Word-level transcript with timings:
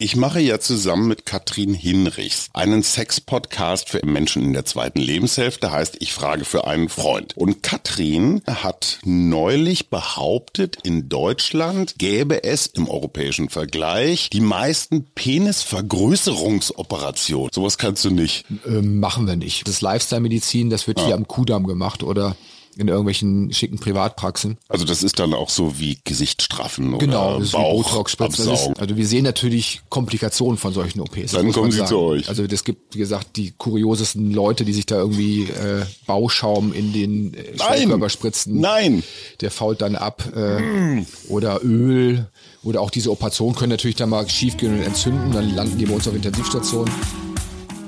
Ich 0.00 0.14
mache 0.14 0.38
ja 0.38 0.60
zusammen 0.60 1.08
mit 1.08 1.26
Katrin 1.26 1.74
Hinrichs 1.74 2.50
einen 2.52 2.84
Sex-Podcast 2.84 3.88
für 3.88 4.06
Menschen 4.06 4.44
in 4.44 4.52
der 4.52 4.64
zweiten 4.64 5.00
Lebenshälfte, 5.00 5.72
heißt 5.72 5.96
Ich 5.98 6.12
frage 6.12 6.44
für 6.44 6.68
einen 6.68 6.88
Freund. 6.88 7.36
Und 7.36 7.64
Katrin 7.64 8.40
hat 8.46 9.00
neulich 9.04 9.88
behauptet, 9.88 10.76
in 10.84 11.08
Deutschland 11.08 11.96
gäbe 11.98 12.44
es 12.44 12.68
im 12.68 12.88
europäischen 12.88 13.48
Vergleich 13.48 14.30
die 14.30 14.40
meisten 14.40 15.04
Penisvergrößerungsoperationen. 15.16 17.50
Sowas 17.52 17.76
kannst 17.76 18.04
du 18.04 18.10
nicht. 18.10 18.44
Ähm, 18.66 19.00
machen 19.00 19.26
wir 19.26 19.34
nicht. 19.34 19.66
Das 19.66 19.80
Lifestyle-Medizin, 19.80 20.70
das 20.70 20.86
wird 20.86 21.00
ja. 21.00 21.06
hier 21.06 21.16
am 21.16 21.26
Kudamm 21.26 21.66
gemacht 21.66 22.04
oder 22.04 22.36
in 22.78 22.86
irgendwelchen 22.86 23.52
schicken 23.52 23.78
Privatpraxen. 23.78 24.56
Also 24.68 24.84
das 24.84 25.02
ist 25.02 25.18
dann 25.18 25.34
auch 25.34 25.50
so 25.50 25.80
wie 25.80 25.98
Gesichtsstraffen 26.04 26.94
oder 26.94 27.04
genau, 27.04 27.40
das 27.40 27.50
Bauch 27.50 27.84
wie 27.84 27.90
Botox-Spritzen. 27.90 28.48
Also 28.78 28.96
wir 28.96 29.06
sehen 29.06 29.24
natürlich 29.24 29.80
Komplikationen 29.88 30.58
von 30.58 30.72
solchen 30.72 31.00
OPs. 31.00 31.32
Dann 31.32 31.50
kommen 31.52 31.72
sie 31.72 31.84
zu 31.84 31.98
euch. 31.98 32.28
Also 32.28 32.44
es 32.44 32.62
gibt, 32.62 32.94
wie 32.94 33.00
gesagt, 33.00 33.36
die 33.36 33.50
kuriosesten 33.50 34.30
Leute, 34.30 34.64
die 34.64 34.72
sich 34.72 34.86
da 34.86 34.96
irgendwie 34.96 35.42
äh, 35.44 35.84
Bauschaum 36.06 36.72
in 36.72 36.92
den 36.92 37.34
äh, 37.34 37.86
Körper 37.86 38.08
spritzen. 38.10 38.60
Nein! 38.60 39.02
Der 39.40 39.50
fault 39.50 39.82
dann 39.82 39.96
ab. 39.96 40.22
Äh, 40.36 40.60
mm. 40.60 41.06
Oder 41.28 41.64
Öl. 41.64 42.28
Oder 42.62 42.80
auch 42.80 42.90
diese 42.90 43.10
Operationen 43.10 43.56
können 43.56 43.70
natürlich 43.70 43.96
dann 43.96 44.10
mal 44.10 44.28
schiefgehen 44.28 44.78
und 44.78 44.84
entzünden. 44.84 45.32
Dann 45.32 45.52
landen 45.52 45.78
die 45.78 45.86
bei 45.86 45.94
uns 45.94 46.06
auf 46.06 46.14
Intensivstationen. 46.14 46.92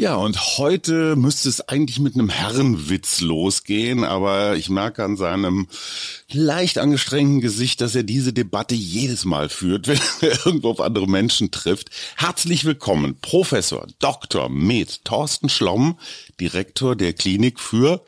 Ja, 0.00 0.14
und 0.14 0.56
heute 0.56 1.14
müsste 1.14 1.50
es 1.50 1.68
eigentlich 1.68 2.00
mit 2.00 2.14
einem 2.14 2.30
Herrenwitz 2.30 3.20
losgehen, 3.20 4.02
aber 4.02 4.56
ich 4.56 4.70
merke 4.70 5.04
an 5.04 5.18
seinem 5.18 5.66
leicht 6.32 6.78
angestrengten 6.78 7.42
Gesicht, 7.42 7.82
dass 7.82 7.94
er 7.94 8.02
diese 8.02 8.32
Debatte 8.32 8.74
jedes 8.74 9.26
Mal 9.26 9.50
führt, 9.50 9.88
wenn 9.88 10.00
er 10.22 10.46
irgendwo 10.46 10.70
auf 10.70 10.80
andere 10.80 11.06
Menschen 11.06 11.50
trifft. 11.50 11.90
Herzlich 12.16 12.64
willkommen, 12.64 13.18
Professor 13.20 13.86
Dr. 13.98 14.48
Med 14.48 15.04
Thorsten 15.04 15.50
Schlomm, 15.50 15.98
Direktor 16.40 16.96
der 16.96 17.12
Klinik 17.12 17.60
für 17.60 18.02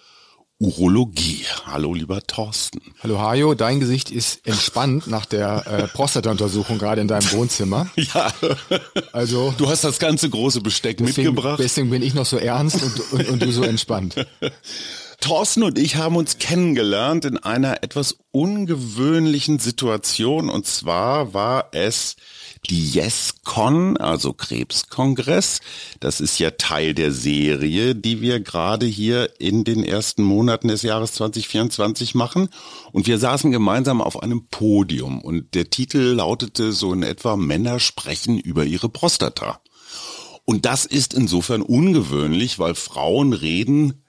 Urologie. 0.62 1.44
Hallo, 1.66 1.92
lieber 1.92 2.22
Thorsten. 2.22 2.80
Hallo, 3.02 3.18
Hajo. 3.18 3.54
Dein 3.54 3.80
Gesicht 3.80 4.12
ist 4.12 4.46
entspannt 4.46 5.08
nach 5.08 5.26
der 5.26 5.66
äh, 5.66 5.88
Prostata-Untersuchung 5.88 6.78
gerade 6.78 7.00
in 7.00 7.08
deinem 7.08 7.30
Wohnzimmer. 7.32 7.90
Ja. 7.96 8.32
Also. 9.12 9.52
Du 9.58 9.68
hast 9.68 9.84
das 9.84 9.98
ganze 9.98 10.28
große 10.30 10.60
Besteck 10.60 10.98
deswegen, 10.98 11.28
mitgebracht. 11.28 11.58
Deswegen 11.60 11.90
bin 11.90 12.02
ich 12.02 12.14
noch 12.14 12.26
so 12.26 12.36
ernst 12.36 12.82
und, 12.82 13.12
und, 13.12 13.28
und 13.28 13.42
du 13.42 13.50
so 13.50 13.62
entspannt. 13.62 14.14
Thorsten 15.20 15.62
und 15.62 15.78
ich 15.78 15.96
haben 15.96 16.16
uns 16.16 16.38
kennengelernt 16.38 17.24
in 17.24 17.38
einer 17.38 17.82
etwas 17.82 18.18
ungewöhnlichen 18.30 19.58
Situation. 19.58 20.48
Und 20.48 20.66
zwar 20.66 21.34
war 21.34 21.70
es 21.72 22.16
die 22.70 22.98
YesCon, 22.98 23.96
also 23.96 24.32
Krebskongress. 24.32 25.60
Das 26.00 26.20
ist 26.20 26.38
ja 26.38 26.52
Teil 26.52 26.94
der 26.94 27.12
Serie, 27.12 27.94
die 27.94 28.20
wir 28.20 28.40
gerade 28.40 28.86
hier 28.86 29.30
in 29.40 29.64
den 29.64 29.82
ersten 29.82 30.22
Monaten 30.22 30.68
des 30.68 30.82
Jahres 30.82 31.12
2024 31.12 32.14
machen. 32.14 32.48
Und 32.92 33.06
wir 33.06 33.18
saßen 33.18 33.50
gemeinsam 33.50 34.00
auf 34.00 34.22
einem 34.22 34.46
Podium 34.48 35.20
und 35.20 35.54
der 35.54 35.70
Titel 35.70 35.98
lautete 35.98 36.72
so 36.72 36.92
in 36.92 37.02
etwa 37.02 37.36
Männer 37.36 37.80
sprechen 37.80 38.38
über 38.38 38.64
ihre 38.64 38.88
Prostata. 38.88 39.60
Und 40.44 40.66
das 40.66 40.86
ist 40.86 41.14
insofern 41.14 41.62
ungewöhnlich, 41.62 42.58
weil 42.58 42.74
Frauen 42.74 43.32
reden 43.32 44.01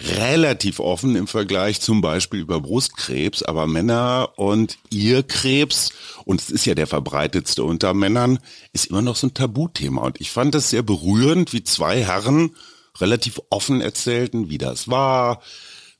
relativ 0.00 0.80
offen 0.80 1.14
im 1.16 1.26
Vergleich 1.26 1.80
zum 1.80 2.00
Beispiel 2.00 2.40
über 2.40 2.60
Brustkrebs, 2.60 3.42
aber 3.42 3.66
Männer 3.66 4.30
und 4.36 4.78
ihr 4.90 5.22
Krebs, 5.22 5.92
und 6.24 6.40
es 6.40 6.50
ist 6.50 6.66
ja 6.66 6.74
der 6.74 6.86
verbreitetste 6.86 7.62
unter 7.62 7.94
Männern, 7.94 8.38
ist 8.72 8.86
immer 8.86 9.02
noch 9.02 9.16
so 9.16 9.28
ein 9.28 9.34
Tabuthema. 9.34 10.02
Und 10.02 10.20
ich 10.20 10.30
fand 10.30 10.54
das 10.54 10.70
sehr 10.70 10.82
berührend, 10.82 11.52
wie 11.52 11.62
zwei 11.62 12.02
Herren 12.04 12.56
relativ 12.98 13.40
offen 13.50 13.80
erzählten, 13.80 14.50
wie 14.50 14.58
das 14.58 14.88
war, 14.88 15.42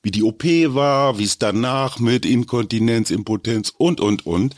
wie 0.03 0.11
die 0.11 0.23
OP 0.23 0.43
war, 0.43 1.17
wie 1.17 1.23
es 1.23 1.39
danach 1.39 1.99
mit 1.99 2.25
Inkontinenz, 2.25 3.11
Impotenz 3.11 3.73
und, 3.75 4.01
und, 4.01 4.25
und 4.25 4.55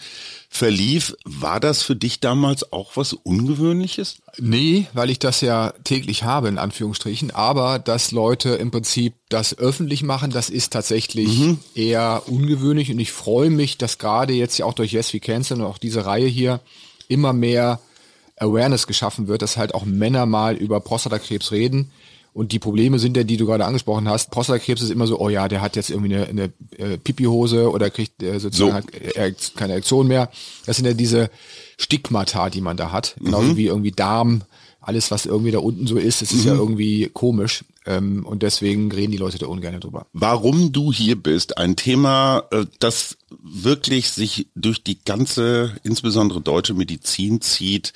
verlief. 0.50 1.16
War 1.25 1.59
das 1.59 1.84
für 1.84 1.96
dich 1.96 2.19
damals 2.19 2.72
auch 2.72 2.96
was 2.96 3.13
Ungewöhnliches? 3.13 4.18
Nee, 4.38 4.88
weil 4.94 5.09
ich 5.09 5.19
das 5.19 5.41
ja 5.41 5.74
täglich 5.84 6.24
habe, 6.24 6.47
in 6.47 6.58
Anführungsstrichen. 6.58 7.31
Aber 7.31 7.80
dass 7.80 8.12
Leute 8.12 8.50
im 8.50 8.72
Prinzip 8.72 9.13
das 9.30 9.58
öffentlich 9.58 10.03
machen, 10.03 10.31
das 10.31 10.50
ist 10.50 10.74
tatsächlich 10.74 11.38
mhm. 11.38 11.59
eher 11.75 12.24
ungewöhnlich. 12.28 12.91
Und 12.91 13.00
ich 13.00 13.12
freue 13.12 13.50
mich, 13.50 13.78
dass 13.78 13.97
gerade 13.97 14.34
jetzt 14.34 14.58
ja 14.58 14.66
auch 14.66 14.74
durch 14.74 14.94
Yes 14.94 15.13
We 15.13 15.19
Cancer 15.19 15.56
und 15.56 15.63
auch 15.63 15.78
diese 15.78 16.06
Reihe 16.06 16.28
hier 16.28 16.59
immer 17.08 17.34
mehr 17.34 17.79
Awareness 18.38 18.88
geschaffen 18.88 19.28
wird, 19.28 19.41
dass 19.41 19.58
halt 19.58 19.74
auch 19.74 19.85
Männer 19.85 20.25
mal 20.25 20.56
über 20.56 20.79
Prostatakrebs 20.79 21.52
reden 21.52 21.91
und 22.37 22.51
die 22.51 22.59
Probleme 22.59 22.99
sind 22.99 23.17
ja, 23.17 23.23
die 23.23 23.35
du 23.35 23.47
gerade 23.47 23.65
angesprochen 23.65 24.07
hast. 24.07 24.29
Prostatakrebs 24.29 24.83
ist 24.83 24.91
immer 24.91 25.07
so, 25.07 25.19
oh 25.19 25.27
ja, 25.27 25.47
der 25.47 25.59
hat 25.59 25.75
jetzt 25.75 25.89
irgendwie 25.89 26.13
eine, 26.13 26.27
eine 26.27 26.43
äh, 26.77 26.99
Pipihose 26.99 27.71
oder 27.71 27.89
kriegt 27.89 28.21
äh, 28.21 28.39
sozusagen 28.39 28.85
so. 28.93 29.19
hat, 29.19 29.55
keine 29.55 29.73
Erektion 29.73 30.07
mehr. 30.07 30.29
Das 30.67 30.75
sind 30.75 30.85
ja 30.85 30.93
diese 30.93 31.31
Stigmata, 31.79 32.51
die 32.51 32.61
man 32.61 32.77
da 32.77 32.91
hat. 32.91 33.15
Genauso 33.19 33.53
mhm. 33.53 33.57
wie 33.57 33.65
irgendwie 33.65 33.91
Darm, 33.91 34.43
alles 34.79 35.09
was 35.09 35.25
irgendwie 35.25 35.49
da 35.49 35.57
unten 35.57 35.87
so 35.87 35.97
ist, 35.97 36.21
das 36.21 36.31
ist 36.31 36.43
mhm. 36.43 36.47
ja 36.47 36.53
irgendwie 36.53 37.09
komisch. 37.11 37.65
Ähm, 37.87 38.23
und 38.23 38.43
deswegen 38.43 38.91
reden 38.91 39.13
die 39.13 39.17
Leute 39.17 39.39
da 39.39 39.47
ungern 39.47 39.79
drüber. 39.79 40.05
Warum 40.13 40.71
du 40.71 40.93
hier 40.93 41.15
bist, 41.15 41.57
ein 41.57 41.75
Thema, 41.75 42.43
äh, 42.51 42.65
das 42.77 43.17
wirklich 43.31 44.11
sich 44.11 44.45
durch 44.53 44.83
die 44.83 45.03
ganze, 45.03 45.75
insbesondere 45.81 46.41
deutsche 46.41 46.75
Medizin 46.75 47.41
zieht, 47.41 47.93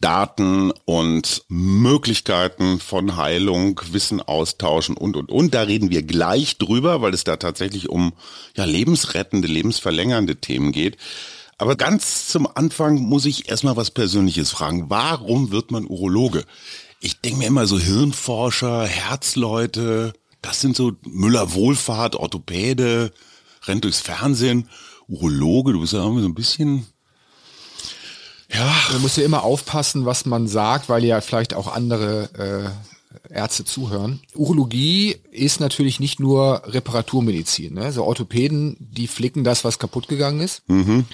Daten 0.00 0.72
und 0.84 1.44
Möglichkeiten 1.48 2.80
von 2.80 3.16
Heilung, 3.16 3.80
Wissen 3.90 4.20
austauschen 4.20 4.96
und, 4.96 5.16
und, 5.16 5.30
und. 5.30 5.54
Da 5.54 5.62
reden 5.62 5.90
wir 5.90 6.02
gleich 6.02 6.58
drüber, 6.58 7.02
weil 7.02 7.14
es 7.14 7.24
da 7.24 7.36
tatsächlich 7.36 7.88
um 7.88 8.12
ja, 8.56 8.64
lebensrettende, 8.64 9.48
lebensverlängernde 9.48 10.36
Themen 10.36 10.72
geht. 10.72 10.96
Aber 11.58 11.76
ganz 11.76 12.28
zum 12.28 12.46
Anfang 12.46 12.96
muss 12.96 13.24
ich 13.24 13.48
erstmal 13.48 13.76
was 13.76 13.90
Persönliches 13.90 14.50
fragen. 14.50 14.90
Warum 14.90 15.50
wird 15.50 15.70
man 15.70 15.86
Urologe? 15.86 16.44
Ich 17.00 17.20
denke 17.20 17.38
mir 17.38 17.46
immer 17.46 17.66
so 17.66 17.78
Hirnforscher, 17.78 18.84
Herzleute, 18.84 20.12
das 20.42 20.60
sind 20.60 20.76
so 20.76 20.92
Müller 21.06 21.54
Wohlfahrt, 21.54 22.16
Orthopäde, 22.16 23.12
rennt 23.64 23.84
durchs 23.84 24.00
Fernsehen. 24.00 24.68
Urologe, 25.08 25.72
du 25.72 25.80
bist 25.80 25.92
ja 25.92 26.00
irgendwie 26.00 26.22
so 26.22 26.28
ein 26.28 26.34
bisschen 26.34 26.86
ja. 28.56 28.74
Man 28.92 29.02
muss 29.02 29.16
ja 29.16 29.24
immer 29.24 29.42
aufpassen, 29.42 30.06
was 30.06 30.26
man 30.26 30.48
sagt, 30.48 30.88
weil 30.88 31.04
ja 31.04 31.20
vielleicht 31.20 31.54
auch 31.54 31.72
andere 31.72 32.74
äh, 33.30 33.34
Ärzte 33.34 33.64
zuhören. 33.64 34.20
Urologie 34.34 35.16
ist 35.30 35.60
natürlich 35.60 36.00
nicht 36.00 36.20
nur 36.20 36.62
Reparaturmedizin. 36.66 37.74
Ne? 37.74 37.92
So 37.92 38.04
Orthopäden, 38.04 38.76
die 38.80 39.06
flicken 39.06 39.44
das, 39.44 39.64
was 39.64 39.78
kaputt 39.78 40.08
gegangen 40.08 40.40
ist. 40.40 40.62
Mhm. 40.68 41.04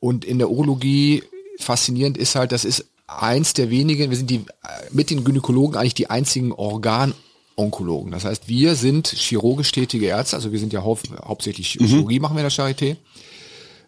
Und 0.00 0.24
in 0.24 0.38
der 0.38 0.50
Urologie 0.50 1.22
faszinierend 1.58 2.16
ist 2.16 2.34
halt, 2.34 2.52
das 2.52 2.64
ist 2.64 2.86
eins 3.06 3.54
der 3.54 3.70
wenigen, 3.70 4.10
wir 4.10 4.16
sind 4.16 4.30
die 4.30 4.44
mit 4.92 5.10
den 5.10 5.24
Gynäkologen 5.24 5.76
eigentlich 5.76 5.94
die 5.94 6.10
einzigen 6.10 6.52
Organonkologen. 6.52 8.12
Das 8.12 8.24
heißt, 8.24 8.48
wir 8.48 8.74
sind 8.74 9.08
chirurgisch 9.08 9.72
tätige 9.72 10.06
Ärzte, 10.06 10.36
also 10.36 10.52
wir 10.52 10.58
sind 10.58 10.72
ja 10.72 10.84
hau 10.84 10.98
hauptsächlich 11.24 11.80
mhm. 11.80 11.86
Chirurgie 11.86 12.20
machen 12.20 12.36
wir 12.36 12.44
in 12.44 12.48
der 12.48 12.52
Charité. 12.52 12.96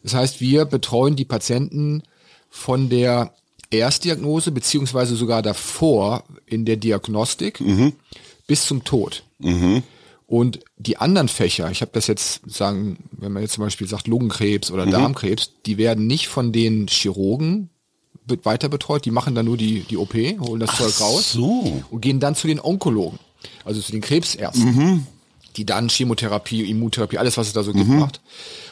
Das 0.03 0.15
heißt, 0.15 0.41
wir 0.41 0.65
betreuen 0.65 1.15
die 1.15 1.27
Patienten 1.27 2.03
von 2.51 2.89
der 2.89 3.33
Erstdiagnose 3.71 4.51
beziehungsweise 4.51 5.17
sogar 5.17 5.43
davor 5.43 6.25
in 6.47 6.65
der 6.65 6.77
Diagnostik 6.77 7.61
mhm. 7.61 7.93
bis 8.47 8.67
zum 8.67 8.85
Tod. 8.85 9.23
Mhm. 9.39 9.83
Und 10.27 10.61
die 10.77 10.97
anderen 10.97 11.29
Fächer, 11.29 11.71
ich 11.71 11.81
habe 11.81 11.91
das 11.93 12.07
jetzt 12.07 12.43
sagen, 12.49 12.99
wenn 13.11 13.33
man 13.33 13.43
jetzt 13.43 13.55
zum 13.55 13.65
Beispiel 13.65 13.89
sagt 13.89 14.07
Lungenkrebs 14.07 14.71
oder 14.71 14.87
mhm. 14.87 14.91
Darmkrebs, 14.93 15.53
die 15.67 15.79
werden 15.79 16.07
nicht 16.07 16.29
von 16.29 16.53
den 16.53 16.87
Chirurgen 16.89 17.71
weiter 18.45 18.69
betreut, 18.69 19.05
die 19.05 19.11
machen 19.11 19.35
dann 19.35 19.47
nur 19.47 19.57
die, 19.57 19.81
die 19.81 19.97
OP, 19.97 20.15
holen 20.15 20.61
das 20.61 20.71
Ach 20.71 20.79
Zeug 20.79 21.01
raus 21.01 21.33
so. 21.33 21.83
und 21.91 22.01
gehen 22.01 22.21
dann 22.21 22.37
zu 22.37 22.47
den 22.47 22.61
Onkologen, 22.61 23.19
also 23.65 23.81
zu 23.81 23.91
den 23.91 24.03
Krebsärzten, 24.03 24.77
mhm. 24.77 25.07
Die 25.57 25.67
dann 25.67 25.89
Chemotherapie, 25.89 26.69
Immuntherapie, 26.71 27.19
alles 27.19 27.37
was 27.37 27.49
es 27.49 27.53
da 27.53 27.63
so 27.63 27.73
gibt, 27.73 27.89
mhm. 27.89 27.99
macht. 27.99 28.21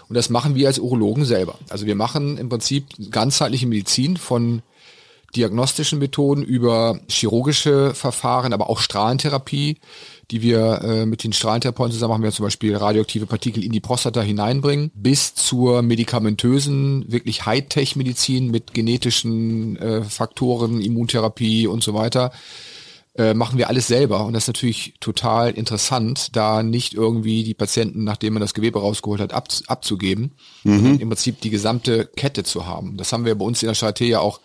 Und 0.08 0.14
das 0.14 0.30
machen 0.30 0.54
wir 0.54 0.68
als 0.68 0.78
Urologen 0.78 1.24
selber. 1.24 1.58
Also 1.68 1.86
wir 1.86 1.94
machen 1.94 2.38
im 2.38 2.48
Prinzip 2.48 2.86
ganzheitliche 3.10 3.66
Medizin 3.66 4.16
von 4.16 4.62
diagnostischen 5.36 5.98
Methoden 5.98 6.42
über 6.42 7.00
chirurgische 7.08 7.94
Verfahren, 7.94 8.54
aber 8.54 8.70
auch 8.70 8.80
Strahlentherapie, 8.80 9.76
die 10.30 10.42
wir 10.42 10.80
äh, 10.82 11.06
mit 11.06 11.24
den 11.24 11.34
Strahlentherapeuten 11.34 11.92
zusammen 11.92 12.12
machen, 12.12 12.22
wir 12.22 12.32
zum 12.32 12.46
Beispiel 12.46 12.74
radioaktive 12.74 13.26
Partikel 13.26 13.62
in 13.62 13.72
die 13.72 13.80
Prostata 13.80 14.22
hineinbringen, 14.22 14.90
bis 14.94 15.34
zur 15.34 15.82
medikamentösen, 15.82 17.10
wirklich 17.12 17.44
Hightech-Medizin 17.44 18.50
mit 18.50 18.72
genetischen 18.72 19.76
äh, 19.76 20.02
Faktoren, 20.02 20.80
Immuntherapie 20.80 21.66
und 21.66 21.82
so 21.82 21.92
weiter 21.92 22.32
äh, 23.18 23.34
machen 23.34 23.58
wir 23.58 23.68
alles 23.68 23.88
selber. 23.88 24.24
Und 24.24 24.32
das 24.32 24.44
ist 24.44 24.48
natürlich 24.48 24.94
total 25.00 25.50
interessant, 25.50 26.36
da 26.36 26.62
nicht 26.62 26.94
irgendwie 26.94 27.42
die 27.42 27.54
Patienten, 27.54 28.04
nachdem 28.04 28.34
man 28.34 28.40
das 28.40 28.54
Gewebe 28.54 28.78
rausgeholt 28.78 29.20
hat, 29.20 29.34
ab, 29.34 29.48
abzugeben, 29.66 30.32
mhm. 30.62 30.98
im 31.00 31.08
Prinzip 31.08 31.40
die 31.40 31.50
gesamte 31.50 32.06
Kette 32.16 32.44
zu 32.44 32.66
haben. 32.66 32.96
Das 32.96 33.12
haben 33.12 33.24
wir 33.24 33.34
bei 33.34 33.44
uns 33.44 33.62
in 33.62 33.66
der 33.66 33.76
Charité 33.76 34.04
ja 34.04 34.20
auch 34.20 34.40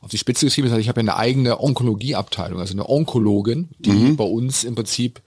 auf 0.00 0.10
die 0.10 0.18
Spitze 0.18 0.46
geschrieben. 0.46 0.68
Das 0.68 0.76
heißt, 0.76 0.82
ich 0.82 0.88
habe 0.88 1.00
ja 1.00 1.12
eine 1.12 1.16
eigene 1.16 1.60
Onkologieabteilung, 1.60 2.60
also 2.60 2.72
eine 2.72 2.88
Onkologin, 2.88 3.70
die 3.78 3.90
mhm. 3.90 4.16
bei 4.16 4.24
uns 4.24 4.62
im 4.62 4.76
Prinzip 4.76 5.20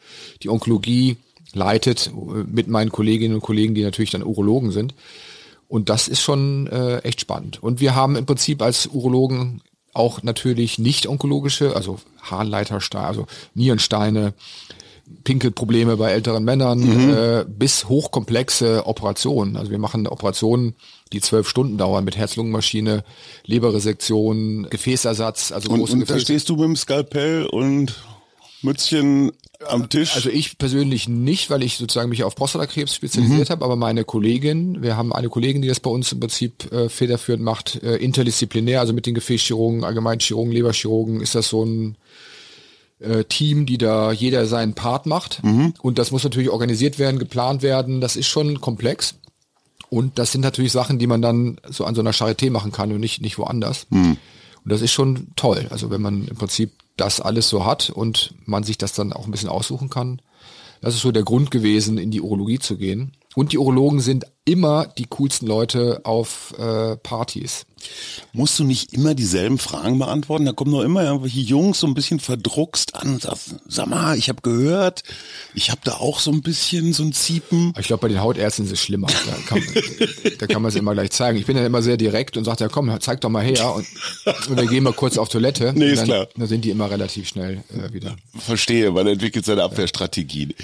die 0.44 0.50
Onkologie 0.50 1.18
leitet 1.54 2.08
äh, 2.08 2.44
mit 2.50 2.70
meinen 2.70 2.92
Kolleginnen 2.92 3.36
und 3.36 3.42
Kollegen, 3.42 3.76
die 3.76 3.84
natürlich 3.84 4.12
dann 4.12 4.24
Urologen 4.24 4.72
sind. 4.72 4.94
Und 5.68 5.90
das 5.90 6.08
ist 6.08 6.22
schon 6.22 6.68
äh, 6.68 7.00
echt 7.00 7.20
spannend. 7.20 7.62
Und 7.62 7.82
wir 7.82 7.94
haben 7.94 8.16
im 8.16 8.26
Prinzip 8.26 8.62
als 8.62 8.88
Urologen 8.88 9.62
auch 9.98 10.24
natürlich 10.24 10.80
nicht 10.80 11.08
onkologische, 11.08 11.76
also 11.76 12.00
Harnleitersteine, 12.22 13.06
also 13.06 13.28
Nierensteine, 13.54 14.34
Pinkelprobleme 15.24 15.98
bei 15.98 16.12
älteren 16.12 16.44
Männern 16.44 16.80
mhm. 16.80 17.14
äh, 17.14 17.46
bis 17.48 17.88
hochkomplexe 17.88 18.86
Operationen. 18.86 19.56
Also 19.56 19.72
wir 19.72 19.80
machen 19.80 20.08
Operationen, 20.08 20.76
die 21.14 21.22
zwölf 21.22 21.48
Stunden 21.48 21.78
dauern 21.78 22.04
mit 22.04 22.18
Herz-Lungen-Maschine, 22.18 23.04
Leberresektion, 23.46 24.68
Gefäßersatz. 24.70 25.52
Also 25.52 25.70
und, 25.70 25.82
und 25.82 26.10
da 26.10 26.20
stehst 26.20 26.50
du 26.50 26.56
mit 26.56 26.66
dem 26.66 26.76
Skalpell 26.76 27.46
und 27.46 27.96
Mützchen 28.62 29.32
am 29.66 29.90
Tisch? 29.90 30.16
Also 30.16 30.30
ich 30.30 30.58
persönlich 30.58 31.08
nicht, 31.08 31.50
weil 31.50 31.64
ich 31.64 31.78
sozusagen 31.78 32.10
mich 32.10 32.24
auf 32.24 32.36
Prostatakrebs 32.36 32.94
spezialisiert 32.94 33.50
mhm. 33.50 33.52
habe, 33.52 33.66
aber 33.66 33.76
meine 33.76 34.04
Kollegin, 34.04 34.82
wir 34.82 34.98
haben 34.98 35.14
eine 35.14 35.30
Kollegin, 35.30 35.62
die 35.62 35.68
das 35.68 35.80
bei 35.80 35.90
uns 35.90 36.12
im 36.12 36.20
Prinzip 36.20 36.72
äh, 36.72 36.90
federführend 36.90 37.44
macht, 37.44 37.82
äh, 37.84 37.96
interdisziplinär, 37.98 38.80
also 38.80 38.94
mit 38.94 39.06
den 39.06 39.16
Gefäßchirurgen, 39.16 39.84
Allgemeinchirurgen, 39.84 40.52
Leberchirurgen, 40.52 41.22
ist 41.22 41.36
das 41.36 41.50
so 41.50 41.64
ein 41.64 41.98
äh, 43.00 43.24
Team, 43.26 43.66
die 43.66 43.78
da 43.78 44.12
jeder 44.12 44.46
seinen 44.46 44.74
Part 44.74 45.06
macht. 45.06 45.44
Mhm. 45.44 45.74
Und 45.82 46.00
das 46.00 46.12
muss 46.12 46.24
natürlich 46.24 46.50
organisiert 46.50 47.00
werden, 47.00 47.20
geplant 47.20 47.62
werden. 47.62 48.02
Das 48.02 48.16
ist 48.16 48.28
schon 48.28 48.62
komplex. 48.62 49.16
Und 49.90 50.20
das 50.20 50.32
sind 50.32 50.42
natürlich 50.42 50.72
Sachen, 50.72 51.00
die 51.00 51.08
man 51.08 51.22
dann 51.22 51.60
so 51.70 51.86
an 51.86 51.96
so 51.96 52.02
einer 52.02 52.12
Charité 52.12 52.52
machen 52.52 52.72
kann 52.72 52.92
und 52.92 53.00
nicht, 53.00 53.22
nicht 53.22 53.38
woanders. 53.38 53.88
Mhm. 53.90 54.18
Und 54.68 54.74
das 54.74 54.82
ist 54.82 54.92
schon 54.92 55.30
toll. 55.38 55.66
Also 55.70 55.92
wenn 55.92 56.02
man 56.02 56.28
im 56.28 56.36
Prinzip 56.36 56.72
das 56.98 57.22
alles 57.22 57.48
so 57.48 57.64
hat 57.64 57.90
und 57.90 58.34
man 58.46 58.64
sich 58.64 58.78
das 58.78 58.92
dann 58.92 59.14
auch 59.14 59.24
ein 59.24 59.32
bisschen 59.32 59.48
aussuchen 59.48 59.90
kann. 59.90 60.22
Das 60.82 60.94
ist 60.94 61.04
so 61.04 61.14
der 61.14 61.24
Grund 61.24 61.52
gewesen, 61.52 61.98
in 61.98 62.12
die 62.12 62.20
Urologie 62.20 62.60
zu 62.60 62.76
gehen. 62.76 63.14
Und 63.38 63.52
die 63.52 63.60
Urologen 63.60 64.00
sind 64.00 64.26
immer 64.46 64.88
die 64.98 65.06
coolsten 65.06 65.46
Leute 65.46 66.02
auf 66.06 66.56
äh, 66.58 66.98
Partys. 66.98 67.68
Musst 68.34 68.58
du 68.58 68.64
nicht 68.64 68.94
immer 68.94 69.14
dieselben 69.14 69.60
Fragen 69.60 70.00
beantworten? 70.00 70.46
Da 70.46 70.54
kommen 70.54 70.72
nur 70.72 70.84
immer 70.84 71.04
irgendwelche 71.04 71.42
Jungs 71.42 71.80
so 71.80 71.86
ein 71.86 71.94
bisschen 71.94 72.20
verdruckst 72.20 72.96
an 72.96 73.10
und 73.10 73.22
sagen, 73.22 73.40
sag 73.68 73.86
mal, 73.90 74.18
ich 74.18 74.30
habe 74.30 74.42
gehört, 74.42 75.04
ich 75.54 75.70
habe 75.70 75.82
da 75.84 75.98
auch 75.98 76.20
so 76.20 76.32
ein 76.32 76.42
bisschen 76.42 76.94
so 76.94 77.04
ein 77.04 77.14
Ziepen. 77.14 77.74
Ich 77.78 77.86
glaube, 77.86 78.02
bei 78.02 78.08
den 78.08 78.22
Hautärzten 78.22 78.66
ist 78.66 78.72
es 78.72 78.82
schlimmer. 78.82 79.06
Da 79.06 79.36
kann, 79.46 79.62
da 80.40 80.48
kann 80.48 80.64
man 80.64 80.70
es 80.70 80.76
immer 80.76 80.94
gleich 80.94 81.12
zeigen. 81.12 81.38
Ich 81.38 81.46
bin 81.46 81.56
dann 81.56 81.66
immer 81.68 81.84
sehr 81.84 81.98
direkt 81.98 82.38
und 82.38 82.44
sage, 82.44 82.64
ja 82.64 82.70
komm, 82.70 82.92
zeig 83.02 83.22
doch 83.22 83.30
mal 83.30 83.44
her 83.44 83.72
und, 83.76 83.86
und 84.50 84.58
wir 84.58 84.66
gehen 84.66 84.82
mal 84.82 84.94
kurz 84.94 85.20
auf 85.20 85.30
Toilette. 85.30 85.74
Nee, 85.76 85.92
ist 85.92 86.00
dann, 86.00 86.06
klar. 86.08 86.28
Dann 86.36 86.48
sind 86.48 86.66
die 86.66 86.72
immer 86.72 86.90
relativ 86.90 87.28
schnell 87.28 87.64
äh, 87.70 87.94
wieder. 87.94 88.16
Verstehe, 88.36 88.90
man 88.90 89.06
entwickelt 89.06 89.46
seine 89.46 89.62
Abwehrstrategien. 89.62 90.56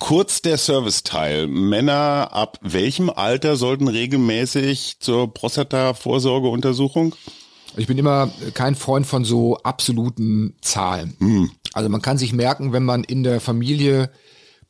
Kurz 0.00 0.42
der 0.42 0.56
Serviceteil. 0.56 1.46
Männer 1.46 2.30
ab 2.32 2.58
welchem 2.62 3.10
Alter 3.10 3.56
sollten 3.56 3.86
regelmäßig 3.86 4.96
zur 4.98 5.32
Prostata-Vorsorgeuntersuchung? 5.32 7.14
Ich 7.76 7.86
bin 7.86 7.98
immer 7.98 8.30
kein 8.54 8.74
Freund 8.74 9.06
von 9.06 9.24
so 9.24 9.58
absoluten 9.58 10.56
Zahlen. 10.60 11.14
Hm. 11.20 11.50
Also 11.72 11.88
man 11.88 12.02
kann 12.02 12.18
sich 12.18 12.32
merken, 12.32 12.72
wenn 12.72 12.84
man 12.84 13.04
in 13.04 13.22
der 13.22 13.40
Familie 13.40 14.10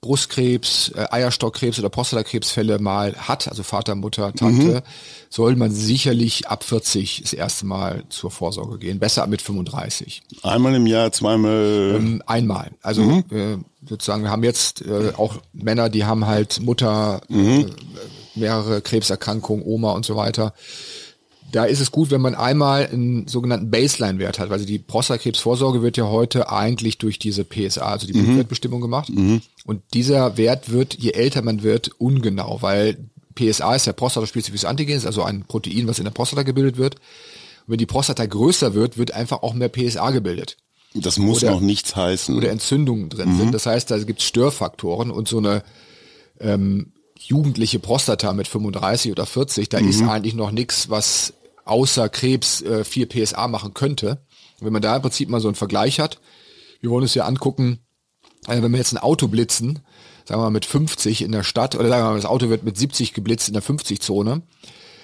Brustkrebs, 0.00 0.93
äh, 0.94 1.06
Eierstockkrebs 1.11 1.79
oder 1.79 1.91
Prostatakrebsfälle 1.91 2.79
mal 2.79 3.15
hat, 3.17 3.49
also 3.49 3.62
Vater, 3.62 3.94
Mutter, 3.94 4.32
Tante, 4.32 4.62
mhm. 4.62 4.81
soll 5.29 5.56
man 5.56 5.73
sicherlich 5.73 6.49
ab 6.49 6.65
40 6.65 7.21
das 7.23 7.32
erste 7.35 7.67
Mal 7.67 8.05
zur 8.09 8.31
Vorsorge 8.31 8.79
gehen. 8.79 8.99
Besser 8.99 9.27
mit 9.27 9.43
35. 9.43 10.23
Einmal 10.43 10.75
im 10.75 10.87
Jahr, 10.87 11.12
zweimal? 11.12 11.94
Ähm, 11.97 12.23
einmal. 12.27 12.71
Also 12.81 13.03
mhm. 13.03 13.25
äh, 13.31 13.59
sozusagen, 13.87 14.23
wir 14.23 14.31
haben 14.31 14.44
jetzt 14.44 14.82
äh, 14.82 15.12
auch 15.17 15.37
Männer, 15.53 15.88
die 15.88 16.05
haben 16.05 16.27
halt 16.27 16.61
Mutter, 16.61 17.21
mhm. 17.29 17.67
äh, 17.67 17.67
mehrere 18.35 18.81
Krebserkrankungen, 18.81 19.65
Oma 19.65 19.93
und 19.93 20.05
so 20.05 20.17
weiter 20.17 20.55
da 21.53 21.65
ist 21.65 21.81
es 21.81 21.91
gut, 21.91 22.11
wenn 22.11 22.21
man 22.21 22.35
einmal 22.35 22.87
einen 22.87 23.27
sogenannten 23.27 23.71
Baseline-Wert 23.71 24.38
hat. 24.38 24.50
Also 24.50 24.65
die 24.65 24.79
Prostatakrebsvorsorge 24.79 25.82
wird 25.82 25.97
ja 25.97 26.09
heute 26.09 26.50
eigentlich 26.50 26.99
durch 26.99 27.19
diese 27.19 27.44
PSA, 27.44 27.87
also 27.87 28.06
die 28.06 28.15
mhm. 28.15 28.25
Blutwertbestimmung 28.25 28.81
gemacht. 28.81 29.09
Mhm. 29.09 29.43
Und 29.65 29.82
dieser 29.94 30.37
Wert 30.37 30.71
wird, 30.71 30.94
je 30.94 31.12
älter 31.12 31.43
man 31.43 31.62
wird, 31.62 31.91
ungenau, 31.99 32.62
weil 32.62 32.99
PSA 33.35 33.75
ist 33.75 33.87
ja 33.87 33.93
prostataspezifisches 33.93 34.65
Antigen, 34.65 34.93
ist 34.93 35.06
also 35.06 35.23
ein 35.23 35.44
Protein, 35.44 35.88
was 35.88 35.99
in 35.99 36.05
der 36.05 36.12
Prostata 36.12 36.43
gebildet 36.43 36.77
wird. 36.77 36.97
Und 36.97 37.73
wenn 37.73 37.79
die 37.79 37.87
Prostata 37.87 38.25
größer 38.25 38.75
wird, 38.75 38.99
wird 38.99 39.12
einfach 39.12 39.43
auch 39.43 39.55
mehr 39.55 39.69
PSA 39.69 40.11
gebildet. 40.11 40.56
Das 40.94 41.19
muss 41.19 41.42
oder, 41.42 41.52
noch 41.52 41.60
nichts 41.60 41.94
heißen. 41.94 42.37
Oder 42.37 42.50
Entzündungen 42.50 43.08
drin 43.08 43.34
mhm. 43.34 43.38
sind. 43.38 43.54
Das 43.54 43.66
heißt, 43.66 43.90
da 43.90 43.98
gibt 43.98 44.20
es 44.20 44.26
Störfaktoren 44.26 45.10
und 45.10 45.28
so 45.28 45.38
eine 45.38 45.62
ähm, 46.40 46.92
jugendliche 47.16 47.78
Prostata 47.78 48.32
mit 48.32 48.48
35 48.48 49.12
oder 49.12 49.26
40, 49.26 49.69
da 49.69 49.81
mhm. 49.81 49.88
ist 49.88 50.02
eigentlich 50.02 50.34
noch 50.34 50.50
nichts, 50.50 50.88
was 50.88 51.34
außer 51.64 52.08
Krebs 52.08 52.62
äh, 52.62 52.84
4 52.84 53.08
PSA 53.08 53.46
machen 53.46 53.75
könnte. 53.75 54.22
Und 54.58 54.66
wenn 54.66 54.72
man 54.72 54.82
da 54.82 54.96
im 54.96 55.02
Prinzip 55.02 55.28
mal 55.28 55.40
so 55.40 55.48
einen 55.48 55.54
Vergleich 55.54 56.00
hat, 56.00 56.19
wir 56.81 56.90
wollen 56.90 57.02
uns 57.02 57.14
ja 57.14 57.26
angucken, 57.26 57.81
äh, 58.48 58.62
wenn 58.62 58.72
wir 58.72 58.78
jetzt 58.78 58.93
ein 58.93 58.98
Auto 58.98 59.28
blitzen, 59.28 59.81
sagen 60.25 60.40
wir 60.40 60.44
mal 60.44 60.50
mit 60.50 60.64
50 60.64 61.22
in 61.22 61.32
der 61.32 61.43
Stadt, 61.43 61.75
oder 61.75 61.88
sagen 61.88 62.04
wir 62.04 62.10
mal, 62.10 62.16
das 62.16 62.25
Auto 62.25 62.48
wird 62.48 62.64
mit 62.64 62.76
70 62.76 63.12
geblitzt 63.12 63.48
in 63.48 63.54
der 63.54 63.62
50-Zone, 63.62 64.43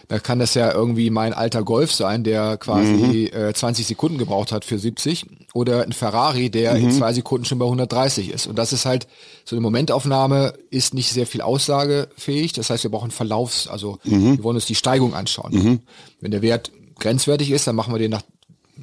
da 0.08 0.20
kann 0.20 0.38
das 0.38 0.54
ja 0.54 0.72
irgendwie 0.72 1.10
mein 1.10 1.32
alter 1.32 1.64
Golf 1.64 1.92
sein, 1.92 2.22
der 2.22 2.56
quasi 2.58 3.30
mhm. 3.32 3.38
äh, 3.38 3.52
20 3.52 3.86
Sekunden 3.86 4.18
gebraucht 4.18 4.52
hat 4.52 4.64
für 4.64 4.78
70 4.78 5.26
oder 5.52 5.82
ein 5.82 5.92
Ferrari, 5.92 6.48
der 6.48 6.74
mhm. 6.74 6.84
in 6.84 6.90
zwei 6.92 7.12
Sekunden 7.12 7.44
schon 7.44 7.58
bei 7.58 7.64
130 7.64 8.30
ist. 8.30 8.46
Und 8.46 8.56
das 8.56 8.72
ist 8.72 8.86
halt 8.86 9.08
so 9.44 9.56
eine 9.56 9.62
Momentaufnahme 9.62 10.54
ist 10.70 10.94
nicht 10.94 11.10
sehr 11.10 11.26
viel 11.26 11.40
aussagefähig. 11.40 12.52
Das 12.52 12.70
heißt, 12.70 12.84
wir 12.84 12.90
brauchen 12.90 13.10
Verlaufs, 13.10 13.66
also 13.66 13.98
mhm. 14.04 14.36
wir 14.36 14.44
wollen 14.44 14.56
uns 14.56 14.66
die 14.66 14.76
Steigung 14.76 15.14
anschauen. 15.14 15.52
Mhm. 15.52 15.80
Wenn 16.20 16.30
der 16.30 16.42
Wert 16.42 16.70
grenzwertig 16.98 17.50
ist, 17.50 17.66
dann 17.66 17.74
machen 17.74 17.92
wir 17.92 17.98
den 17.98 18.12
nach 18.12 18.22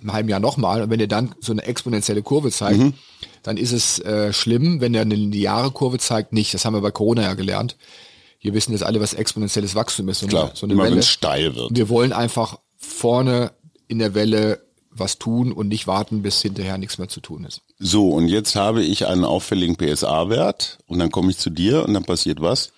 einem 0.02 0.12
halben 0.12 0.30
Jahr 0.30 0.42
nochmal. 0.42 0.82
Und 0.82 0.90
wenn 0.90 1.00
der 1.00 1.08
dann 1.08 1.36
so 1.40 1.54
eine 1.54 1.64
exponentielle 1.64 2.22
Kurve 2.22 2.52
zeigt, 2.52 2.80
mhm. 2.80 2.94
dann 3.44 3.56
ist 3.56 3.72
es 3.72 4.00
äh, 4.00 4.34
schlimm. 4.34 4.82
Wenn 4.82 4.92
der 4.92 5.04
eine 5.04 5.16
lineare 5.16 5.72
Kurve 5.72 6.00
zeigt, 6.00 6.34
nicht. 6.34 6.54
Das 6.54 6.66
haben 6.66 6.74
wir 6.74 6.82
bei 6.82 6.92
Corona 6.92 7.22
ja 7.22 7.34
gelernt 7.34 7.78
wir 8.44 8.54
wissen 8.54 8.74
jetzt 8.74 8.84
alle, 8.84 9.00
was 9.00 9.14
exponentielles 9.14 9.74
Wachstum 9.74 10.10
ist. 10.10 10.20
So 10.20 10.28
Klar, 10.28 10.50
eine, 10.50 10.56
so 10.56 10.66
eine 10.66 10.74
immer 10.74 10.84
wenn 10.84 10.98
es 10.98 11.08
steil 11.08 11.56
wird. 11.56 11.70
Wir 11.72 11.90
wollen 11.90 12.14
einfach 12.14 12.60
vorne 12.78 13.52
in 13.88 14.00
der 14.00 14.14
Welle 14.14 14.62
was 14.92 15.18
tun 15.18 15.52
und 15.52 15.70
nicht 15.70 15.88
warten, 15.88 16.22
bis 16.22 16.42
hinterher 16.42 16.78
nichts 16.78 16.98
mehr 16.98 17.08
zu 17.08 17.20
tun 17.20 17.46
ist. 17.46 17.62
So, 17.80 18.10
und 18.10 18.28
jetzt 18.28 18.56
habe 18.56 18.84
ich 18.84 19.08
einen 19.08 19.24
auffälligen 19.24 19.76
PSA-Wert 19.76 20.78
und 20.86 21.00
dann 21.00 21.10
komme 21.10 21.32
ich 21.32 21.38
zu 21.38 21.50
dir 21.50 21.86
und 21.86 21.94
dann 21.94 22.04
passiert 22.04 22.42
was? 22.42 22.72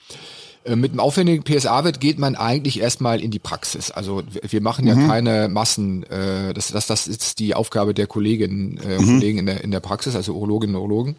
Äh, 0.64 0.76
mit 0.76 0.92
einem 0.92 1.00
aufwendigen 1.00 1.44
PSA-Wert 1.44 2.00
geht 2.00 2.20
man 2.20 2.36
eigentlich 2.36 2.80
erstmal 2.80 3.22
in 3.22 3.32
die 3.32 3.40
Praxis. 3.40 3.92
Also 3.92 4.24
wir 4.42 4.62
machen 4.62 4.88
ja 4.88 4.96
mhm. 4.96 5.08
keine 5.08 5.50
Massen. 5.50 6.04
Äh, 6.04 6.54
das, 6.54 6.68
das, 6.70 6.88
das 6.88 7.08
ist 7.08 7.40
die 7.40 7.56
Aufgabe 7.56 7.94
der 7.94 8.08
Kolleginnen 8.08 8.78
äh, 8.78 8.98
und 8.98 9.08
mhm. 9.08 9.20
Kollegen 9.20 9.38
in 9.40 9.46
der, 9.48 9.64
in 9.64 9.72
der 9.72 9.80
Praxis, 9.80 10.16
also 10.16 10.34
Urologinnen 10.34 10.76
und 10.76 10.82
Urologen. 10.82 11.16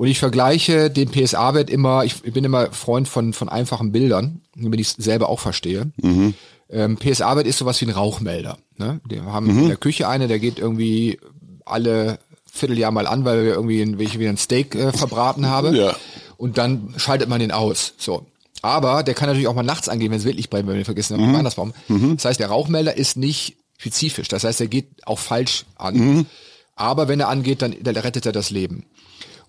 Und 0.00 0.06
ich 0.06 0.18
vergleiche 0.18 0.88
den 0.88 1.10
PSA-Wert 1.10 1.68
immer, 1.68 2.06
ich 2.06 2.22
bin 2.22 2.42
immer 2.42 2.72
Freund 2.72 3.06
von, 3.06 3.34
von 3.34 3.50
einfachen 3.50 3.92
Bildern, 3.92 4.40
damit 4.56 4.80
ich 4.80 4.86
es 4.86 5.04
selber 5.04 5.28
auch 5.28 5.40
verstehe. 5.40 5.92
Mhm. 6.00 6.32
Ähm, 6.70 6.96
PSA-Wert 6.96 7.46
ist 7.46 7.58
sowas 7.58 7.78
wie 7.82 7.84
ein 7.84 7.90
Rauchmelder. 7.90 8.56
Ne? 8.78 9.02
Wir 9.06 9.26
haben 9.26 9.52
mhm. 9.52 9.58
in 9.58 9.68
der 9.68 9.76
Küche 9.76 10.08
eine, 10.08 10.26
der 10.26 10.38
geht 10.38 10.58
irgendwie 10.58 11.20
alle 11.66 12.18
Vierteljahr 12.50 12.92
mal 12.92 13.06
an, 13.06 13.26
weil 13.26 13.44
wir 13.44 13.52
irgendwie 13.52 13.82
ein, 13.82 14.00
ich 14.00 14.18
wieder 14.18 14.30
ein 14.30 14.38
Steak 14.38 14.74
äh, 14.74 14.90
verbraten 14.92 15.48
habe. 15.48 15.76
Ja. 15.76 15.94
Und 16.38 16.56
dann 16.56 16.94
schaltet 16.96 17.28
man 17.28 17.40
den 17.40 17.52
aus. 17.52 17.92
So. 17.98 18.24
Aber 18.62 19.02
der 19.02 19.12
kann 19.12 19.28
natürlich 19.28 19.48
auch 19.48 19.54
mal 19.54 19.64
nachts 19.64 19.90
angehen, 19.90 20.12
wenn 20.12 20.18
es 20.20 20.24
wirklich 20.24 20.48
brennt, 20.48 20.66
wenn 20.66 20.78
wir 20.78 20.86
vergessen 20.86 21.18
haben, 21.18 21.30
mhm. 21.30 21.36
Weihnachtsbaum. 21.36 21.74
Mhm. 21.88 22.16
Das 22.16 22.24
heißt, 22.24 22.40
der 22.40 22.48
Rauchmelder 22.48 22.96
ist 22.96 23.18
nicht 23.18 23.58
spezifisch. 23.76 24.28
Das 24.28 24.44
heißt, 24.44 24.62
er 24.62 24.68
geht 24.68 24.88
auch 25.04 25.18
falsch 25.18 25.66
an. 25.76 25.94
Mhm. 25.94 26.26
Aber 26.74 27.06
wenn 27.06 27.20
er 27.20 27.28
angeht, 27.28 27.60
dann, 27.60 27.76
dann 27.82 27.98
rettet 27.98 28.24
er 28.24 28.32
das 28.32 28.48
Leben. 28.48 28.86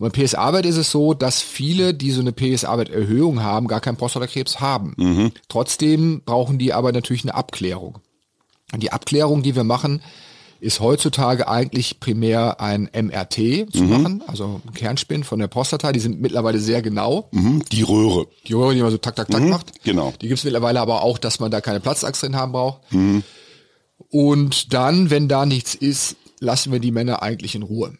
Und 0.02 0.14
bei 0.14 0.24
PSA-Wert 0.24 0.66
ist 0.66 0.78
es 0.78 0.90
so, 0.90 1.14
dass 1.14 1.44
viele, 1.44 1.94
die 1.94 2.10
so 2.10 2.22
eine 2.22 2.32
PSA-Werterhöhung 2.32 3.44
haben, 3.44 3.68
gar 3.68 3.82
keinen 3.82 3.98
Prostatakrebs 3.98 4.60
haben. 4.60 4.96
Mhm. 4.98 5.32
Trotzdem 5.48 6.24
brauchen 6.26 6.58
die 6.58 6.74
aber 6.74 6.92
natürlich 6.92 7.24
eine 7.24 7.36
Abklärung. 7.36 8.00
Und 8.74 8.82
die 8.82 8.92
Abklärung, 8.92 9.44
die 9.44 9.56
wir 9.56 9.64
machen, 9.64 10.02
ist 10.60 10.80
heutzutage 10.80 11.48
eigentlich 11.48 12.00
primär 12.00 12.60
ein 12.60 12.90
MRT 12.94 13.72
zu 13.74 13.84
machen, 13.84 14.24
also 14.26 14.62
ein 14.66 14.74
Kernspin 14.74 15.24
von 15.24 15.38
der 15.38 15.48
Prostata. 15.48 15.92
Die 15.92 16.00
sind 16.00 16.20
mittlerweile 16.20 16.58
sehr 16.58 16.82
genau. 16.82 17.30
Mhm. 17.32 17.62
Die 17.72 17.84
Röhre. 17.84 18.26
Die 18.48 18.54
Röhre, 18.54 18.74
die 18.74 18.82
man 18.82 18.90
so 18.90 18.98
tak, 18.98 19.16
tak, 19.16 19.30
tak 19.30 19.44
macht. 19.44 19.84
genau. 19.84 20.14
Die 20.20 20.30
gibt's 20.30 20.44
mittlerweile 20.44 20.80
aber 20.80 21.04
auch, 21.04 21.20
dass 21.20 21.40
man 21.40 21.52
da 21.52 21.62
keine 21.62 21.80
Platzachse 21.80 22.26
drin 22.26 22.36
haben 22.36 22.54
braucht. 22.54 22.82
Und 24.10 24.74
dann, 24.74 25.12
wenn 25.12 25.28
da 25.28 25.46
nichts 25.46 25.76
ist, 25.76 26.16
lassen 26.40 26.72
wir 26.72 26.80
die 26.80 26.92
Männer 26.92 27.22
eigentlich 27.22 27.54
in 27.54 27.62
Ruhe. 27.62 27.94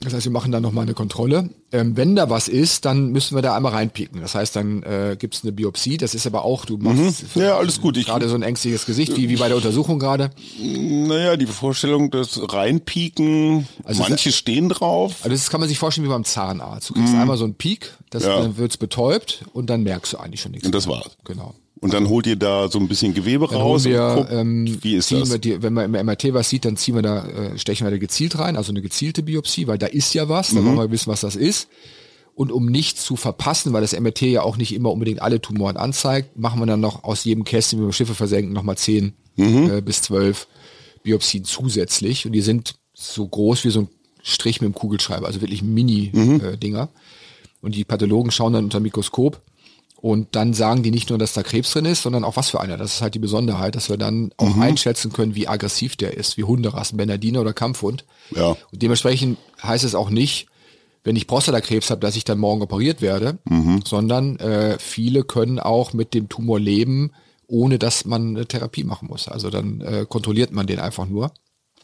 Das 0.00 0.14
heißt, 0.14 0.24
wir 0.24 0.30
machen 0.30 0.52
dann 0.52 0.62
nochmal 0.62 0.82
eine 0.84 0.94
Kontrolle. 0.94 1.50
Ähm, 1.72 1.96
wenn 1.96 2.14
da 2.14 2.30
was 2.30 2.46
ist, 2.46 2.84
dann 2.84 3.10
müssen 3.10 3.34
wir 3.34 3.42
da 3.42 3.56
einmal 3.56 3.72
reinpieken. 3.72 4.20
Das 4.20 4.36
heißt, 4.36 4.54
dann 4.54 4.84
äh, 4.84 5.16
gibt's 5.18 5.42
eine 5.42 5.50
Biopsie. 5.50 5.96
Das 5.96 6.14
ist 6.14 6.26
aber 6.28 6.44
auch, 6.44 6.64
du 6.64 6.76
machst 6.76 7.24
Ja, 7.34 7.56
alles 7.56 7.80
gut. 7.80 7.96
Ich, 7.96 8.06
gerade 8.06 8.28
so 8.28 8.36
ein 8.36 8.42
ängstliches 8.42 8.86
Gesicht, 8.86 9.16
wie, 9.16 9.28
wie 9.28 9.36
bei 9.36 9.48
der 9.48 9.56
Untersuchung 9.56 9.98
gerade. 9.98 10.30
naja, 10.60 11.36
die 11.36 11.46
Vorstellung, 11.46 12.10
das 12.12 12.38
Reinpieken, 12.52 13.66
Also 13.84 14.02
manche 14.08 14.30
stehen 14.32 14.68
drauf. 14.68 15.16
Also 15.22 15.30
das 15.30 15.50
kann 15.50 15.60
man 15.60 15.68
sich 15.68 15.78
vorstellen 15.78 16.06
wie 16.06 16.10
beim 16.12 16.24
Zahnarzt. 16.24 16.90
Du 16.90 16.94
kriegst 16.94 17.14
einmal 17.14 17.36
so 17.36 17.44
einen 17.44 17.54
Peak, 17.54 17.92
das, 18.10 18.22
Mhm. 18.22 18.28
Ja. 18.28 18.40
dann 18.42 18.56
wird's 18.58 18.76
betäubt 18.76 19.44
und 19.52 19.68
dann 19.70 19.82
merkst 19.82 20.12
du 20.12 20.18
eigentlich 20.18 20.40
schon 20.40 20.52
nichts. 20.52 20.66
Und 20.66 20.74
das 20.74 20.86
war's. 20.86 21.10
Genau. 21.24 21.54
Und 21.82 21.92
dann 21.92 22.08
holt 22.08 22.26
ihr 22.28 22.36
da 22.36 22.68
so 22.68 22.78
ein 22.78 22.86
bisschen 22.88 23.12
Gewebe 23.12 23.46
Dann 23.48 23.56
raus. 23.60 23.84
wir, 23.84 24.02
und 24.04 24.14
guckt, 24.16 24.28
ähm, 24.32 24.78
wie 24.82 24.94
ist 24.94 25.10
das? 25.12 25.30
wir 25.30 25.38
die, 25.38 25.62
wenn 25.62 25.72
man 25.72 25.92
im 25.94 26.06
MRT 26.06 26.32
was 26.32 26.48
sieht, 26.48 26.64
dann 26.64 26.76
ziehen 26.76 26.94
wir 26.94 27.02
da, 27.02 27.26
äh, 27.26 27.58
stechen 27.58 27.84
wir 27.86 27.90
da 27.90 27.98
gezielt 27.98 28.38
rein, 28.38 28.56
also 28.56 28.70
eine 28.72 28.80
gezielte 28.82 29.22
Biopsie, 29.24 29.66
weil 29.66 29.78
da 29.78 29.86
ist 29.88 30.14
ja 30.14 30.28
was, 30.28 30.50
da 30.54 30.60
Mhm. 30.60 30.66
wollen 30.66 30.76
wir 30.78 30.90
wissen, 30.92 31.10
was 31.10 31.22
das 31.22 31.34
ist. 31.36 31.68
Und 32.34 32.50
um 32.52 32.66
nichts 32.66 33.04
zu 33.04 33.16
verpassen, 33.16 33.72
weil 33.72 33.82
das 33.82 33.92
MRT 33.98 34.22
ja 34.22 34.42
auch 34.42 34.56
nicht 34.56 34.72
immer 34.74 34.90
unbedingt 34.92 35.20
alle 35.20 35.40
Tumoren 35.42 35.76
anzeigt, 35.76 36.38
machen 36.38 36.60
wir 36.60 36.66
dann 36.66 36.80
noch 36.80 37.04
aus 37.04 37.24
jedem 37.24 37.44
Kästchen, 37.44 37.80
wie 37.80 37.86
wir 37.86 37.92
Schiffe 37.92 38.14
versenken, 38.14 38.52
nochmal 38.54 38.78
zehn 38.78 39.12
Mhm. 39.36 39.70
äh, 39.70 39.80
bis 39.82 40.02
zwölf 40.02 40.46
Biopsien 41.02 41.44
zusätzlich. 41.44 42.26
Und 42.26 42.32
die 42.32 42.42
sind 42.42 42.74
so 42.94 43.26
groß 43.26 43.64
wie 43.64 43.70
so 43.70 43.80
ein 43.80 43.88
Strich 44.22 44.60
mit 44.60 44.68
dem 44.72 44.74
Kugelschreiber, 44.74 45.26
also 45.26 45.40
wirklich 45.40 45.62
Mhm. 45.62 45.74
Mini-Dinger. 45.74 46.88
und 47.60 47.74
die 47.74 47.84
Pathologen 47.84 48.30
schauen 48.30 48.52
dann 48.52 48.64
unter 48.64 48.78
dem 48.78 48.84
Mikroskop 48.84 49.40
und 50.02 50.34
dann 50.34 50.52
sagen 50.52 50.82
die 50.82 50.90
nicht 50.90 51.08
nur, 51.10 51.18
dass 51.18 51.32
da 51.32 51.42
Krebs 51.44 51.72
drin 51.72 51.84
ist, 51.86 52.02
sondern 52.02 52.24
auch 52.24 52.36
was 52.36 52.50
für 52.50 52.60
einer. 52.60 52.76
Das 52.76 52.94
ist 52.94 53.02
halt 53.02 53.14
die 53.14 53.20
Besonderheit, 53.20 53.76
dass 53.76 53.88
wir 53.88 53.96
dann 53.96 54.32
auch 54.36 54.54
Mhm. 54.56 54.60
einschätzen 54.62 55.12
können, 55.12 55.34
wie 55.36 55.46
aggressiv 55.48 55.94
der 55.96 56.16
ist, 56.16 56.36
wie 56.36 56.42
Hunderassen, 56.44 56.96
Bernardiner 56.96 57.40
oder 57.40 57.52
Kampfhund. 57.54 58.04
Ja. 58.34 58.48
Und 58.72 58.82
dementsprechend 58.82 59.38
heißt 59.62 59.84
es 59.84 59.94
auch 59.94 60.10
nicht, 60.10 60.48
wenn 61.04 61.14
ich 61.16 61.26
Prostatakrebs 61.28 61.88
habe, 61.90 62.00
dass 62.00 62.16
ich 62.16 62.24
dann 62.24 62.38
morgen 62.38 62.62
operiert 62.62 63.00
werde, 63.00 63.38
Mhm. 63.48 63.82
sondern 63.86 64.36
äh, 64.40 64.76
viele 64.80 65.22
können 65.22 65.58
auch 65.60 65.92
mit 65.92 66.14
dem 66.14 66.28
Tumor 66.28 66.58
leben, 66.60 67.12
ohne 67.46 67.78
dass 67.78 68.04
man 68.04 68.36
eine 68.36 68.46
Therapie 68.46 68.82
machen 68.84 69.06
muss. 69.08 69.28
Also 69.28 69.50
dann 69.50 69.80
äh, 69.82 70.04
kontrolliert 70.08 70.50
man 70.52 70.66
den 70.66 70.80
einfach 70.80 71.06
nur. 71.06 71.32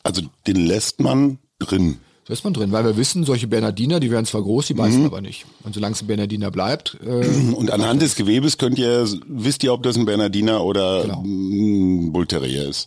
Also 0.02 0.22
den 0.46 0.56
lässt 0.56 1.00
man 1.00 1.38
drin. 1.60 1.98
So 2.28 2.34
ist 2.34 2.44
man 2.44 2.52
drin, 2.52 2.70
weil 2.72 2.84
wir 2.84 2.98
wissen, 2.98 3.24
solche 3.24 3.46
Bernardiner, 3.46 4.00
die 4.00 4.10
werden 4.10 4.26
zwar 4.26 4.42
groß, 4.42 4.66
die 4.66 4.74
Mhm. 4.74 4.78
beißen 4.78 5.04
aber 5.06 5.22
nicht. 5.22 5.46
Und 5.64 5.74
solange 5.74 5.94
es 5.94 6.02
ein 6.02 6.06
Bernardiner 6.08 6.50
bleibt, 6.50 6.98
äh, 7.02 7.26
Und 7.56 7.70
anhand 7.70 8.02
des 8.02 8.16
Gewebes 8.16 8.58
könnt 8.58 8.78
ihr, 8.78 9.08
wisst 9.26 9.64
ihr, 9.64 9.72
ob 9.72 9.82
das 9.82 9.96
ein 9.96 10.04
Bernardiner 10.04 10.62
oder 10.62 11.02
Genau. 11.04 11.22
ein 11.24 12.12
Bull 12.12 12.26
Terrier 12.26 12.68
ist. 12.68 12.86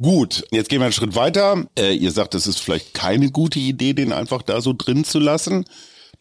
Gut, 0.00 0.44
jetzt 0.50 0.70
gehen 0.70 0.80
wir 0.80 0.86
einen 0.86 0.94
Schritt 0.94 1.14
weiter. 1.14 1.66
Äh, 1.78 1.92
ihr 1.94 2.10
sagt, 2.10 2.34
es 2.34 2.46
ist 2.46 2.58
vielleicht 2.58 2.94
keine 2.94 3.30
gute 3.30 3.58
Idee, 3.58 3.92
den 3.92 4.12
einfach 4.14 4.40
da 4.40 4.62
so 4.62 4.72
drin 4.72 5.04
zu 5.04 5.18
lassen. 5.18 5.66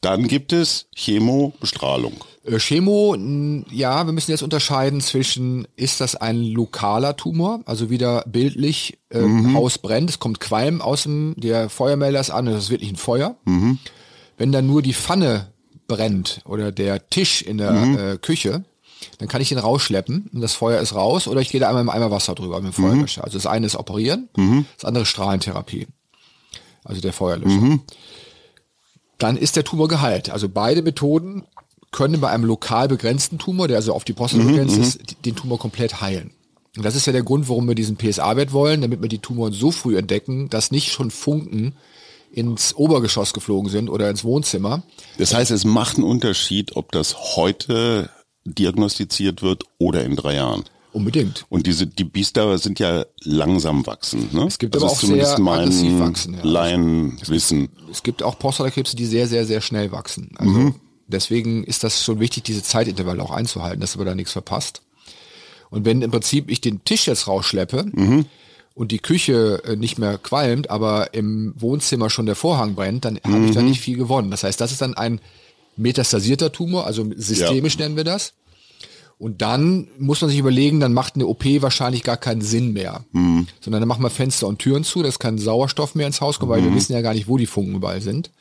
Dann 0.02 0.28
gibt 0.28 0.52
es 0.52 0.88
Chemobestrahlung. 0.96 2.26
Äh, 2.44 2.58
Chemo, 2.60 3.16
ja, 3.72 4.06
wir 4.06 4.14
müssen 4.14 4.32
jetzt 4.32 4.44
unterscheiden 4.44 5.02
zwischen, 5.02 5.68
ist 5.76 6.02
das 6.02 6.16
ein 6.16 6.44
lokaler 6.44 7.16
Tumor, 7.16 7.62
also 7.66 7.90
wieder 7.90 8.24
bildlich, 8.28 9.00
äh, 9.10 9.22
Haus 9.54 9.78
brennt, 9.78 10.10
es 10.10 10.20
kommt 10.20 10.40
Qualm 10.40 10.82
aus 10.82 11.04
dem, 11.04 11.34
der 11.38 11.70
Feuermelder 11.70 12.20
ist 12.20 12.32
an, 12.32 12.46
das 12.46 12.66
ist 12.66 12.70
wirklich 12.70 12.92
ein 12.92 12.98
Feuer. 12.98 13.36
Wenn 14.38 14.52
dann 14.52 14.68
nur 14.68 14.82
die 14.82 14.94
Pfanne 14.94 15.54
brennt 15.88 16.42
oder 16.46 16.72
der 16.72 17.10
Tisch 17.10 17.42
in 17.42 17.58
der 17.58 17.72
äh, 18.14 18.18
Küche, 18.18 18.64
dann 19.20 19.28
kann 19.28 19.42
ich 19.42 19.50
den 19.50 19.58
rausschleppen 19.60 20.30
und 20.34 20.42
das 20.42 20.54
Feuer 20.54 20.80
ist 20.82 20.96
raus 20.96 21.28
oder 21.28 21.42
ich 21.42 21.50
gehe 21.50 21.60
da 21.60 21.68
einmal 21.68 21.84
im 21.84 21.90
Eimer 21.90 22.10
Wasser 22.10 22.36
drüber 22.36 22.62
mit 22.62 22.74
dem 22.74 22.74
Feuerlöscher. 22.74 23.24
Also 23.24 23.38
das 23.38 23.46
eine 23.46 23.66
ist 23.66 23.76
Operieren, 23.76 24.30
das 24.78 24.86
andere 24.86 25.06
Strahlentherapie. 25.06 25.88
Also 26.86 27.02
der 27.02 27.14
Feuerlöscher. 27.14 27.60
Dann 29.18 29.38
ist 29.38 29.56
der 29.56 29.64
Tumor 29.64 29.88
geheilt. 29.88 30.30
Also 30.30 30.50
beide 30.50 30.82
Methoden 30.82 31.44
können 31.94 32.20
bei 32.20 32.30
einem 32.30 32.44
lokal 32.44 32.90
begrenzten 32.90 33.38
Tumor, 33.38 33.70
der 33.70 33.78
also 33.78 33.94
auf 33.94 34.04
die 34.04 34.12
Prostata 34.14 34.44
begrenzt 34.44 34.78
ist, 34.78 35.00
die- 35.10 35.16
den 35.16 35.36
Tumor 35.38 35.58
komplett 35.60 36.02
heilen. 36.02 36.32
Und 36.76 36.84
das 36.84 36.96
ist 36.96 37.06
ja 37.06 37.14
der 37.14 37.24
Grund, 37.24 37.48
warum 37.48 37.68
wir 37.68 37.76
diesen 37.76 37.96
PSA-Wert 37.96 38.52
wollen, 38.52 38.82
damit 38.82 39.02
wir 39.02 39.08
die 39.08 39.20
Tumoren 39.20 39.54
so 39.54 39.72
früh 39.72 39.96
entdecken, 39.98 40.50
dass 40.50 40.72
nicht 40.72 40.92
schon 40.92 41.12
Funken 41.12 41.76
ins 42.34 42.76
Obergeschoss 42.76 43.32
geflogen 43.34 43.70
sind 43.70 43.90
oder 43.90 44.10
ins 44.10 44.24
Wohnzimmer. 44.24 44.82
Das 45.20 45.34
heißt, 45.36 45.52
es 45.52 45.66
macht 45.66 45.98
einen 45.98 46.06
Unterschied, 46.06 46.76
ob 46.76 46.92
das 46.92 47.36
heute 47.38 48.10
diagnostiziert 48.46 49.42
wird 49.42 49.64
oder 49.78 50.04
in 50.04 50.16
drei 50.16 50.36
Jahren. 50.36 50.64
Unbedingt. 50.94 51.46
Und 51.50 51.66
diese, 51.66 51.88
die 51.88 52.04
Biester 52.04 52.58
sind 52.60 52.80
ja 52.80 53.06
langsam 53.24 53.86
wachsend. 53.88 54.32
Ne? 54.34 54.46
Es 54.46 54.60
gibt 54.60 54.76
das 54.76 54.84
aber 54.84 54.92
ist 54.92 54.98
auch 54.98 55.02
zumindest 55.02 55.36
sehr 55.38 55.46
aggressiv 55.48 56.00
wachsen, 56.00 56.34
ja. 56.36 56.40
Laienwissen. 56.44 57.70
Es 57.92 58.04
gibt 58.04 58.22
auch 58.22 58.38
Prostatakrebse, 58.38 58.96
die 58.96 59.06
sehr, 59.06 59.28
sehr, 59.28 59.46
sehr 59.46 59.62
schnell 59.62 59.92
wachsen. 59.92 60.32
Also 60.38 60.74
deswegen 61.13 61.63
ist 61.63 61.84
das 61.84 62.03
schon 62.03 62.20
wichtig, 62.20 62.43
diese 62.43 62.63
Zeitintervalle 62.63 63.24
auch 63.24 63.32
einzuhalten, 63.32 63.79
dass 63.79 63.98
wir 63.98 64.05
da 64.05 64.15
nichts 64.15 64.34
verpasst. 64.34 64.82
Und 65.70 65.86
wenn 65.86 66.01
im 66.01 66.12
Prinzip 66.12 66.51
ich 66.51 66.62
den 66.62 66.84
Tisch 66.84 67.08
jetzt 67.08 67.27
rausschleppe 67.27 67.86
und 68.75 68.91
die 68.91 69.00
Küche 69.00 69.62
äh, 69.65 69.75
nicht 69.75 69.98
mehr 69.98 70.17
qualmt, 70.17 70.70
aber 70.70 71.13
im 71.13 71.53
Wohnzimmer 71.58 72.10
schon 72.10 72.25
der 72.25 72.36
Vorhang 72.36 72.75
brennt, 72.75 73.05
dann 73.05 73.20
habe 73.24 73.46
ich 73.46 73.51
da 73.55 73.62
nicht 73.62 73.82
viel 73.82 73.98
gewonnen. 73.98 74.29
Das 74.32 74.43
heißt, 74.43 74.60
das 74.62 74.72
ist 74.72 74.82
dann 74.82 74.93
ein 74.96 75.20
metastasierter 75.77 76.51
Tumor, 76.51 76.86
also 76.86 77.05
systemisch 77.15 77.77
nennen 77.79 77.96
wir 77.96 78.03
das. 78.03 78.34
Und 79.20 79.41
dann 79.41 79.88
muss 80.00 80.22
man 80.22 80.29
sich 80.29 80.39
überlegen, 80.39 80.79
dann 80.79 80.93
macht 80.93 81.15
eine 81.15 81.27
OP 81.27 81.46
wahrscheinlich 81.62 82.03
gar 82.03 82.17
keinen 82.17 82.41
Sinn 82.41 82.74
mehr. 82.74 83.05
Sondern 83.62 83.82
dann 83.82 83.88
machen 83.88 84.03
wir 84.03 84.10
Fenster 84.10 84.48
und 84.48 84.60
Türen 84.60 84.84
zu, 84.84 85.01
dass 85.01 85.17
kein 85.17 85.38
Sauerstoff 85.38 85.96
mehr 85.96 86.08
ins 86.08 86.20
Haus 86.20 86.39
kommt, 86.39 86.51
weil 86.51 86.63
wir 86.63 86.75
wissen 86.75 86.93
ja 86.93 87.01
gar 87.01 87.13
nicht, 87.13 87.27
wo 87.27 87.38
die 87.38 87.46
Funken 87.46 87.75
überall 87.75 88.01
sind. 88.01 88.32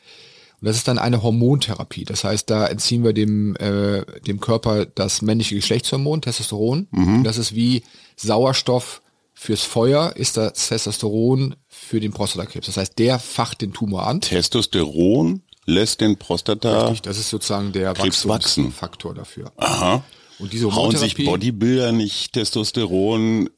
Und 0.62 0.68
das 0.68 0.76
ist 0.76 0.86
dann 0.86 0.98
eine 0.98 1.24
Hormontherapie. 1.24 2.04
Das 2.04 2.22
heißt, 2.22 2.48
da 2.48 2.68
entziehen 2.68 3.02
wir 3.02 3.12
dem, 3.12 3.56
äh, 3.56 4.04
dem 4.20 4.38
Körper 4.38 4.86
das 4.86 5.20
männliche 5.20 5.56
Geschlechtshormon, 5.56 6.22
Testosteron. 6.22 6.86
Und 7.18 7.24
das 7.24 7.36
ist 7.36 7.56
wie 7.56 7.82
Sauerstoff 8.14 9.02
fürs 9.34 9.62
Feuer, 9.62 10.14
ist 10.14 10.36
das 10.36 10.68
Testosteron 10.68 11.56
für 11.66 11.98
den 11.98 12.12
Prostatakrebs. 12.12 12.66
Das 12.66 12.76
heißt, 12.76 12.96
der 13.00 13.18
facht 13.18 13.60
den 13.60 13.72
Tumor 13.72 14.06
an. 14.06 14.20
Testosteron 14.20 15.42
lässt 15.66 16.00
den 16.00 16.16
Prostata. 16.16 16.84
Richtig, 16.84 17.02
das 17.02 17.18
ist 17.18 17.30
sozusagen 17.30 17.72
der 17.72 17.92
Krebs 17.94 18.28
wachsen. 18.28 18.72
Dafür. 19.16 19.50
Aha. 19.56 20.04
Und 20.42 20.52
diese 20.52 20.74
Hauen 20.74 20.96
sich 20.96 21.14
Bodybuilder 21.14 21.92
nicht 21.92 22.32
Testosteron 22.32 23.46
äh, 23.46 23.50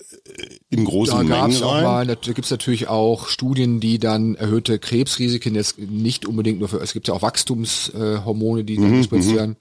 in 0.71 0.85
großen 0.85 1.17
da 1.17 1.23
gab 1.23 1.47
Mengen 1.49 1.57
es 1.57 1.63
auch 1.63 1.73
rein? 1.73 1.83
mal, 1.83 2.07
da 2.07 2.15
gibt 2.15 2.45
es 2.45 2.51
natürlich 2.51 2.89
auch 2.89 3.29
Studien, 3.29 3.81
die 3.81 3.99
dann 3.99 4.35
erhöhte 4.35 4.79
Krebsrisiken 4.79 5.55
jetzt 5.55 5.79
nicht 5.79 6.27
unbedingt 6.27 6.59
nur 6.59 6.69
für, 6.69 6.81
es 6.81 6.93
gibt 6.93 7.09
ja 7.09 7.15
auch 7.15 7.23
Wachstumshormone, 7.23 8.65
die 8.65 8.79
Mhm, 8.79 8.83
dann 8.83 8.99
gespritzt 8.99 9.35
werden. 9.35 9.57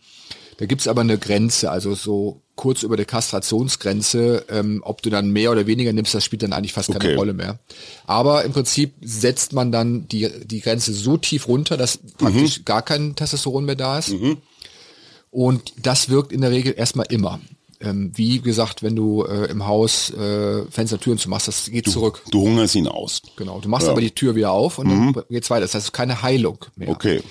Da 0.57 0.65
gibt 0.67 0.81
es 0.81 0.87
aber 0.87 1.01
eine 1.01 1.17
Grenze, 1.17 1.71
also 1.71 1.95
so 1.95 2.41
kurz 2.55 2.83
über 2.83 2.95
der 2.95 3.07
Kastrationsgrenze, 3.07 4.45
ähm, 4.49 4.81
ob 4.85 5.01
du 5.01 5.09
dann 5.09 5.31
mehr 5.31 5.51
oder 5.51 5.65
weniger 5.65 5.91
nimmst, 5.93 6.13
das 6.13 6.23
spielt 6.23 6.43
dann 6.43 6.53
eigentlich 6.53 6.73
fast 6.73 6.91
keine 6.91 7.05
Okay. 7.05 7.15
Rolle 7.15 7.33
mehr. 7.33 7.57
Aber 8.05 8.43
im 8.45 8.51
Prinzip 8.51 8.93
setzt 9.01 9.53
man 9.53 9.71
dann 9.71 10.07
die, 10.09 10.29
die 10.45 10.59
Grenze 10.61 10.93
so 10.93 11.17
tief 11.17 11.47
runter, 11.47 11.77
dass 11.77 11.97
praktisch 11.97 12.59
Mhm. 12.59 12.65
gar 12.65 12.81
kein 12.83 13.15
Testosteron 13.15 13.65
mehr 13.65 13.75
da 13.75 13.97
ist. 13.97 14.13
Und 15.33 15.73
das 15.81 16.09
wirkt 16.09 16.31
in 16.31 16.41
der 16.41 16.51
Regel 16.51 16.75
erstmal 16.77 17.07
immer. 17.09 17.39
Ähm, 17.79 18.11
wie 18.13 18.39
gesagt, 18.39 18.83
wenn 18.83 18.95
du 18.95 19.23
äh, 19.23 19.49
im 19.49 19.65
Haus 19.65 20.11
äh, 20.11 20.63
Fenster, 20.69 20.99
Türen 20.99 21.17
zu 21.17 21.27
machst, 21.27 21.47
das 21.47 21.65
geht 21.71 21.89
zurück. 21.89 22.21
Du 22.29 22.41
hungerst 22.43 22.75
ihn 22.75 22.87
aus. 22.87 23.23
Genau. 23.35 23.59
Du 23.59 23.67
machst 23.67 23.89
aber 23.89 23.99
die 23.99 24.11
Tür 24.11 24.35
wieder 24.35 24.51
auf 24.51 24.77
und 24.77 24.89
dann 24.89 25.23
geht's 25.29 25.49
weiter. 25.49 25.61
Das 25.61 25.73
heißt, 25.73 25.85
es 25.85 25.89
ist 25.89 25.91
keine 25.91 26.21
Heilung 26.21 26.59
mehr. 26.75 26.89
Okay. 26.89 27.23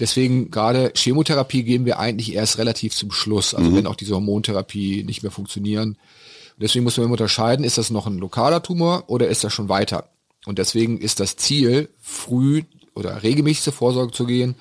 Deswegen 0.00 0.50
gerade 0.50 0.92
Chemotherapie 0.96 1.62
geben 1.62 1.86
wir 1.86 2.00
eigentlich 2.00 2.34
erst 2.34 2.58
relativ 2.58 2.94
zum 2.94 3.12
Schluss, 3.12 3.54
also 3.54 3.74
wenn 3.74 3.86
auch 3.86 3.94
diese 3.94 4.14
Hormontherapie 4.14 5.04
nicht 5.04 5.22
mehr 5.22 5.30
funktionieren. 5.30 5.90
Und 5.90 6.62
deswegen 6.62 6.82
muss 6.82 6.96
man 6.96 7.04
immer 7.04 7.12
unterscheiden, 7.12 7.64
ist 7.64 7.78
das 7.78 7.90
noch 7.90 8.08
ein 8.08 8.18
lokaler 8.18 8.62
Tumor 8.62 9.04
oder 9.06 9.28
ist 9.28 9.44
das 9.44 9.52
schon 9.52 9.68
weiter? 9.68 10.08
Und 10.46 10.58
deswegen 10.58 10.98
ist 10.98 11.20
das 11.20 11.36
Ziel, 11.36 11.88
früh 12.02 12.64
oder 12.96 13.22
regelmäßig 13.22 13.62
zur 13.62 13.72
Vorsorge 13.72 14.12
zu 14.12 14.26
gehen, 14.26 14.56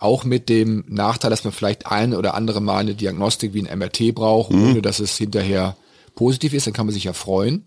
auch 0.00 0.24
mit 0.24 0.48
dem 0.48 0.84
Nachteil, 0.88 1.30
dass 1.30 1.44
man 1.44 1.52
vielleicht 1.52 1.86
ein 1.86 2.14
oder 2.14 2.34
andere 2.34 2.60
Mal 2.60 2.78
eine 2.78 2.94
Diagnostik 2.94 3.54
wie 3.54 3.66
ein 3.66 3.78
MRT 3.78 4.14
braucht, 4.14 4.50
ohne 4.50 4.82
dass 4.82 4.98
es 4.98 5.16
hinterher 5.16 5.76
positiv 6.14 6.54
ist, 6.54 6.66
dann 6.66 6.74
kann 6.74 6.86
man 6.86 6.94
sich 6.94 7.04
ja 7.04 7.12
freuen. 7.12 7.66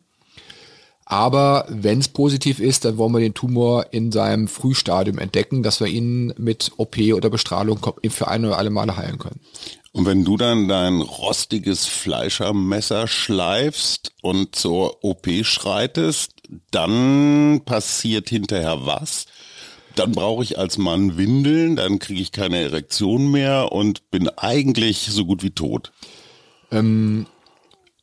Aber 1.06 1.66
wenn 1.70 2.00
es 2.00 2.08
positiv 2.08 2.60
ist, 2.60 2.86
dann 2.86 2.98
wollen 2.98 3.14
wir 3.14 3.20
den 3.20 3.34
Tumor 3.34 3.88
in 3.92 4.12
seinem 4.12 4.48
Frühstadium 4.48 5.20
entdecken, 5.20 5.62
dass 5.62 5.80
wir 5.80 5.88
ihn 5.88 6.34
mit 6.38 6.72
OP 6.78 6.98
oder 6.98 7.30
Bestrahlung 7.30 7.80
für 8.10 8.28
ein 8.28 8.46
oder 8.46 8.58
alle 8.58 8.70
Male 8.70 8.98
heilen 8.98 9.20
können. 9.20 9.40
Und 9.92 10.08
wenn 10.08 10.24
du 10.24 10.38
dann 10.38 10.68
dein 10.68 11.02
rostiges 11.02 11.86
Fleischermesser 11.86 13.08
schleifst 13.08 14.12
und 14.22 14.56
zur 14.56 15.04
OP 15.04 15.28
schreitest, 15.44 16.32
dann 16.72 17.62
passiert 17.64 18.30
hinterher 18.30 18.86
was? 18.86 19.28
Dann 19.96 20.12
brauche 20.12 20.44
ich 20.44 20.58
als 20.58 20.78
Mann 20.78 21.18
Windeln, 21.18 21.76
dann 21.76 22.00
kriege 22.00 22.22
ich 22.22 22.32
keine 22.32 22.60
Erektion 22.60 23.30
mehr 23.30 23.72
und 23.72 24.10
bin 24.10 24.30
eigentlich 24.30 25.08
so 25.12 25.26
gut 25.26 25.44
wie 25.44 25.52
tot. 25.52 25.92
Ähm, 26.72 27.28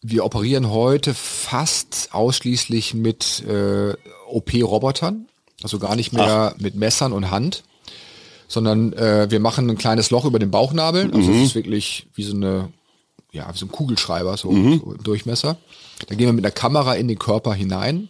wir 0.02 0.25
operieren 0.25 0.70
heute 0.70 1.14
fast 1.14 2.11
ausschließlich 2.12 2.94
mit 2.94 3.44
äh, 3.47 3.94
OP-Robotern, 4.28 5.26
also 5.62 5.78
gar 5.78 5.97
nicht 5.97 6.12
mehr 6.12 6.54
Ach. 6.54 6.61
mit 6.61 6.75
Messern 6.75 7.12
und 7.12 7.30
Hand, 7.30 7.64
sondern 8.49 8.92
äh, 8.92 9.30
wir 9.30 9.40
machen 9.40 9.68
ein 9.68 9.76
kleines 9.76 10.11
Loch 10.11 10.25
über 10.25 10.38
den 10.38 10.50
Bauchnabel. 10.50 11.11
Also 11.12 11.30
mhm. 11.30 11.38
es 11.38 11.49
ist 11.49 11.54
wirklich 11.54 12.06
wie 12.14 12.23
so 12.23 12.35
eine, 12.35 12.73
ja, 13.32 13.52
wie 13.52 13.59
so 13.59 13.66
ein 13.66 13.73
Kugelschreiber, 13.73 14.37
so, 14.37 14.50
mhm. 14.50 14.80
so 14.80 14.92
im 14.92 15.02
Durchmesser. 15.02 15.56
Da 16.09 16.14
gehen 16.14 16.26
wir 16.26 16.32
mit 16.32 16.44
einer 16.44 16.52
Kamera 16.52 16.94
in 16.94 17.09
den 17.09 17.18
Körper 17.18 17.52
hinein 17.52 18.09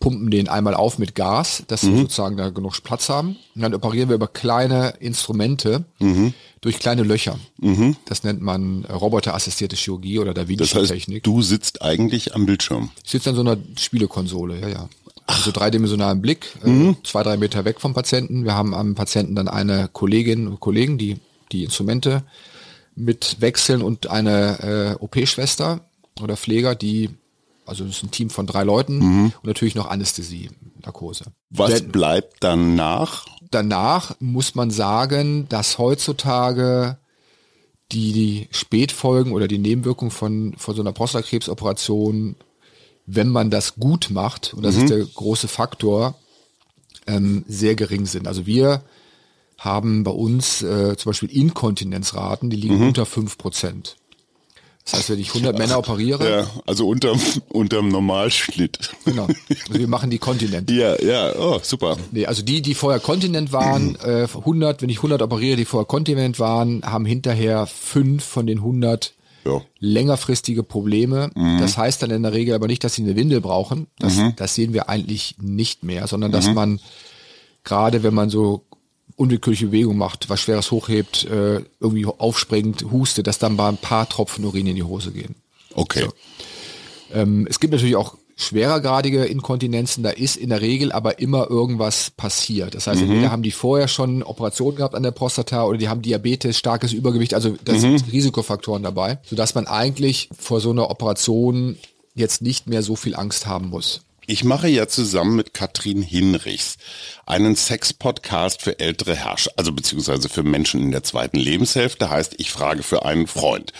pumpen 0.00 0.30
den 0.30 0.48
einmal 0.48 0.74
auf 0.74 0.98
mit 0.98 1.14
Gas, 1.14 1.62
dass 1.68 1.82
mhm. 1.82 1.92
wir 1.92 2.00
sozusagen 2.02 2.36
da 2.36 2.48
genug 2.48 2.82
Platz 2.82 3.08
haben. 3.10 3.36
Und 3.54 3.62
dann 3.62 3.74
operieren 3.74 4.08
wir 4.08 4.16
über 4.16 4.26
kleine 4.26 4.94
Instrumente 4.98 5.84
mhm. 5.98 6.32
durch 6.62 6.78
kleine 6.78 7.02
Löcher. 7.02 7.38
Mhm. 7.58 7.96
Das 8.06 8.24
nennt 8.24 8.40
man 8.40 8.86
roboterassistierte 8.86 9.76
Chirurgie 9.76 10.18
oder 10.18 10.34
Da 10.34 10.48
Vinci-Technik. 10.48 10.80
Das 10.80 10.90
heißt, 10.90 11.26
du 11.26 11.42
sitzt 11.42 11.82
eigentlich 11.82 12.34
am 12.34 12.46
Bildschirm. 12.46 12.90
Ich 13.04 13.10
sitze 13.10 13.30
an 13.30 13.36
so 13.36 13.42
einer 13.42 13.58
Spielekonsole, 13.78 14.58
ja, 14.58 14.68
ja. 14.68 14.88
Also 15.26 15.52
dreidimensionalen 15.52 16.20
Blick, 16.20 16.56
äh, 16.64 16.68
mhm. 16.68 16.96
zwei, 17.04 17.22
drei 17.22 17.36
Meter 17.36 17.64
weg 17.64 17.80
vom 17.80 17.94
Patienten. 17.94 18.44
Wir 18.44 18.54
haben 18.54 18.74
am 18.74 18.96
Patienten 18.96 19.36
dann 19.36 19.46
eine 19.46 19.88
Kollegin 19.92 20.48
und 20.48 20.58
Kollegen, 20.58 20.98
die 20.98 21.18
die 21.52 21.62
Instrumente 21.64 22.24
mit 22.96 23.36
wechseln 23.40 23.82
und 23.82 24.10
eine 24.10 24.96
äh, 24.98 25.04
OP-Schwester 25.04 25.80
oder 26.20 26.36
Pfleger, 26.36 26.74
die 26.74 27.10
also 27.70 27.84
das 27.84 27.98
ist 27.98 28.02
ein 28.02 28.10
Team 28.10 28.30
von 28.30 28.46
drei 28.46 28.64
Leuten 28.64 28.98
mhm. 28.98 29.24
und 29.26 29.44
natürlich 29.44 29.76
noch 29.76 29.88
Anästhesie, 29.88 30.50
Narkose. 30.84 31.26
Was 31.50 31.72
Denn, 31.72 31.92
bleibt 31.92 32.38
danach? 32.40 33.26
Danach 33.50 34.16
muss 34.18 34.56
man 34.56 34.70
sagen, 34.70 35.48
dass 35.48 35.78
heutzutage 35.78 36.98
die, 37.92 38.12
die 38.12 38.48
Spätfolgen 38.50 39.32
oder 39.32 39.48
die 39.48 39.58
Nebenwirkungen 39.58 40.10
von, 40.10 40.54
von 40.58 40.74
so 40.74 40.82
einer 40.82 40.92
Prostatakrebsoperation, 40.92 42.36
wenn 43.06 43.28
man 43.28 43.50
das 43.50 43.76
gut 43.76 44.10
macht, 44.10 44.52
und 44.52 44.64
das 44.64 44.76
mhm. 44.76 44.82
ist 44.82 44.90
der 44.90 45.04
große 45.04 45.48
Faktor, 45.48 46.16
ähm, 47.06 47.44
sehr 47.46 47.76
gering 47.76 48.06
sind. 48.06 48.26
Also 48.26 48.46
wir 48.46 48.82
haben 49.58 50.02
bei 50.02 50.10
uns 50.10 50.62
äh, 50.62 50.96
zum 50.96 51.10
Beispiel 51.10 51.30
Inkontinenzraten, 51.30 52.50
die 52.50 52.56
liegen 52.56 52.78
mhm. 52.78 52.88
unter 52.88 53.06
fünf 53.06 53.38
Prozent. 53.38 53.96
Das 54.90 55.00
heißt, 55.00 55.10
wenn 55.10 55.20
ich 55.20 55.28
100 55.28 55.56
Männer 55.56 55.78
operiere. 55.78 56.28
Ja, 56.28 56.50
also 56.66 56.88
unterm, 56.88 57.20
unterm 57.48 57.88
Normalschnitt. 57.88 58.90
Genau. 59.04 59.28
Also 59.68 59.78
wir 59.78 59.88
machen 59.88 60.10
die 60.10 60.18
Kontinent. 60.18 60.70
Ja, 60.70 61.00
ja, 61.00 61.32
oh, 61.38 61.60
super. 61.62 61.96
Nee, 62.10 62.26
also 62.26 62.42
die, 62.42 62.60
die 62.60 62.74
vorher 62.74 63.00
Kontinent 63.00 63.52
waren, 63.52 63.94
äh, 64.04 64.24
100, 64.24 64.82
wenn 64.82 64.88
ich 64.88 64.98
100 64.98 65.22
operiere, 65.22 65.56
die 65.56 65.64
vorher 65.64 65.86
Kontinent 65.86 66.38
waren, 66.40 66.82
haben 66.82 67.04
hinterher 67.04 67.66
fünf 67.66 68.24
von 68.24 68.46
den 68.46 68.58
100 68.58 69.12
ja. 69.44 69.60
längerfristige 69.78 70.62
Probleme. 70.62 71.30
Mhm. 71.34 71.58
Das 71.60 71.76
heißt 71.76 72.02
dann 72.02 72.10
in 72.10 72.22
der 72.22 72.32
Regel 72.32 72.54
aber 72.54 72.66
nicht, 72.66 72.82
dass 72.82 72.94
sie 72.94 73.02
eine 73.02 73.16
Windel 73.16 73.40
brauchen. 73.40 73.86
Das, 73.98 74.16
mhm. 74.16 74.34
das 74.36 74.54
sehen 74.54 74.72
wir 74.72 74.88
eigentlich 74.88 75.36
nicht 75.40 75.84
mehr, 75.84 76.06
sondern 76.06 76.32
dass 76.32 76.48
mhm. 76.48 76.54
man 76.54 76.80
gerade 77.64 78.02
wenn 78.02 78.14
man 78.14 78.30
so 78.30 78.64
unwillkürliche 79.20 79.66
Bewegung 79.66 79.98
macht, 79.98 80.30
was 80.30 80.40
Schweres 80.40 80.70
hochhebt, 80.70 81.24
äh, 81.24 81.60
irgendwie 81.78 82.06
aufspringt, 82.06 82.86
hustet, 82.90 83.26
dass 83.26 83.38
dann 83.38 83.54
mal 83.54 83.68
ein 83.68 83.76
paar 83.76 84.08
Tropfen 84.08 84.44
Urin 84.44 84.66
in 84.66 84.76
die 84.76 84.82
Hose 84.82 85.12
gehen. 85.12 85.34
Okay. 85.74 86.04
So. 86.06 86.12
Ähm, 87.12 87.46
es 87.48 87.60
gibt 87.60 87.72
natürlich 87.72 87.96
auch 87.96 88.16
schwerergradige 88.36 89.26
Inkontinenzen, 89.26 90.02
da 90.02 90.08
ist 90.08 90.36
in 90.36 90.48
der 90.48 90.62
Regel 90.62 90.92
aber 90.92 91.18
immer 91.18 91.50
irgendwas 91.50 92.10
passiert. 92.10 92.74
Das 92.74 92.86
heißt, 92.86 93.02
mhm. 93.02 93.10
entweder 93.10 93.30
haben 93.30 93.42
die 93.42 93.50
vorher 93.50 93.88
schon 93.88 94.22
Operationen 94.22 94.76
gehabt 94.78 94.94
an 94.94 95.02
der 95.02 95.10
Prostata 95.10 95.64
oder 95.64 95.76
die 95.76 95.90
haben 95.90 96.00
Diabetes, 96.00 96.56
starkes 96.56 96.94
Übergewicht, 96.94 97.34
also 97.34 97.54
da 97.62 97.74
mhm. 97.74 97.78
sind 97.78 98.10
Risikofaktoren 98.10 98.82
dabei, 98.82 99.18
sodass 99.24 99.54
man 99.54 99.66
eigentlich 99.66 100.30
vor 100.38 100.60
so 100.60 100.70
einer 100.70 100.90
Operation 100.90 101.76
jetzt 102.14 102.40
nicht 102.40 102.66
mehr 102.66 102.82
so 102.82 102.96
viel 102.96 103.14
Angst 103.14 103.46
haben 103.46 103.68
muss. 103.68 104.00
Ich 104.30 104.44
mache 104.44 104.68
ja 104.68 104.86
zusammen 104.86 105.34
mit 105.34 105.54
Katrin 105.54 106.02
Hinrichs 106.02 106.76
einen 107.26 107.56
Sex-Podcast 107.56 108.62
für 108.62 108.78
ältere 108.78 109.16
Herrscher, 109.16 109.50
also 109.56 109.72
beziehungsweise 109.72 110.28
für 110.28 110.44
Menschen 110.44 110.80
in 110.80 110.92
der 110.92 111.02
zweiten 111.02 111.36
Lebenshälfte, 111.36 112.10
heißt 112.10 112.36
ich 112.38 112.52
frage 112.52 112.84
für 112.84 113.04
einen 113.04 113.26
Freund. 113.26 113.72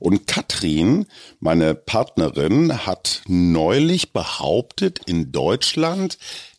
Und 0.00 0.26
Katrin, 0.26 1.04
meine 1.40 1.74
Partnerin, 1.74 2.86
hat 2.86 3.20
neulich 3.26 4.14
behauptet, 4.14 5.00
in 5.04 5.30
Deutschland 5.30 6.16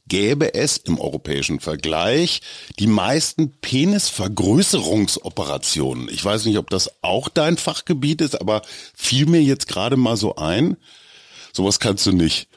gäbe 0.08 0.54
es 0.54 0.78
im 0.78 1.00
europäischen 1.00 1.60
Vergleich 1.60 2.42
die 2.78 2.86
meisten 2.86 3.58
Penisvergrößerungsoperationen. 3.62 6.08
Ich 6.10 6.24
weiß 6.24 6.46
nicht, 6.46 6.60
ob 6.60 6.70
das 6.70 6.92
auch 7.02 7.30
dein 7.30 7.58
Fachgebiet 7.58 8.22
ist, 8.22 8.40
aber 8.40 8.62
fiel 8.94 9.26
mir 9.26 9.42
jetzt 9.42 9.68
gerade 9.68 9.98
mal 9.98 10.18
so 10.18 10.36
ein. 10.36 10.78
Sowas 11.52 11.80
kannst 11.80 12.06
du 12.06 12.12
nicht. 12.12 12.48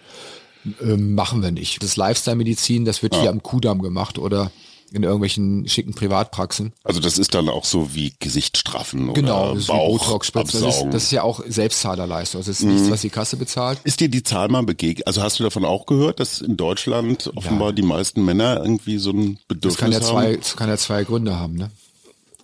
Ähm, 0.80 1.14
machen 1.14 1.42
wir 1.42 1.50
nicht. 1.50 1.82
Das 1.82 1.96
Lifestyle-Medizin, 1.96 2.84
das 2.84 3.02
wird 3.02 3.14
ja. 3.14 3.22
hier 3.22 3.30
am 3.30 3.42
Kudamm 3.42 3.82
gemacht 3.82 4.18
oder 4.18 4.50
in 4.92 5.02
irgendwelchen 5.02 5.66
schicken 5.68 5.94
Privatpraxen. 5.94 6.72
Also 6.84 7.00
das 7.00 7.18
ist 7.18 7.34
dann 7.34 7.48
auch 7.48 7.64
so 7.64 7.94
wie 7.94 8.12
Gesichtsstraffen 8.18 9.14
genau, 9.14 9.46
oder 9.46 9.54
das 9.54 9.66
Bauch 9.66 10.20
das 10.32 10.54
ist, 10.54 10.84
das 10.90 11.02
ist 11.04 11.12
ja 11.12 11.22
auch 11.22 11.42
Selbstzahlerleistung. 11.46 12.40
Das 12.40 12.48
ist 12.48 12.62
mhm. 12.62 12.74
nichts, 12.74 12.90
was 12.90 13.00
die 13.00 13.10
Kasse 13.10 13.36
bezahlt. 13.36 13.78
Ist 13.84 14.00
dir 14.00 14.08
die 14.08 14.22
Zahl 14.22 14.48
mal 14.48 14.62
begegnet? 14.62 15.06
Also 15.06 15.22
hast 15.22 15.40
du 15.40 15.44
davon 15.44 15.64
auch 15.64 15.86
gehört, 15.86 16.20
dass 16.20 16.40
in 16.40 16.56
Deutschland 16.56 17.30
offenbar 17.34 17.68
ja. 17.68 17.72
die 17.72 17.82
meisten 17.82 18.24
Männer 18.24 18.60
irgendwie 18.62 18.98
so 18.98 19.10
ein 19.10 19.38
Bedürfnis 19.48 19.74
das 19.74 19.76
kann 19.78 19.92
ja 19.92 20.00
haben? 20.00 20.06
Zwei, 20.06 20.36
das 20.36 20.56
kann 20.56 20.68
ja 20.68 20.76
zwei 20.76 21.04
Gründe 21.04 21.38
haben, 21.38 21.54
ne? 21.54 21.70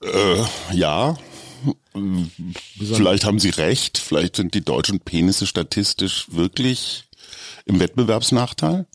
Äh, 0.02 0.74
ja. 0.74 1.16
Vielleicht 2.76 3.24
haben 3.24 3.40
sie 3.40 3.50
recht. 3.50 3.98
Vielleicht 3.98 4.36
sind 4.36 4.54
die 4.54 4.64
deutschen 4.64 5.00
Penisse 5.00 5.46
statistisch 5.46 6.26
wirklich 6.30 7.07
im 7.68 7.80
Wettbewerbsnachteil? 7.80 8.86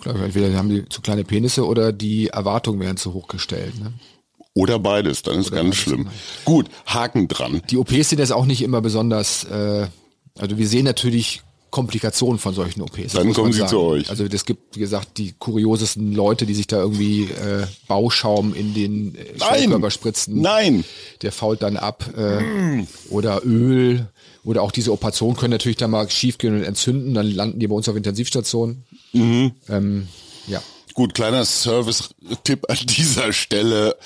Klar, 0.00 0.16
entweder 0.22 0.52
haben 0.56 0.68
die 0.68 0.88
zu 0.88 1.00
kleine 1.00 1.24
Penisse 1.24 1.66
oder 1.66 1.92
die 1.92 2.28
Erwartungen 2.28 2.80
werden 2.80 2.96
zu 2.96 3.14
hoch 3.14 3.28
gestellt. 3.28 3.78
Ne? 3.78 3.92
Oder 4.54 4.78
beides, 4.78 5.22
dann 5.22 5.40
ist 5.40 5.48
oder 5.48 5.62
ganz 5.62 5.76
schlimm. 5.76 6.04
Nein. 6.04 6.14
Gut, 6.44 6.66
Haken 6.86 7.28
dran. 7.28 7.62
Die 7.70 7.76
OPs 7.76 8.08
sind 8.08 8.18
jetzt 8.18 8.32
auch 8.32 8.46
nicht 8.46 8.62
immer 8.62 8.80
besonders, 8.80 9.44
äh, 9.44 9.86
also 10.38 10.58
wir 10.58 10.66
sehen 10.66 10.84
natürlich 10.84 11.42
Komplikationen 11.70 12.38
von 12.38 12.54
solchen 12.54 12.80
OPs. 12.80 13.12
Dann 13.12 13.34
kommen 13.34 13.52
sie 13.52 13.66
zu 13.66 13.80
euch. 13.80 14.08
Also 14.08 14.24
es 14.24 14.44
gibt, 14.46 14.76
wie 14.76 14.80
gesagt, 14.80 15.18
die 15.18 15.34
kuriosesten 15.38 16.14
Leute, 16.14 16.46
die 16.46 16.54
sich 16.54 16.66
da 16.66 16.78
irgendwie 16.78 17.24
äh, 17.24 17.66
Bauschaum 17.86 18.54
in 18.54 18.72
den 18.72 19.14
äh, 19.14 19.38
Schwellkörper 19.38 19.90
spritzen. 19.90 20.40
Nein! 20.40 20.84
Der 21.20 21.32
fault 21.32 21.62
dann 21.62 21.76
ab. 21.76 22.08
Äh, 22.16 22.40
mm. 22.40 22.86
Oder 23.10 23.44
Öl. 23.44 24.08
Oder 24.46 24.62
auch 24.62 24.70
diese 24.70 24.92
Operationen 24.92 25.36
können 25.36 25.50
natürlich 25.50 25.76
dann 25.76 25.90
mal 25.90 26.08
schiefgehen 26.08 26.56
und 26.56 26.62
entzünden. 26.62 27.14
Dann 27.14 27.30
landen 27.30 27.58
die 27.58 27.66
bei 27.66 27.74
uns 27.74 27.88
auf 27.88 27.96
Intensivstationen. 27.96 28.84
Mhm. 29.12 29.52
Ähm, 29.68 30.08
ja. 30.46 30.62
Gut, 30.94 31.14
kleiner 31.14 31.44
Service-Tipp 31.44 32.70
an 32.70 32.78
dieser 32.86 33.32
Stelle 33.32 33.96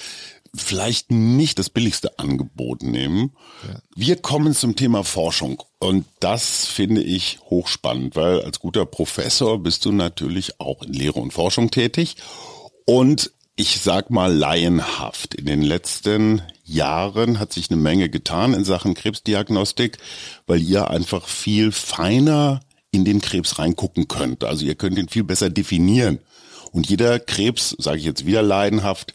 vielleicht 0.55 1.12
nicht 1.12 1.59
das 1.59 1.68
billigste 1.68 2.18
Angebot 2.18 2.83
nehmen. 2.83 3.33
Ja. 3.68 3.81
Wir 3.94 4.16
kommen 4.16 4.55
zum 4.55 4.74
Thema 4.76 5.05
Forschung 5.05 5.62
und 5.79 6.07
das 6.20 6.66
finde 6.66 7.03
ich 7.03 7.38
hochspannend, 7.50 8.16
weil 8.16 8.40
als 8.40 8.59
guter 8.59 8.87
Professor 8.87 9.62
bist 9.62 9.85
du 9.85 9.92
natürlich 9.92 10.59
auch 10.59 10.83
in 10.83 10.92
Lehre 10.92 11.20
und 11.20 11.33
Forschung 11.33 11.70
tätig 11.70 12.16
und 12.87 13.31
ich 13.57 13.81
sag 13.81 14.11
mal 14.11 14.35
laienhaft. 14.35 15.35
In 15.35 15.44
den 15.44 15.62
letzten 15.62 16.42
Jahren 16.72 17.38
hat 17.38 17.52
sich 17.52 17.70
eine 17.70 17.80
Menge 17.80 18.09
getan 18.09 18.54
in 18.54 18.64
Sachen 18.64 18.94
Krebsdiagnostik, 18.94 19.98
weil 20.46 20.62
ihr 20.62 20.90
einfach 20.90 21.28
viel 21.28 21.72
feiner 21.72 22.61
in 22.90 23.04
den 23.04 23.20
Krebs 23.20 23.59
reingucken 23.59 24.09
könnt. 24.09 24.44
Also 24.44 24.64
ihr 24.64 24.74
könnt 24.74 24.98
ihn 24.98 25.09
viel 25.09 25.24
besser 25.24 25.50
definieren. 25.50 26.20
Und 26.72 26.88
jeder 26.88 27.18
Krebs, 27.18 27.74
sage 27.78 27.98
ich 27.98 28.04
jetzt 28.04 28.26
wieder 28.26 28.42
leidenhaft, 28.42 29.14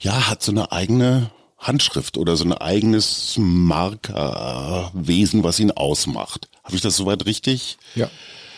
ja, 0.00 0.28
hat 0.28 0.42
so 0.42 0.52
eine 0.52 0.72
eigene 0.72 1.30
Handschrift 1.58 2.16
oder 2.16 2.36
so 2.36 2.44
ein 2.44 2.54
eigenes 2.54 3.34
Markerwesen, 3.36 5.44
was 5.44 5.60
ihn 5.60 5.70
ausmacht. 5.70 6.48
Habe 6.64 6.76
ich 6.76 6.82
das 6.82 6.96
soweit 6.96 7.26
richtig? 7.26 7.76
Ja. 7.94 8.10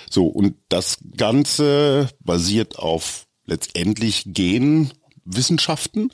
So, 0.09 0.27
und 0.27 0.55
das 0.69 0.99
Ganze 1.17 2.09
basiert 2.21 2.79
auf 2.79 3.27
letztendlich 3.47 4.23
Genwissenschaften. 4.27 6.13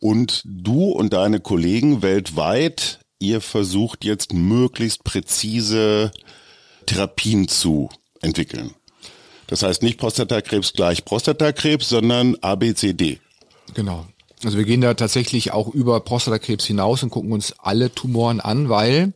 Und 0.00 0.42
du 0.44 0.90
und 0.90 1.12
deine 1.12 1.40
Kollegen 1.40 2.02
weltweit, 2.02 3.00
ihr 3.18 3.40
versucht 3.40 4.04
jetzt 4.04 4.32
möglichst 4.32 5.04
präzise 5.04 6.12
Therapien 6.86 7.48
zu 7.48 7.88
entwickeln. 8.20 8.74
Das 9.48 9.62
heißt 9.62 9.82
nicht 9.82 9.98
Prostatakrebs 9.98 10.72
gleich 10.72 11.04
Prostatakrebs, 11.04 11.88
sondern 11.88 12.36
ABCD. 12.40 13.18
Genau. 13.74 14.06
Also 14.44 14.56
wir 14.56 14.64
gehen 14.64 14.80
da 14.80 14.94
tatsächlich 14.94 15.52
auch 15.52 15.68
über 15.68 16.00
Prostatakrebs 16.00 16.64
hinaus 16.64 17.02
und 17.02 17.10
gucken 17.10 17.32
uns 17.32 17.54
alle 17.58 17.92
Tumoren 17.92 18.40
an, 18.40 18.68
weil 18.68 19.12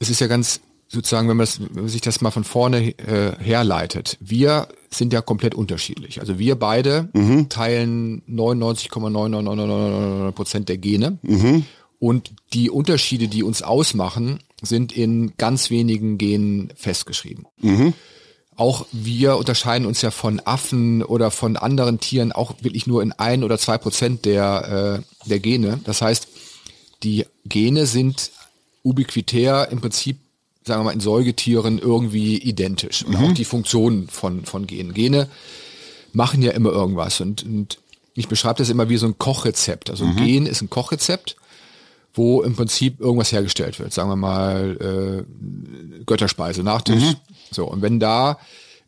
es 0.00 0.08
ist 0.08 0.20
ja 0.20 0.28
ganz 0.28 0.60
sozusagen, 0.88 1.28
wenn 1.28 1.36
man, 1.36 1.44
das, 1.44 1.60
wenn 1.60 1.82
man 1.82 1.88
sich 1.88 2.00
das 2.00 2.20
mal 2.20 2.30
von 2.30 2.44
vorne 2.44 2.98
äh, 2.98 3.36
herleitet, 3.38 4.16
wir 4.20 4.68
sind 4.90 5.12
ja 5.12 5.20
komplett 5.20 5.54
unterschiedlich. 5.54 6.20
Also 6.20 6.38
wir 6.38 6.54
beide 6.56 7.08
mhm. 7.12 7.50
teilen 7.50 8.22
99,99999 8.28 10.32
Prozent 10.32 10.68
der 10.68 10.78
Gene. 10.78 11.18
Mhm. 11.22 11.64
Und 11.98 12.32
die 12.52 12.70
Unterschiede, 12.70 13.28
die 13.28 13.42
uns 13.42 13.62
ausmachen, 13.62 14.40
sind 14.62 14.96
in 14.96 15.34
ganz 15.36 15.70
wenigen 15.70 16.16
Genen 16.16 16.72
festgeschrieben. 16.74 17.46
Mhm. 17.60 17.92
Auch 18.56 18.86
wir 18.90 19.36
unterscheiden 19.36 19.86
uns 19.86 20.00
ja 20.02 20.10
von 20.10 20.40
Affen 20.40 21.04
oder 21.04 21.30
von 21.30 21.56
anderen 21.56 22.00
Tieren 22.00 22.32
auch 22.32 22.54
wirklich 22.60 22.88
nur 22.88 23.02
in 23.02 23.12
ein 23.12 23.44
oder 23.44 23.56
zwei 23.58 23.78
Prozent 23.78 24.24
der, 24.24 25.02
äh, 25.24 25.28
der 25.28 25.38
Gene. 25.38 25.78
Das 25.84 26.02
heißt, 26.02 26.26
die 27.04 27.24
Gene 27.44 27.86
sind 27.86 28.32
ubiquitär 28.82 29.68
im 29.70 29.80
Prinzip 29.80 30.16
sagen 30.68 30.80
wir 30.80 30.84
mal, 30.84 30.92
in 30.92 31.00
Säugetieren 31.00 31.78
irgendwie 31.78 32.38
identisch. 32.38 33.04
Und 33.04 33.18
mhm. 33.18 33.24
auch 33.24 33.32
die 33.32 33.44
Funktionen 33.44 34.08
von, 34.08 34.44
von 34.44 34.66
Genen. 34.66 34.94
Gene 34.94 35.28
machen 36.12 36.42
ja 36.42 36.52
immer 36.52 36.70
irgendwas. 36.70 37.20
Und, 37.20 37.42
und 37.42 37.78
ich 38.14 38.28
beschreibe 38.28 38.58
das 38.58 38.70
immer 38.70 38.88
wie 38.88 38.96
so 38.96 39.06
ein 39.06 39.18
Kochrezept. 39.18 39.90
Also 39.90 40.04
ein 40.04 40.14
mhm. 40.14 40.24
Gen 40.24 40.46
ist 40.46 40.62
ein 40.62 40.70
Kochrezept, 40.70 41.36
wo 42.14 42.42
im 42.42 42.54
Prinzip 42.54 43.00
irgendwas 43.00 43.32
hergestellt 43.32 43.80
wird. 43.80 43.92
Sagen 43.92 44.10
wir 44.10 44.16
mal 44.16 45.24
äh, 45.26 46.02
Götterspeise, 46.04 46.62
Nachtisch. 46.62 47.02
Mhm. 47.02 47.16
So, 47.50 47.66
und 47.66 47.82
wenn 47.82 47.98
da 47.98 48.38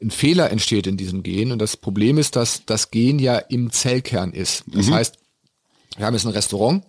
ein 0.03 0.11
Fehler 0.11 0.51
entsteht 0.51 0.87
in 0.87 0.97
diesem 0.97 1.23
Gen, 1.23 1.53
und 1.53 1.59
das 1.59 1.77
Problem 1.77 2.19
ist, 2.19 2.37
dass 2.37 2.65
das 2.65 2.91
Gen 2.91 3.19
ja 3.19 3.37
im 3.37 3.71
Zellkern 3.71 4.33
ist. 4.33 4.65
Das 4.67 4.87
mhm. 4.87 4.95
heißt, 4.95 5.15
wir 5.97 6.07
haben 6.07 6.15
jetzt 6.15 6.27
ein 6.27 6.33
Restaurant 6.33 6.85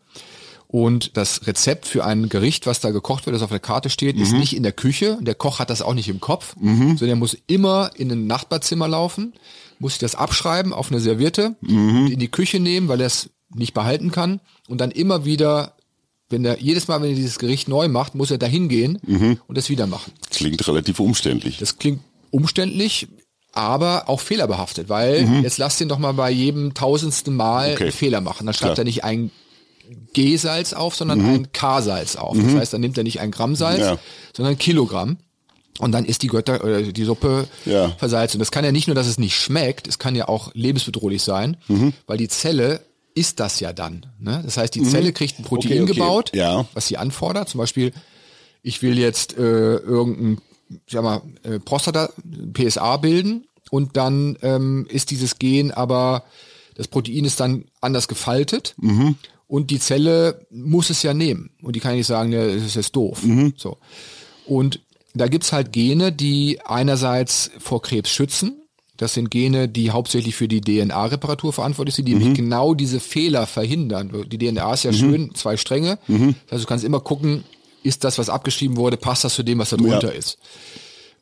und 0.71 1.17
das 1.17 1.47
Rezept 1.47 1.85
für 1.85 2.05
ein 2.05 2.29
Gericht, 2.29 2.65
was 2.65 2.79
da 2.79 2.91
gekocht 2.91 3.25
wird, 3.25 3.35
das 3.35 3.43
auf 3.43 3.49
der 3.49 3.59
Karte 3.59 3.89
steht, 3.89 4.15
mhm. 4.15 4.21
ist 4.21 4.31
nicht 4.31 4.55
in 4.55 4.63
der 4.63 4.71
Küche. 4.71 5.17
Der 5.19 5.35
Koch 5.35 5.59
hat 5.59 5.69
das 5.69 5.81
auch 5.81 5.93
nicht 5.93 6.07
im 6.07 6.21
Kopf, 6.21 6.55
mhm. 6.57 6.97
sondern 6.97 7.09
er 7.09 7.15
muss 7.17 7.37
immer 7.47 7.91
in 7.95 8.09
ein 8.09 8.25
Nachbarzimmer 8.25 8.87
laufen, 8.87 9.33
muss 9.79 9.93
sich 9.93 9.99
das 9.99 10.15
abschreiben 10.15 10.71
auf 10.71 10.89
eine 10.89 11.01
Serviette, 11.01 11.55
mhm. 11.59 12.07
in 12.07 12.19
die 12.19 12.29
Küche 12.29 12.61
nehmen, 12.61 12.87
weil 12.87 13.01
er 13.01 13.07
es 13.07 13.29
nicht 13.53 13.73
behalten 13.73 14.11
kann 14.11 14.39
und 14.69 14.79
dann 14.79 14.91
immer 14.91 15.25
wieder 15.25 15.75
wenn 16.29 16.45
er 16.45 16.61
jedes 16.61 16.87
Mal, 16.87 17.01
wenn 17.01 17.09
er 17.09 17.15
dieses 17.17 17.39
Gericht 17.39 17.67
neu 17.67 17.89
macht, 17.89 18.15
muss 18.15 18.31
er 18.31 18.37
da 18.37 18.45
hingehen 18.45 18.99
mhm. 19.05 19.41
und 19.47 19.57
das 19.57 19.69
wieder 19.69 19.85
machen. 19.85 20.13
Klingt 20.29 20.65
relativ 20.65 21.01
umständlich. 21.01 21.57
Das 21.57 21.77
klingt 21.77 21.99
umständlich, 22.29 23.09
aber 23.51 24.07
auch 24.07 24.21
fehlerbehaftet, 24.21 24.87
weil 24.87 25.25
mhm. 25.25 25.43
jetzt 25.43 25.57
lasst 25.57 25.81
ihn 25.81 25.89
doch 25.89 25.99
mal 25.99 26.13
bei 26.13 26.31
jedem 26.31 26.73
tausendsten 26.73 27.35
Mal 27.35 27.73
okay. 27.73 27.91
Fehler 27.91 28.21
machen. 28.21 28.45
Dann 28.45 28.53
schreibt 28.53 28.75
Klar. 28.75 28.85
er 28.85 28.85
nicht 28.85 29.03
ein 29.03 29.29
G-Salz 30.13 30.73
auf, 30.73 30.95
sondern 30.95 31.19
mhm. 31.19 31.29
ein 31.29 31.51
K-Salz 31.51 32.15
auf. 32.15 32.35
Das 32.35 32.45
mhm. 32.45 32.57
heißt, 32.57 32.73
dann 32.73 32.81
nimmt 32.81 32.97
er 32.97 33.03
nicht 33.03 33.19
ein 33.19 33.31
Gramm 33.31 33.55
Salz, 33.55 33.81
ja. 33.81 33.97
sondern 34.35 34.55
ein 34.55 34.59
Kilogramm. 34.59 35.17
Und 35.79 35.93
dann 35.93 36.05
ist 36.05 36.21
die 36.21 36.27
Götter 36.27 36.63
oder 36.63 36.81
die 36.81 37.03
Suppe 37.03 37.47
ja. 37.65 37.89
versalzen. 37.97 38.37
Und 38.37 38.41
das 38.41 38.51
kann 38.51 38.65
ja 38.65 38.71
nicht 38.71 38.87
nur, 38.87 38.95
dass 38.95 39.07
es 39.07 39.17
nicht 39.17 39.35
schmeckt, 39.35 39.87
es 39.87 39.99
kann 39.99 40.15
ja 40.15 40.27
auch 40.27 40.51
lebensbedrohlich 40.53 41.23
sein, 41.23 41.57
mhm. 41.67 41.93
weil 42.07 42.17
die 42.17 42.27
Zelle 42.27 42.81
ist 43.15 43.39
das 43.39 43.59
ja 43.59 43.73
dann. 43.73 44.05
Ne? 44.19 44.41
Das 44.45 44.57
heißt, 44.57 44.75
die 44.75 44.81
mhm. 44.81 44.89
Zelle 44.89 45.13
kriegt 45.13 45.39
ein 45.39 45.43
Protein 45.43 45.71
okay, 45.71 45.81
okay. 45.81 45.93
gebaut, 45.93 46.31
ja. 46.33 46.67
was 46.73 46.87
sie 46.87 46.97
anfordert. 46.97 47.49
Zum 47.49 47.57
Beispiel, 47.57 47.93
ich 48.61 48.81
will 48.81 48.97
jetzt 48.97 49.37
äh, 49.37 49.75
irgendein, 49.77 50.37
sag 50.87 51.03
mal, 51.03 51.21
äh, 51.43 51.59
Prostata, 51.59 52.09
PSA 52.53 52.97
bilden 52.97 53.47
und 53.69 53.97
dann 53.97 54.37
ähm, 54.41 54.85
ist 54.89 55.11
dieses 55.11 55.39
Gen 55.39 55.71
aber, 55.71 56.23
das 56.75 56.87
Protein 56.87 57.25
ist 57.25 57.39
dann 57.39 57.65
anders 57.81 58.07
gefaltet. 58.07 58.75
Mhm. 58.77 59.15
Und 59.51 59.69
die 59.69 59.79
Zelle 59.79 60.47
muss 60.49 60.89
es 60.89 61.03
ja 61.03 61.13
nehmen. 61.13 61.49
Und 61.61 61.75
die 61.75 61.81
kann 61.81 61.97
nicht 61.97 62.07
sagen, 62.07 62.31
das 62.31 62.63
ist 62.63 62.77
jetzt 62.77 62.95
doof. 62.95 63.21
Mhm. 63.21 63.53
So. 63.57 63.79
Und 64.45 64.79
da 65.13 65.27
gibt's 65.27 65.51
halt 65.51 65.73
Gene, 65.73 66.13
die 66.13 66.61
einerseits 66.63 67.51
vor 67.59 67.81
Krebs 67.81 68.11
schützen. 68.11 68.61
Das 68.95 69.13
sind 69.13 69.29
Gene, 69.29 69.67
die 69.67 69.91
hauptsächlich 69.91 70.35
für 70.35 70.47
die 70.47 70.61
DNA-Reparatur 70.61 71.51
verantwortlich 71.51 71.95
sind, 71.95 72.07
die 72.07 72.15
mhm. 72.15 72.33
genau 72.33 72.73
diese 72.75 73.01
Fehler 73.01 73.45
verhindern. 73.45 74.25
Die 74.25 74.37
DNA 74.37 74.73
ist 74.73 74.83
ja 74.83 74.93
mhm. 74.93 74.95
schön, 74.95 75.35
zwei 75.35 75.57
Stränge. 75.57 75.99
Mhm. 76.07 76.35
Das 76.45 76.53
heißt, 76.53 76.63
du 76.63 76.67
kannst 76.69 76.85
immer 76.85 77.01
gucken, 77.01 77.43
ist 77.83 78.05
das, 78.05 78.19
was 78.19 78.29
abgeschrieben 78.29 78.77
wurde, 78.77 78.95
passt 78.95 79.25
das 79.25 79.35
zu 79.35 79.43
dem, 79.43 79.59
was 79.59 79.71
da 79.71 79.75
drunter 79.75 80.13
ja. 80.13 80.17
ist 80.17 80.37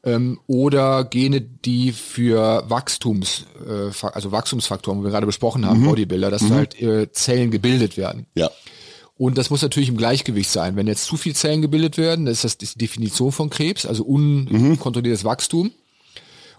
ähm, 0.04 0.40
oder 0.48 1.04
Gene, 1.04 1.42
die 1.42 1.92
für 1.92 2.64
Wachstums, 2.70 3.46
äh, 3.68 3.92
also 4.08 4.32
Wachstumsfaktoren, 4.32 5.00
wo 5.00 5.04
wir 5.04 5.12
gerade 5.12 5.26
besprochen 5.26 5.66
haben, 5.66 5.82
mhm. 5.82 5.86
Bodybuilder, 5.86 6.32
dass 6.32 6.44
mhm. 6.44 6.54
halt 6.54 6.82
äh, 6.82 7.12
Zellen 7.12 7.52
gebildet 7.52 7.98
werden. 7.98 8.26
Ja. 8.36 8.50
Und 9.18 9.38
das 9.38 9.50
muss 9.50 9.62
natürlich 9.62 9.90
im 9.90 9.98
Gleichgewicht 9.98 10.50
sein. 10.50 10.78
Wenn 10.78 10.88
jetzt 10.88 11.04
zu 11.04 11.18
viel 11.18 11.36
Zellen 11.36 11.62
gebildet 11.62 11.98
werden, 11.98 12.26
das 12.26 12.46
ist 12.46 12.62
das 12.62 12.74
die 12.74 12.78
Definition 12.78 13.34
von 13.34 13.50
Krebs, 13.50 13.86
also 13.86 14.06
unkontrolliertes 14.06 15.24
mhm. 15.24 15.28
Wachstum. 15.28 15.72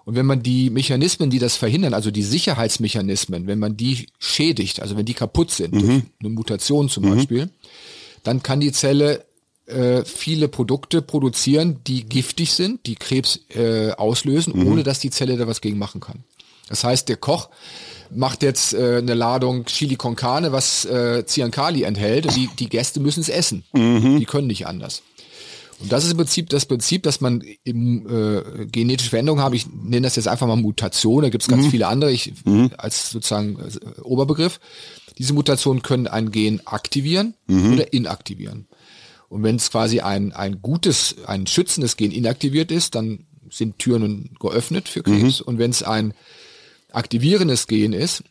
Und 0.04 0.14
wenn 0.14 0.26
man 0.26 0.42
die 0.42 0.68
Mechanismen, 0.68 1.30
die 1.30 1.38
das 1.38 1.56
verhindern, 1.56 1.94
also 1.94 2.10
die 2.10 2.22
Sicherheitsmechanismen, 2.22 3.46
wenn 3.46 3.58
man 3.58 3.76
die 3.76 4.08
schädigt, 4.18 4.82
also 4.82 4.96
wenn 4.96 5.06
die 5.06 5.14
kaputt 5.14 5.50
sind, 5.50 5.74
mhm. 5.74 5.80
durch 5.80 6.02
eine 6.20 6.28
Mutation 6.30 6.88
zum 6.90 7.04
mhm. 7.04 7.16
Beispiel, 7.16 7.50
dann 8.22 8.42
kann 8.42 8.60
die 8.60 8.72
Zelle 8.72 9.24
äh, 9.70 10.04
viele 10.04 10.48
Produkte 10.48 11.02
produzieren, 11.02 11.78
die 11.86 12.04
giftig 12.04 12.52
sind, 12.52 12.86
die 12.86 12.96
Krebs 12.96 13.40
äh, 13.54 13.92
auslösen, 13.92 14.52
mhm. 14.56 14.66
ohne 14.66 14.82
dass 14.82 14.98
die 14.98 15.10
Zelle 15.10 15.36
da 15.36 15.46
was 15.46 15.60
gegen 15.60 15.78
machen 15.78 16.00
kann. 16.00 16.24
Das 16.68 16.84
heißt, 16.84 17.08
der 17.08 17.16
Koch 17.16 17.48
macht 18.10 18.42
jetzt 18.42 18.74
äh, 18.74 18.98
eine 18.98 19.14
Ladung 19.14 19.64
Chili 19.66 19.96
con 19.96 20.16
Carne, 20.16 20.52
was 20.52 20.84
äh, 20.84 21.24
Cyankali 21.26 21.82
enthält, 21.82 22.26
und 22.26 22.36
die, 22.36 22.48
die 22.58 22.68
Gäste 22.68 23.00
müssen 23.00 23.20
es 23.20 23.28
essen. 23.28 23.64
Mhm. 23.72 24.18
Die 24.18 24.24
können 24.24 24.46
nicht 24.46 24.66
anders. 24.66 25.02
Und 25.80 25.90
das 25.90 26.04
ist 26.04 26.10
im 26.10 26.18
Prinzip 26.18 26.50
das 26.50 26.66
Prinzip, 26.66 27.02
dass 27.04 27.20
man 27.20 27.42
im, 27.64 28.06
äh, 28.06 28.66
genetische 28.66 29.10
Veränderungen 29.10 29.42
habe. 29.42 29.56
Ich 29.56 29.66
nenne 29.66 30.02
das 30.02 30.16
jetzt 30.16 30.28
einfach 30.28 30.46
mal 30.46 30.56
Mutation. 30.56 31.22
Da 31.22 31.30
gibt 31.30 31.42
es 31.42 31.48
ganz 31.48 31.64
mhm. 31.64 31.70
viele 31.70 31.88
andere 31.88 32.12
ich, 32.12 32.32
mhm. 32.44 32.70
als 32.76 33.10
sozusagen 33.10 33.58
äh, 33.58 34.00
Oberbegriff. 34.02 34.60
Diese 35.18 35.32
Mutationen 35.32 35.82
können 35.82 36.06
ein 36.06 36.30
Gen 36.30 36.66
aktivieren 36.66 37.34
mhm. 37.46 37.72
oder 37.72 37.92
inaktivieren. 37.92 38.66
Und 39.30 39.44
wenn 39.44 39.56
es 39.56 39.70
quasi 39.70 40.00
ein, 40.00 40.32
ein 40.32 40.60
gutes, 40.60 41.16
ein 41.24 41.46
schützendes 41.46 41.96
Gen 41.96 42.10
inaktiviert 42.10 42.70
ist, 42.70 42.96
dann 42.96 43.26
sind 43.48 43.78
Türen 43.78 44.30
geöffnet 44.40 44.88
für 44.88 45.02
Krebs. 45.02 45.40
Mhm. 45.40 45.46
Und 45.46 45.58
wenn 45.58 45.70
es 45.70 45.82
ein 45.82 46.14
aktivierendes 46.92 47.68
Gen 47.68 47.92
ist, 47.92 48.24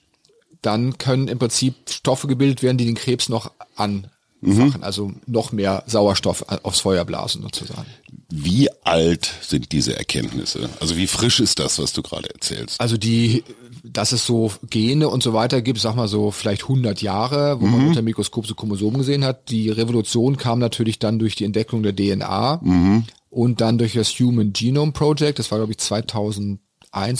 dann 0.61 0.97
können 0.97 1.29
im 1.29 1.39
Prinzip 1.39 1.75
Stoffe 1.89 2.27
gebildet 2.27 2.63
werden, 2.63 2.77
die 2.77 2.85
den 2.85 2.95
Krebs 2.95 3.29
noch 3.29 3.51
anfachen, 3.77 4.09
mhm. 4.41 4.75
also 4.81 5.13
noch 5.25 5.53
mehr 5.53 5.83
Sauerstoff 5.87 6.43
aufs 6.63 6.81
Feuer 6.81 7.05
blasen 7.05 7.41
sozusagen. 7.43 7.85
Wie 8.29 8.69
alt 8.83 9.31
sind 9.41 9.71
diese 9.71 9.95
Erkenntnisse? 9.95 10.69
Also 10.81 10.97
wie 10.97 11.07
frisch 11.07 11.39
ist 11.39 11.59
das, 11.59 11.79
was 11.79 11.93
du 11.93 12.01
gerade 12.01 12.29
erzählst? 12.29 12.79
Also 12.81 12.97
die, 12.97 13.45
dass 13.83 14.11
es 14.11 14.25
so 14.25 14.51
Gene 14.69 15.09
und 15.09 15.23
so 15.23 15.33
weiter 15.33 15.61
gibt, 15.61 15.79
sag 15.79 15.95
mal 15.95 16.07
so 16.07 16.31
vielleicht 16.31 16.63
100 16.63 17.01
Jahre, 17.01 17.59
wo 17.61 17.65
mhm. 17.65 17.71
man 17.71 17.87
unter 17.87 18.01
dem 18.01 18.05
Mikroskop 18.05 18.47
so 18.47 18.55
Chromosomen 18.55 18.99
gesehen 18.99 19.23
hat. 19.23 19.49
Die 19.49 19.69
Revolution 19.69 20.37
kam 20.37 20.59
natürlich 20.59 20.99
dann 20.99 21.19
durch 21.19 21.35
die 21.35 21.45
Entdeckung 21.45 21.83
der 21.83 21.95
DNA 21.95 22.59
mhm. 22.63 23.03
und 23.29 23.61
dann 23.61 23.77
durch 23.77 23.93
das 23.93 24.09
Human 24.19 24.53
Genome 24.53 24.91
Project. 24.91 25.39
Das 25.39 25.51
war 25.51 25.59
glaube 25.59 25.71
ich 25.71 25.77
2001 25.79 26.59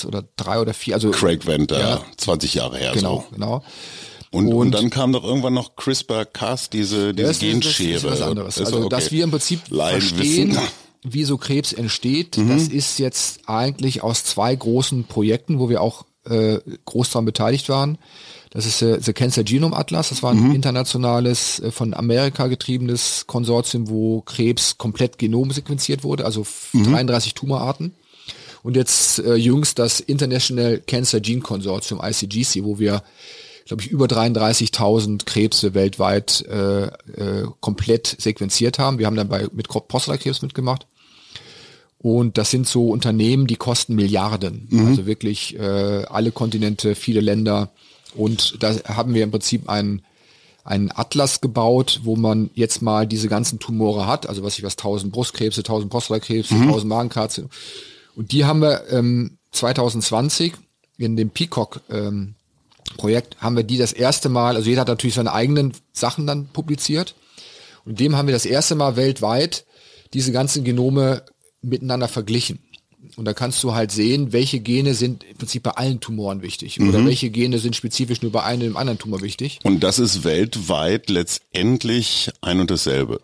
oder 0.06 0.24
drei 0.36 0.60
oder 0.60 0.74
vier. 0.74 0.96
Also 0.96 1.12
Craig 1.12 1.46
Venter, 1.46 1.80
ja, 1.80 2.02
20 2.18 2.54
Jahre 2.54 2.78
her. 2.78 2.92
Genau, 2.94 3.26
so. 3.30 3.36
genau. 3.36 3.64
Und, 4.32 4.48
und, 4.48 4.54
und, 4.54 4.72
dann 4.76 4.92
kam 4.92 5.12
doch 5.12 5.24
irgendwann 5.24 5.56
noch 5.56 5.76
CRISPR-Cas, 5.76 6.70
diese, 6.70 7.16
diese 7.16 7.28
das 7.30 7.40
Genschere. 7.40 7.90
Ist, 7.96 8.04
das 8.04 8.14
ist 8.14 8.20
was 8.20 8.28
anderes. 8.28 8.60
also, 8.60 8.78
okay. 8.78 8.90
dass 8.90 9.12
wir 9.12 9.24
im 9.24 9.32
Prinzip 9.32 9.62
Leiden 9.70 10.02
verstehen, 10.02 10.52
wissen 10.52 10.62
wie 11.04 11.24
so 11.24 11.38
Krebs 11.38 11.74
entsteht, 11.74 12.38
mhm. 12.38 12.50
das 12.50 12.68
ist 12.68 13.00
jetzt 13.00 13.42
eigentlich 13.48 14.04
aus 14.04 14.24
zwei 14.24 14.56
großen 14.56 15.06
Projekten, 15.06 15.60
wo 15.60 15.70
wir 15.70 15.82
auch 15.82 16.06
äh, 16.26 16.60
groß 16.86 17.12
daran 17.12 17.26
beteiligt 17.26 17.70
waren. 17.70 17.98
Das 18.50 18.66
ist 18.66 18.82
äh, 18.82 19.00
The 19.00 19.14
Cancer 19.14 19.44
Genome 19.44 19.76
Atlas, 19.76 20.10
das 20.10 20.24
war 20.24 20.32
ein 20.32 20.50
mhm. 20.50 20.56
internationales, 20.56 21.60
äh, 21.60 21.72
von 21.72 21.94
Amerika 21.94 22.48
getriebenes 22.48 23.26
Konsortium, 23.28 23.90
wo 23.90 24.22
Krebs 24.22 24.78
komplett 24.78 25.18
Genom 25.18 25.52
sequenziert 25.52 26.04
wurde, 26.04 26.26
also 26.26 26.46
mhm. 26.74 26.92
33 26.92 27.34
Tumorarten. 27.34 27.94
Und 28.64 28.76
jetzt 28.76 29.20
äh, 29.20 29.36
jüngst 29.36 29.80
das 29.80 30.00
International 30.00 30.80
Cancer 30.86 31.20
Gene 31.22 31.42
Consortium, 31.42 32.02
ICGC, 32.04 32.64
wo 32.64 32.80
wir 32.80 33.04
glaube 33.70 33.84
ich, 33.84 33.92
über 33.92 34.08
33.000 34.08 35.26
Krebse 35.26 35.76
weltweit 35.76 36.44
äh, 36.50 36.86
äh, 36.86 37.48
komplett 37.60 38.16
sequenziert 38.20 38.80
haben. 38.80 38.98
Wir 38.98 39.06
haben 39.06 39.16
dann 39.16 39.30
bei 39.30 39.48
mit 39.54 39.68
Prostatakrebs 39.70 40.42
mitgemacht. 40.42 40.88
Und 42.02 42.38
das 42.38 42.50
sind 42.50 42.68
so 42.68 42.90
Unternehmen, 42.90 43.46
die 43.46 43.58
kosten 43.58 43.94
Milliarden. 43.96 44.68
Mhm. 44.70 44.88
Also 44.88 45.06
wirklich 45.06 45.58
äh, 45.60 46.06
alle 46.06 46.32
Kontinente, 46.32 46.96
viele 46.96 47.20
Länder. 47.20 47.72
Und 48.16 48.64
da 48.64 48.74
haben 48.86 49.14
wir 49.14 49.24
im 49.24 49.32
Prinzip 49.32 49.68
einen, 49.70 50.02
einen 50.64 50.92
Atlas 50.92 51.42
gebaut, 51.42 52.02
wo 52.04 52.16
man 52.16 52.50
jetzt 52.54 52.82
mal 52.82 53.06
diese 53.06 53.28
ganzen 53.28 53.60
Tumore 53.60 54.08
hat. 54.08 54.30
Also 54.30 54.44
was 54.44 54.58
ich 54.58 54.64
was, 54.64 54.74
1000 54.74 55.12
Brustkrebse, 55.12 55.60
1000 55.60 55.92
Prostatakrebse, 55.92 56.54
mhm. 56.54 56.64
1000 56.64 56.90
Magenkarze. 56.90 57.50
Und 58.16 58.32
die 58.32 58.46
haben 58.46 58.62
wir 58.62 58.90
ähm, 58.90 59.38
2020 59.52 60.54
in 60.98 61.18
dem 61.18 61.32
Peacock 61.32 61.82
ähm, 61.90 62.36
Projekt 62.98 63.38
haben 63.40 63.56
wir 63.56 63.64
die 63.64 63.78
das 63.78 63.94
erste 63.94 64.30
Mal, 64.30 64.56
also 64.56 64.70
jeder 64.70 64.82
hat 64.82 64.88
natürlich 64.88 65.16
seine 65.16 65.34
eigenen 65.34 65.74
Sachen 65.94 66.26
dann 66.28 66.48
publiziert. 66.48 67.16
Und 67.86 68.00
dem 68.00 68.16
haben 68.16 68.28
wir 68.28 68.34
das 68.34 68.46
erste 68.46 68.76
Mal 68.76 68.96
weltweit 68.96 69.66
diese 70.14 70.32
ganzen 70.32 70.64
Genome 70.64 71.24
miteinander 71.62 72.08
verglichen. 72.08 72.60
Und 73.16 73.26
da 73.26 73.34
kannst 73.34 73.64
du 73.64 73.74
halt 73.74 73.92
sehen, 73.92 74.34
welche 74.34 74.60
Gene 74.60 74.94
sind 74.94 75.24
im 75.24 75.38
Prinzip 75.38 75.64
bei 75.64 75.72
allen 75.72 76.02
Tumoren 76.02 76.42
wichtig 76.42 76.82
oder 76.82 77.06
welche 77.06 77.30
Gene 77.30 77.58
sind 77.58 77.76
spezifisch 77.76 78.22
nur 78.22 78.32
bei 78.32 78.44
einem 78.44 78.76
anderen 78.76 79.00
Tumor 79.00 79.22
wichtig. 79.22 79.60
Und 79.64 79.82
das 79.82 80.00
ist 80.00 80.26
weltweit 80.26 81.10
letztendlich 81.10 82.30
ein 82.42 82.60
und 82.60 82.70
dasselbe. 82.70 83.22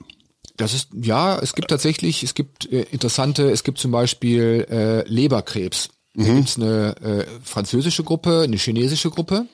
Das 0.56 0.74
ist, 0.74 0.88
ja, 0.94 1.38
es 1.40 1.54
gibt 1.54 1.70
tatsächlich, 1.70 2.24
es 2.24 2.34
gibt 2.34 2.72
äh, 2.72 2.86
interessante, 2.92 3.52
es 3.52 3.66
gibt 3.66 3.78
zum 3.78 3.92
Beispiel 3.92 4.66
äh, 4.70 5.08
Leberkrebs. 5.10 5.90
Da 6.14 6.24
gibt's 6.24 6.56
eine 6.56 6.96
äh, 7.02 7.26
französische 7.44 8.06
Gruppe, 8.06 8.44
eine 8.44 8.56
chinesische 8.56 9.10
Gruppe. 9.10 9.48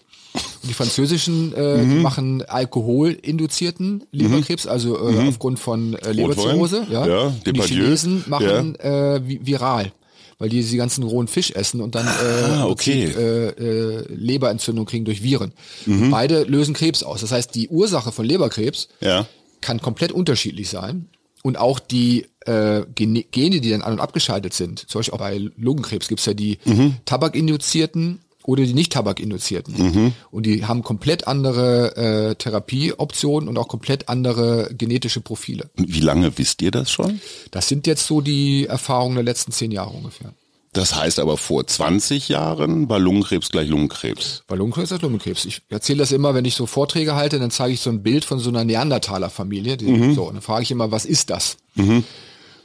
Die 0.64 0.74
französischen 0.74 1.54
äh, 1.54 1.80
die 1.84 1.96
machen 1.96 2.44
alkoholinduzierten 2.44 4.04
Leberkrebs, 4.12 4.68
also 4.68 5.10
äh, 5.10 5.28
aufgrund 5.28 5.60
von 5.60 5.96
äh, 5.96 6.12
Leberzirrhose. 6.12 6.86
Ja. 6.90 7.06
Ja, 7.08 7.22
und 7.28 7.48
die. 7.48 7.62
Chinesen 7.62 8.24
machen 8.28 8.76
äh, 8.80 9.20
vi- 9.26 9.40
viral, 9.46 9.92
weil 10.38 10.50
die 10.50 10.64
die 10.64 10.78
ganzen 10.78 11.04
rohen 11.04 11.28
Fisch 11.28 11.52
essen 11.52 11.82
und 11.82 11.96
dann 11.96 12.06
äh, 12.08 12.44
Ah, 12.52 12.66
okay. 12.68 13.06
Äh, 13.06 13.48
äh, 13.50 14.06
Leberentzündung 14.14 14.86
kriegen 14.86 15.04
durch 15.06 15.24
Viren. 15.24 15.52
Und 15.88 16.12
beide 16.12 16.44
lösen 16.44 16.74
Krebs 16.74 17.04
aus. 17.04 17.22
Das 17.22 17.32
heißt, 17.32 17.54
die 17.56 17.68
Ursache 17.70 18.12
von 18.12 18.26
Leberkrebs 18.26 18.88
Ja. 19.02 19.26
kann 19.62 19.82
komplett 19.82 20.12
unterschiedlich 20.12 20.70
sein. 20.70 21.08
Und 21.44 21.58
auch 21.58 21.80
die 21.80 22.28
äh, 22.46 22.84
Gene, 22.94 23.26
die 23.62 23.70
dann 23.72 23.82
an- 23.82 23.94
und 23.94 24.00
abgeschaltet 24.00 24.54
sind, 24.54 24.86
zum 24.88 25.00
Beispiel 25.00 25.16
auch 25.16 25.20
bei 25.20 25.40
Lungenkrebs 25.58 26.08
gibt's 26.08 26.26
ja 26.28 26.36
die 26.36 26.60
Tabakinduzierten 27.06 28.20
oder 28.44 28.64
die 28.64 28.74
nicht 28.74 28.94
Tabakinduzierten. 28.94 30.14
Und 30.32 30.46
die 30.46 30.66
haben 30.66 30.84
komplett 30.84 31.28
andere 31.28 31.96
äh, 32.32 32.36
Therapieoptionen 32.36 33.48
und 33.50 33.58
auch 33.58 33.68
komplett 33.68 34.10
andere 34.10 34.70
genetische 34.78 35.22
Profile. 35.22 35.70
Und 35.78 35.94
wie 35.94 36.00
lange 36.00 36.38
wisst 36.38 36.62
ihr 36.62 36.72
das 36.72 36.92
schon? 36.92 37.22
Das 37.52 37.68
sind 37.68 37.88
jetzt 37.88 38.08
so 38.08 38.22
die 38.22 38.66
Erfahrungen 38.68 39.16
der 39.16 39.24
letzten 39.24 39.52
zehn 39.52 39.72
Jahre 39.72 39.92
ungefähr. 39.92 40.34
Das 40.74 40.96
heißt 40.96 41.20
aber 41.20 41.36
vor 41.36 41.68
20 41.68 42.30
Jahren 42.30 42.88
war 42.88 42.98
Lungenkrebs 42.98 43.50
gleich 43.50 43.68
Lungenkrebs. 43.68 44.44
Bei 44.48 44.56
Lungenkrebs 44.56 44.92
ist 44.92 45.02
Lungenkrebs. 45.02 45.44
Ich 45.44 45.62
erzähle 45.68 46.00
das 46.00 46.14
immer, 46.14 46.34
wenn 46.34 46.46
ich 46.46 46.56
so 46.56 46.66
Vorträge 46.66 47.14
halte, 47.16 47.40
dann 47.40 47.52
zeige 47.52 47.74
ich 47.74 47.82
so 47.82 47.90
ein 47.90 48.02
Bild 48.04 48.24
von 48.24 48.40
so 48.40 48.50
einer 48.50 48.64
Neandertaler-Familie. 48.64 49.76
Die- 49.76 50.14
So, 50.14 50.24
und 50.24 50.36
dann 50.36 50.42
frage 50.42 50.64
ich 50.64 50.72
immer, 50.72 50.90
was 50.92 51.04
ist 51.04 51.30
das? 51.30 51.58
Und 51.76 52.06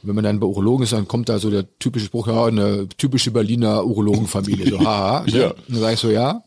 Wenn 0.07 0.15
man 0.15 0.23
dann 0.23 0.39
bei 0.39 0.47
Urologen 0.47 0.83
ist, 0.83 0.93
dann 0.93 1.07
kommt 1.07 1.29
da 1.29 1.39
so 1.39 1.49
der 1.49 1.65
typische 1.79 2.05
Spruch, 2.05 2.27
ja, 2.27 2.45
eine 2.45 2.87
typische 2.97 3.31
Berliner 3.31 3.85
Urologenfamilie. 3.85 4.69
So, 4.71 4.79
haha. 4.79 5.25
Ja. 5.27 5.49
Und 5.51 5.55
dann 5.67 5.79
sage 5.79 5.93
ich 5.95 5.99
so, 5.99 6.09
ja, 6.09 6.43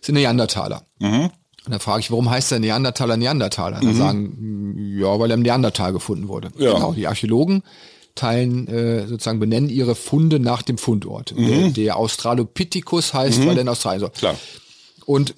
sind 0.00 0.14
Neandertaler. 0.14 0.82
Und 1.64 1.70
dann 1.72 1.80
frage 1.80 2.00
ich, 2.00 2.10
warum 2.10 2.28
heißt 2.30 2.50
der 2.50 2.58
Neandertaler 2.60 3.16
Neandertaler? 3.16 3.76
Und 3.78 3.86
dann 3.86 3.94
sagen, 3.96 4.74
"Mm, 4.74 4.98
ja, 5.00 5.18
weil 5.18 5.30
er 5.30 5.34
im 5.34 5.42
Neandertal 5.42 5.92
gefunden 5.92 6.28
wurde. 6.28 6.50
Ja. 6.58 6.74
Genau, 6.74 6.92
die 6.92 7.06
Archäologen 7.06 7.62
teilen 8.14 8.66
äh, 8.68 9.06
sozusagen 9.06 9.38
benennen 9.40 9.70
ihre 9.70 9.94
Funde 9.94 10.38
nach 10.38 10.62
dem 10.62 10.76
Fundort. 10.76 11.34
Der, 11.38 11.70
der 11.70 11.96
Australopithecus 11.96 13.14
heißt, 13.14 13.46
weil 13.46 13.56
er 13.56 13.62
in 13.62 13.68
Australien 13.68 14.00
so. 14.00 14.08
Klar. 14.10 14.34
Und 15.02 15.34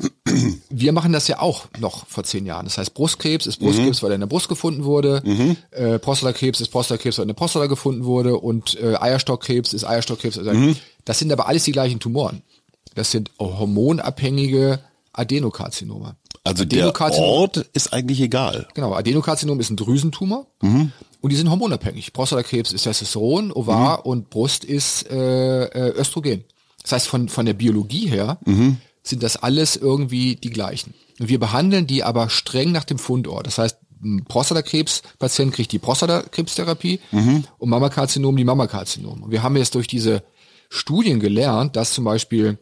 wir 0.70 0.92
machen 0.92 1.12
das 1.12 1.28
ja 1.28 1.40
auch 1.40 1.66
noch 1.78 2.06
vor 2.06 2.24
zehn 2.24 2.46
Jahren. 2.46 2.66
Das 2.66 2.78
heißt, 2.78 2.94
Brustkrebs 2.94 3.46
ist 3.46 3.58
Brustkrebs, 3.60 4.02
weil 4.02 4.10
er 4.12 4.16
in 4.16 4.20
der 4.20 4.26
Brust 4.28 4.48
gefunden 4.48 4.84
wurde. 4.84 5.22
Äh, 5.70 5.98
Prostatakrebs 5.98 6.60
ist 6.60 6.68
Prostatakrebs, 6.68 7.18
weil 7.18 7.24
in 7.24 7.28
der 7.28 7.34
Prostata 7.34 7.66
gefunden 7.66 8.04
wurde. 8.04 8.38
Und 8.38 8.78
äh, 8.80 8.96
Eierstockkrebs 8.96 9.72
ist 9.72 9.84
Eierstockkrebs. 9.84 10.38
Also, 10.38 10.50
Das 11.04 11.18
sind 11.18 11.32
aber 11.32 11.46
alles 11.48 11.64
die 11.64 11.72
gleichen 11.72 12.00
Tumoren. 12.00 12.42
Das 12.94 13.10
sind 13.10 13.30
hormonabhängige 13.40 14.80
Adenokarzinome. 15.12 16.16
Also 16.46 16.64
der 16.64 16.86
Adenokarzinom- 16.92 17.20
Ort 17.22 17.56
ist 17.72 17.92
eigentlich 17.92 18.20
egal. 18.20 18.68
Genau, 18.74 18.92
Adenokarzinom 18.94 19.60
ist 19.60 19.70
ein 19.70 19.76
Drüsentumor 19.76 20.46
und 20.60 21.32
die 21.32 21.36
sind 21.36 21.48
hormonabhängig. 21.48 22.12
Prostatakrebs 22.12 22.72
ist 22.72 22.82
Testosteron, 22.82 23.50
Ovar 23.52 24.04
und 24.06 24.28
Brust 24.30 24.64
ist 24.64 25.08
äh, 25.10 25.64
äh, 25.64 25.90
Östrogen. 25.98 26.44
Das 26.82 26.92
heißt, 26.92 27.08
von, 27.08 27.28
von 27.30 27.46
der 27.46 27.54
Biologie 27.54 28.08
her 28.08 28.36
sind 29.04 29.22
das 29.22 29.36
alles 29.36 29.76
irgendwie 29.76 30.34
die 30.34 30.50
gleichen. 30.50 30.94
Und 31.20 31.28
wir 31.28 31.38
behandeln 31.38 31.86
die 31.86 32.02
aber 32.02 32.30
streng 32.30 32.72
nach 32.72 32.84
dem 32.84 32.98
Fundort. 32.98 33.46
Das 33.46 33.58
heißt, 33.58 33.78
ein 34.02 34.24
Prostatakrebs-Patient 34.24 35.52
kriegt 35.52 35.72
die 35.72 35.78
Prostatakrebstherapie 35.78 37.00
und 37.58 37.70
Mammakarzinom 37.70 38.36
die 38.36 38.44
Mammakarzinom. 38.44 39.22
Und 39.22 39.30
wir 39.30 39.42
haben 39.42 39.56
jetzt 39.56 39.74
durch 39.74 39.86
diese 39.86 40.24
Studien 40.68 41.20
gelernt, 41.20 41.76
dass 41.76 41.92
zum 41.92 42.04
Beispiel 42.04 42.58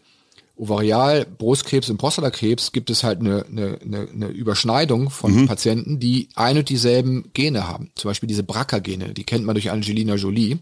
Ovarial, 0.62 1.26
Brustkrebs 1.26 1.90
und 1.90 1.96
Prostatakrebs 1.96 2.70
gibt 2.70 2.88
es 2.88 3.02
halt 3.02 3.18
eine, 3.18 3.44
eine, 3.50 4.08
eine, 4.14 4.26
Überschneidung 4.28 5.10
von 5.10 5.48
Patienten, 5.48 5.98
die 5.98 6.28
ein 6.36 6.56
und 6.56 6.68
dieselben 6.68 7.24
Gene 7.34 7.66
haben. 7.66 7.90
Zum 7.96 8.10
Beispiel 8.10 8.28
diese 8.28 8.44
BRCA-Gene, 8.44 9.12
die 9.12 9.24
kennt 9.24 9.44
man 9.44 9.56
durch 9.56 9.72
Angelina 9.72 10.14
Jolie. 10.14 10.58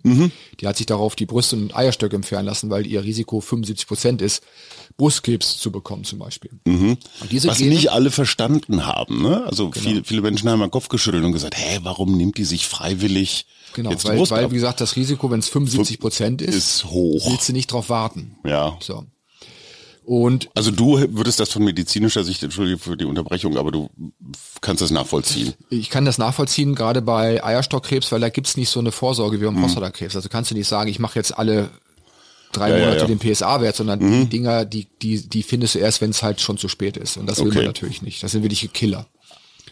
Die 0.59 0.67
hat 0.67 0.79
sich 0.79 0.87
darauf 0.87 1.17
die 1.17 1.27
Brüste 1.27 1.57
und 1.57 1.77
Eierstöcke 1.77 2.17
entfernen 2.17 2.47
lassen, 2.47 2.71
weil 2.71 2.87
ihr 2.87 3.05
Risiko 3.05 3.43
75 3.43 3.87
Prozent 3.87 4.23
ist, 4.23 4.43
Brustkrebs 4.97 5.59
zu 5.59 5.71
bekommen 5.71 6.05
zum 6.05 6.19
Beispiel. 6.19 6.51
Diese 7.31 7.49
Was 7.49 7.59
Gene, 7.59 7.75
nicht 7.75 7.93
alle 7.93 8.11
verstanden 8.11 8.87
haben. 8.87 9.21
Ne? 9.21 9.45
Also 9.45 9.71
viele, 9.71 10.03
viele 10.05 10.23
Menschen 10.23 10.49
haben 10.49 10.61
den 10.61 10.71
Kopf 10.71 10.89
geschüttelt 10.89 11.25
und 11.25 11.33
gesagt, 11.33 11.59
hä, 11.59 11.81
warum 11.83 12.17
nimmt 12.17 12.39
die 12.39 12.45
sich 12.45 12.67
freiwillig 12.67 13.45
genau, 13.75 13.91
weil, 14.05 14.31
weil 14.31 14.51
wie 14.51 14.55
gesagt, 14.55 14.81
das 14.81 14.97
Risiko, 14.97 15.31
wenn 15.31 15.41
es 15.41 15.49
75 15.51 15.99
Prozent 16.01 16.41
ist, 16.41 16.55
ist 16.55 16.85
hoch. 16.87 17.31
willst 17.31 17.51
du 17.51 17.53
nicht 17.53 17.71
drauf 17.71 17.91
warten. 17.91 18.39
Ja. 18.45 18.79
So. 18.81 19.05
Und 20.13 20.51
Also 20.57 20.73
du 20.73 20.99
würdest 21.15 21.39
das 21.39 21.51
von 21.53 21.63
medizinischer 21.63 22.25
Sicht, 22.25 22.43
entschuldige 22.43 22.79
für 22.79 22.97
die 22.97 23.05
Unterbrechung, 23.05 23.57
aber 23.57 23.71
du 23.71 23.91
kannst 24.61 24.83
das 24.83 24.91
nachvollziehen. 24.91 25.55
Ich 25.69 25.89
kann 25.89 26.05
das 26.05 26.19
nachvollziehen, 26.19 26.75
gerade 26.75 27.01
bei 27.01 27.45
Eierstockkrebs, 27.45 28.11
weil 28.11 28.19
da 28.19 28.29
gibt's 28.29 28.57
nicht 28.57 28.71
so 28.71 28.81
eine 28.81 28.91
Vorsorge 28.91 29.41
wie 29.41 29.45
beim 29.45 29.55
Mhm. 29.55 29.61
Prostatakrebs. 29.61 30.17
Also 30.17 30.29
kannst 30.29 30.51
du 30.51 30.57
nicht 30.57 30.67
sagen, 30.67 30.91
ich 30.91 30.99
mache 30.99 31.17
jetzt 31.17 31.39
alle 31.39 31.71
drei 32.51 32.71
Ja, 32.71 32.77
ja, 32.79 32.85
Monate 32.87 32.99
ja. 33.03 33.05
Mhm. 33.09 33.19
den 33.21 33.33
PSA-Wert, 33.35 33.77
sondern 33.77 34.01
die 34.01 34.27
Dinger, 34.27 34.65
die, 34.65 34.89
die, 35.01 35.29
die 35.29 35.45
findest 35.45 35.77
du 35.77 35.79
erst, 35.79 36.01
wenn 36.01 36.11
es 36.11 36.25
halt 36.25 36.41
schon 36.41 36.59
zu 36.59 36.67
spät 36.67 36.97
ist. 36.97 37.17
Und 37.17 37.29
das 37.31 37.39
will 37.39 37.47
Okay. 37.47 37.59
man 37.59 37.67
natürlich 37.67 38.03
nicht. 38.03 38.21
Das 38.25 38.33
sind 38.33 38.43
wirkliche 38.43 38.67
Killer. 38.67 39.07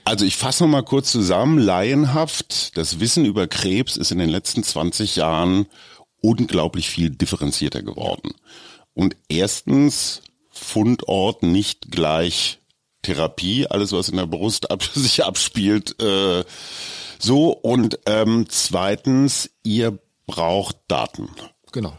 Also 0.05 0.24
ich 0.24 0.37
fasse 0.37 0.62
noch 0.62 0.70
mal 0.70 0.83
kurz 0.85 1.11
zusammen, 1.11 1.59
laienhaft, 1.59 2.77
das 2.79 3.01
Wissen 3.01 3.24
über 3.24 3.48
Krebs 3.48 3.96
ist 3.96 4.12
in 4.12 4.18
den 4.18 4.29
letzten 4.31 4.62
20 4.62 5.16
Jahren 5.16 5.66
unglaublich 6.20 6.88
viel 6.90 7.11
differenzierter 7.11 7.83
geworden. 7.83 8.31
Und 8.94 9.16
erstens, 9.29 10.22
Fundort 10.59 11.42
nicht 11.42 11.90
gleich 11.90 12.59
Therapie, 13.03 13.66
alles 13.66 13.92
was 13.92 14.09
in 14.09 14.16
der 14.16 14.27
Brust 14.27 14.71
ab, 14.71 14.83
sich 14.94 15.25
abspielt, 15.25 16.01
äh, 16.03 16.44
so. 17.18 17.51
Und 17.51 17.99
ähm, 18.07 18.47
zweitens, 18.49 19.51
ihr 19.62 19.99
braucht 20.27 20.77
Daten. 20.88 21.29
Genau. 21.73 21.92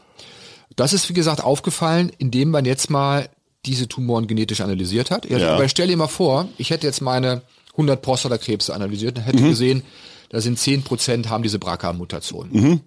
Das 0.76 0.94
ist, 0.94 1.10
wie 1.10 1.14
gesagt, 1.14 1.44
aufgefallen, 1.44 2.12
indem 2.18 2.52
man 2.52 2.66
jetzt 2.66 2.90
mal 2.90 3.30
diese 3.66 3.88
Tumoren 3.88 4.28
genetisch 4.28 4.62
analysiert 4.62 5.12
hat. 5.12 5.30
Ja. 5.30 5.56
Aber 5.56 5.68
stell 5.68 5.88
dir 5.88 5.98
mal 5.98 6.08
vor, 6.08 6.48
ich 6.58 6.70
hätte 6.70 6.88
jetzt 6.88 7.02
meine 7.02 7.42
100 7.72 8.02
Prostatakrebse 8.02 8.74
analysiert 8.74 9.18
und 9.18 9.24
hätte 9.24 9.42
gesehen, 9.42 9.84
da 10.30 10.40
sind 10.40 10.58
10 10.58 10.84
Prozent 10.84 11.30
haben 11.30 11.44
diese 11.44 11.60
BRCA-Mutation. 11.60 12.82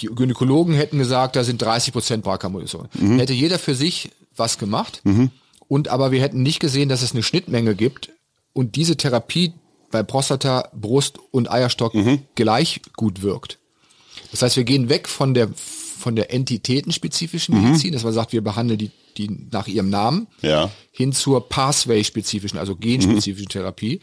Die 0.00 0.06
Gynäkologen 0.06 0.74
hätten 0.74 0.98
gesagt, 0.98 1.36
da 1.36 1.44
sind 1.44 1.60
30 1.60 1.92
Prozent 1.92 2.24
BRCA-Mutationen. 2.24 2.88
Hätte 3.18 3.32
jeder 3.32 3.58
für 3.58 3.74
sich 3.74 4.10
was 4.38 4.58
gemacht. 4.58 5.02
Und 5.68 5.88
aber 5.88 6.12
wir 6.12 6.20
hätten 6.20 6.42
nicht 6.42 6.60
gesehen, 6.60 6.88
dass 6.88 7.02
es 7.02 7.12
eine 7.12 7.22
Schnittmenge 7.22 7.74
gibt 7.74 8.10
und 8.52 8.76
diese 8.76 8.96
Therapie 8.96 9.52
bei 9.90 10.02
Prostata, 10.02 10.68
Brust 10.74 11.18
und 11.30 11.50
Eierstock 11.50 11.94
gleich 12.34 12.80
gut 12.96 13.22
wirkt. 13.22 13.58
Das 14.30 14.42
heißt, 14.42 14.56
wir 14.56 14.64
gehen 14.64 14.88
weg 14.88 15.08
von 15.08 15.34
der 15.34 15.48
von 15.98 16.14
der 16.14 16.32
entitätenspezifischen 16.32 17.60
Medizin, 17.62 17.92
dass 17.92 18.04
man 18.04 18.12
sagt, 18.12 18.32
wir 18.32 18.42
behandeln 18.44 18.78
die, 18.78 18.90
die 19.16 19.48
nach 19.50 19.66
ihrem 19.66 19.88
Namen, 19.88 20.26
Ja. 20.42 20.70
hin 20.92 21.12
zur 21.12 21.48
Pathway-spezifischen, 21.48 22.58
also 22.58 22.76
genspezifischen 22.76 23.48
Therapie. 23.48 24.00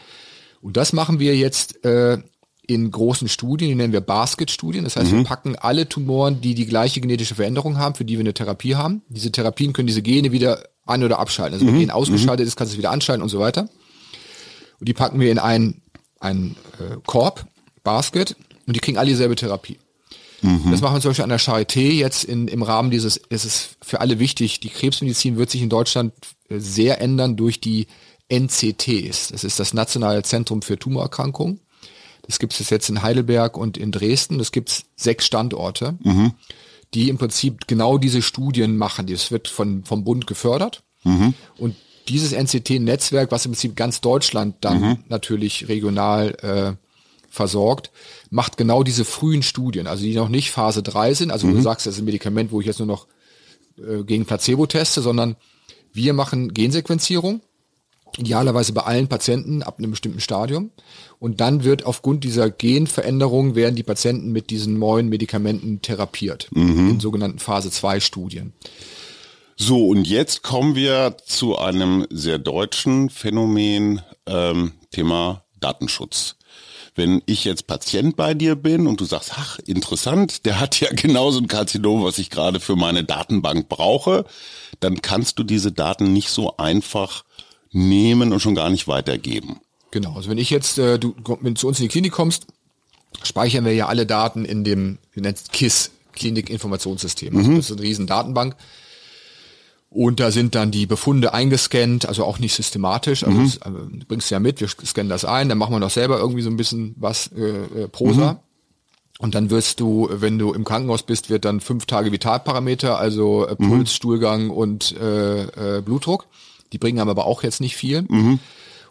Und 0.61 0.75
das 0.75 0.91
machen 0.91 1.19
wir 1.19 1.35
jetzt 1.37 1.85
äh, 1.85 2.17
in 2.65 2.91
großen 2.91 3.27
Studien, 3.27 3.69
die 3.69 3.75
nennen 3.75 3.93
wir 3.93 4.01
Basket-Studien. 4.01 4.85
Das 4.85 4.95
heißt, 4.95 5.11
wir 5.11 5.23
packen 5.25 5.55
alle 5.57 5.87
Tumoren, 5.89 6.39
die 6.39 6.55
die 6.55 6.65
gleiche 6.65 7.01
genetische 7.01 7.35
Veränderung 7.35 7.77
haben, 7.77 7.95
für 7.95 8.05
die 8.05 8.13
wir 8.13 8.21
eine 8.21 8.33
Therapie 8.33 8.75
haben. 8.75 9.01
Diese 9.09 9.31
Therapien 9.31 9.73
können 9.73 9.87
diese 9.87 10.01
Gene 10.01 10.31
wieder 10.31 10.63
an- 10.85 11.03
oder 11.03 11.19
abschalten. 11.19 11.55
Also 11.55 11.67
wenn 11.67 11.79
Gen 11.79 11.91
ausgeschaltet 11.91 12.47
ist, 12.47 12.55
kannst 12.55 12.71
du 12.71 12.75
es 12.75 12.77
wieder 12.77 12.91
anschalten 12.91 13.21
und 13.21 13.29
so 13.29 13.39
weiter. 13.39 13.67
Und 14.79 14.87
die 14.87 14.93
packen 14.93 15.19
wir 15.19 15.31
in 15.31 15.39
einen, 15.39 15.81
einen 16.19 16.55
äh, 16.79 16.95
Korb, 17.05 17.45
Basket, 17.83 18.35
und 18.65 18.75
die 18.75 18.79
kriegen 18.79 18.97
alle 18.97 19.09
dieselbe 19.09 19.35
Therapie. 19.35 19.77
Das 20.71 20.81
machen 20.81 20.95
wir 20.95 21.01
zum 21.01 21.11
Beispiel 21.11 21.23
an 21.23 21.29
der 21.29 21.39
Charité 21.39 21.91
jetzt 21.93 22.25
in, 22.25 22.49
im 22.49 22.63
Rahmen 22.63 22.91
dieses, 22.91 23.19
es 23.29 23.45
ist 23.45 23.77
für 23.81 24.01
alle 24.01 24.19
wichtig, 24.19 24.59
die 24.59 24.69
Krebsmedizin 24.69 25.37
wird 25.37 25.49
sich 25.49 25.61
in 25.61 25.69
Deutschland 25.69 26.13
äh, 26.49 26.59
sehr 26.59 26.99
ändern 26.99 27.37
durch 27.37 27.61
die 27.61 27.87
NCTs. 28.29 29.29
Das 29.29 29.43
ist 29.43 29.59
das 29.59 29.73
Nationale 29.73 30.23
Zentrum 30.23 30.61
für 30.61 30.77
Tumorerkrankungen. 30.77 31.59
Das 32.25 32.39
gibt 32.39 32.59
es 32.59 32.69
jetzt 32.69 32.89
in 32.89 33.03
Heidelberg 33.03 33.57
und 33.57 33.77
in 33.77 33.91
Dresden. 33.91 34.37
Das 34.37 34.51
gibt 34.51 34.69
es 34.69 34.85
sechs 34.95 35.25
Standorte, 35.25 35.97
die 36.93 37.09
im 37.09 37.17
Prinzip 37.17 37.67
genau 37.67 37.97
diese 37.97 38.21
Studien 38.21 38.77
machen. 38.77 39.07
Das 39.07 39.31
wird 39.31 39.47
von, 39.47 39.83
vom 39.83 40.03
Bund 40.03 40.25
gefördert. 40.25 40.83
Und 41.57 41.75
dieses 42.07 42.33
NCT-Netzwerk, 42.33 43.31
was 43.31 43.45
im 43.45 43.51
Prinzip 43.51 43.75
ganz 43.75 44.01
Deutschland 44.01 44.55
dann 44.61 44.81
mhm. 44.81 44.97
natürlich 45.09 45.67
regional 45.67 46.35
äh, 46.41 46.73
versorgt, 47.29 47.91
macht 48.29 48.57
genau 48.57 48.83
diese 48.83 49.05
frühen 49.05 49.41
Studien, 49.41 49.87
also 49.87 50.03
die 50.03 50.15
noch 50.15 50.29
nicht 50.29 50.51
Phase 50.51 50.83
3 50.83 51.13
sind, 51.15 51.31
also 51.31 51.47
mhm. 51.47 51.55
du 51.55 51.61
sagst, 51.61 51.87
das 51.87 51.95
ist 51.95 52.01
ein 52.01 52.05
Medikament, 52.05 52.51
wo 52.51 52.61
ich 52.61 52.67
jetzt 52.67 52.79
nur 52.79 52.87
noch 52.87 53.07
äh, 53.77 54.03
gegen 54.03 54.25
Placebo 54.25 54.67
teste, 54.67 55.01
sondern 55.01 55.35
wir 55.93 56.13
machen 56.13 56.53
Gensequenzierung, 56.53 57.41
idealerweise 58.19 58.73
bei 58.73 58.81
allen 58.81 59.07
Patienten 59.07 59.63
ab 59.63 59.79
einem 59.79 59.91
bestimmten 59.91 60.19
Stadium. 60.19 60.71
Und 61.19 61.39
dann 61.41 61.63
wird 61.63 61.85
aufgrund 61.85 62.23
dieser 62.23 62.49
Genveränderung 62.49 63.55
werden 63.55 63.75
die 63.75 63.83
Patienten 63.83 64.31
mit 64.31 64.49
diesen 64.49 64.77
neuen 64.77 65.09
Medikamenten 65.09 65.81
therapiert 65.81 66.47
mhm. 66.51 66.91
in 66.91 66.99
sogenannten 66.99 67.39
Phase 67.39 67.71
2 67.71 67.99
Studien. 67.99 68.53
So, 69.55 69.87
und 69.87 70.07
jetzt 70.07 70.41
kommen 70.41 70.75
wir 70.75 71.15
zu 71.25 71.57
einem 71.57 72.07
sehr 72.09 72.39
deutschen 72.39 73.09
Phänomen, 73.09 74.01
ähm, 74.25 74.73
Thema 74.91 75.43
Datenschutz. 75.59 76.35
Wenn 76.95 77.23
ich 77.25 77.45
jetzt 77.45 77.65
Patient 77.65 78.15
bei 78.15 78.33
dir 78.33 78.55
bin 78.55 78.85
und 78.85 78.99
du 78.99 79.05
sagst, 79.05 79.31
ach, 79.35 79.59
interessant, 79.59 80.45
der 80.45 80.59
hat 80.59 80.79
ja 80.79 80.89
genauso 80.93 81.39
ein 81.39 81.47
Karzinom, 81.47 82.03
was 82.03 82.17
ich 82.17 82.29
gerade 82.29 82.59
für 82.59 82.75
meine 82.75 83.03
Datenbank 83.03 83.69
brauche, 83.69 84.25
dann 84.79 85.01
kannst 85.01 85.39
du 85.39 85.43
diese 85.43 85.71
Daten 85.71 86.13
nicht 86.13 86.29
so 86.29 86.57
einfach 86.57 87.23
nehmen 87.73 88.31
und 88.31 88.39
schon 88.39 88.55
gar 88.55 88.69
nicht 88.69 88.87
weitergeben. 88.87 89.59
Genau, 89.91 90.13
also 90.15 90.29
wenn 90.29 90.37
ich 90.37 90.49
jetzt, 90.49 90.77
äh, 90.77 90.97
du 90.97 91.13
wenn 91.41 91.53
du 91.53 91.59
zu 91.59 91.67
uns 91.67 91.79
in 91.79 91.83
die 91.83 91.89
Klinik 91.89 92.13
kommst, 92.13 92.47
speichern 93.21 93.65
wir 93.65 93.73
ja 93.73 93.87
alle 93.87 94.05
Daten 94.05 94.45
in 94.45 94.63
dem, 94.63 94.97
wie 95.13 95.21
nennt 95.21 95.51
KISS, 95.51 95.91
Klinikinformationssystem. 96.13 97.35
Also 97.35 97.51
mhm. 97.51 97.55
das 97.57 97.65
ist 97.65 97.71
eine 97.71 97.81
riesen 97.81 98.07
Datenbank. 98.07 98.55
Und 99.89 100.19
da 100.19 100.31
sind 100.31 100.55
dann 100.55 100.71
die 100.71 100.87
Befunde 100.87 101.35
eingescannt, 101.35 102.07
also 102.07 102.25
auch 102.25 102.39
nicht 102.39 102.55
systematisch. 102.55 103.23
Also 103.23 103.37
mhm. 103.37 103.43
das, 103.43 103.61
also, 103.61 103.79
du 103.79 104.05
bringst 104.07 104.31
ja 104.31 104.39
mit, 104.39 104.59
wir 104.59 104.67
scannen 104.67 105.09
das 105.09 105.23
ein, 105.23 105.49
dann 105.49 105.59
machen 105.59 105.73
wir 105.73 105.79
noch 105.79 105.91
selber 105.91 106.17
irgendwie 106.17 106.41
so 106.41 106.49
ein 106.49 106.57
bisschen 106.57 106.95
was 106.97 107.29
äh, 107.35 107.41
äh, 107.41 107.87
Prosa. 107.87 108.33
Mhm. 108.33 108.39
Und 109.19 109.35
dann 109.35 109.51
wirst 109.51 109.79
du, 109.79 110.09
wenn 110.11 110.39
du 110.39 110.53
im 110.53 110.63
Krankenhaus 110.63 111.03
bist, 111.03 111.29
wird 111.29 111.45
dann 111.45 111.61
fünf 111.61 111.85
Tage 111.85 112.11
Vitalparameter, 112.11 112.97
also 112.97 113.47
äh, 113.47 113.55
Puls, 113.55 113.69
mhm. 113.69 113.85
Stuhlgang 113.85 114.49
und 114.49 114.95
äh, 114.99 115.77
äh, 115.77 115.81
Blutdruck. 115.81 116.25
Die 116.73 116.77
bringen 116.77 116.99
aber 116.99 117.25
auch 117.25 117.43
jetzt 117.43 117.61
nicht 117.61 117.77
viel. 117.77 118.01
Mhm. 118.09 118.39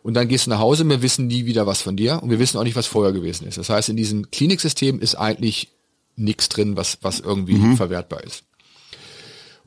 Und 0.03 0.15
dann 0.15 0.29
gehst 0.29 0.47
du 0.47 0.51
nach 0.51 0.59
Hause, 0.59 0.89
wir 0.89 1.03
wissen 1.03 1.27
nie 1.27 1.47
wieder 1.47 1.67
was 1.67 1.81
von 1.81 1.97
dir 1.97 2.23
und 2.23 2.31
wir 2.31 2.39
wissen 2.39 2.59
auch 2.59 2.65
nicht, 2.65 2.77
was 2.77 2.87
vorher 2.87 3.13
gewesen 3.13 3.47
ist. 3.47 3.59
Das 3.59 3.69
heißt, 3.69 3.89
in 3.89 3.97
diesem 3.97 4.31
Kliniksystem 4.31 4.99
ist 5.01 5.15
eigentlich 5.15 5.69
nichts 6.17 6.49
drin, 6.49 6.77
was, 6.77 6.99
was 7.03 7.21
irgendwie 7.21 7.55
mhm. 7.55 7.77
verwertbar 7.77 8.25
ist. 8.25 8.45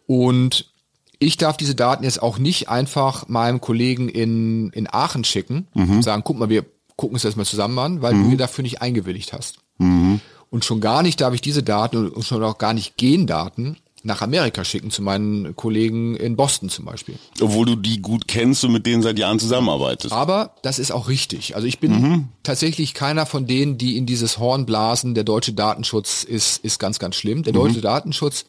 Und 0.08 0.72
ich 1.20 1.38
darf 1.38 1.58
diese 1.58 1.76
Daten 1.76 2.04
jetzt 2.04 2.22
auch 2.22 2.38
nicht 2.38 2.70
einfach 2.70 3.28
meinem 3.28 3.62
Kollegen 3.62 4.10
in, 4.10 4.70
in 4.72 4.88
Aachen 4.92 5.24
schicken 5.24 5.68
mhm. 5.74 5.98
und 5.98 6.04
sagen, 6.04 6.24
guck 6.26 6.38
mal, 6.38 6.50
wir 6.50 6.66
gucken 6.98 7.16
uns 7.16 7.24
das 7.24 7.36
mal 7.36 7.46
zusammen 7.46 7.80
an, 7.80 8.02
weil 8.02 8.14
mhm. 8.14 8.24
du 8.24 8.30
mir 8.32 8.38
dafür 8.38 8.64
nicht 8.64 8.82
eingewilligt 8.82 9.34
hast. 9.34 9.60
Mhm. 9.78 10.20
Und 10.50 10.66
schon 10.66 10.82
gar 10.82 11.02
nicht 11.02 11.22
darf 11.22 11.34
ich 11.34 11.42
diese 11.42 11.64
Daten 11.64 12.10
und 12.10 12.24
schon 12.24 12.44
auch 12.44 12.58
gar 12.58 12.74
nicht 12.74 12.98
Gendaten 12.98 13.78
nach 14.06 14.22
Amerika 14.22 14.64
schicken, 14.64 14.92
zu 14.92 15.02
meinen 15.02 15.56
Kollegen 15.56 16.16
in 16.16 16.36
Boston 16.36 16.70
zum 16.70 16.86
Beispiel. 16.86 17.16
Obwohl 17.42 17.66
du 17.66 17.76
die 17.76 18.02
gut 18.02 18.28
kennst 18.28 18.64
und 18.64 18.72
mit 18.72 18.86
denen 18.86 19.02
seit 19.02 19.20
Jahren 19.20 19.40
zusammenarbeitest. 19.40 20.14
Aber 20.14 20.56
das 20.62 20.80
ist 20.80 20.92
auch 20.92 21.08
richtig. 21.08 21.56
Also 21.56 21.68
ich 21.68 21.80
bin 21.80 22.02
mhm. 22.02 22.28
tatsächlich 22.44 22.94
keiner 22.94 23.26
von 23.26 23.48
denen, 23.48 23.78
die 23.78 23.98
in 23.98 24.06
dieses 24.06 24.38
Horn 24.38 24.66
blasen, 24.66 25.16
der 25.16 25.24
deutsche 25.24 25.54
Datenschutz 25.54 26.24
ist, 26.24 26.64
ist 26.64 26.80
ganz, 26.80 27.00
ganz 27.00 27.16
schlimm. 27.16 27.44
Der 27.44 27.54
mhm. 27.54 27.58
deutsche 27.58 27.82
Datenschutz 27.82 28.46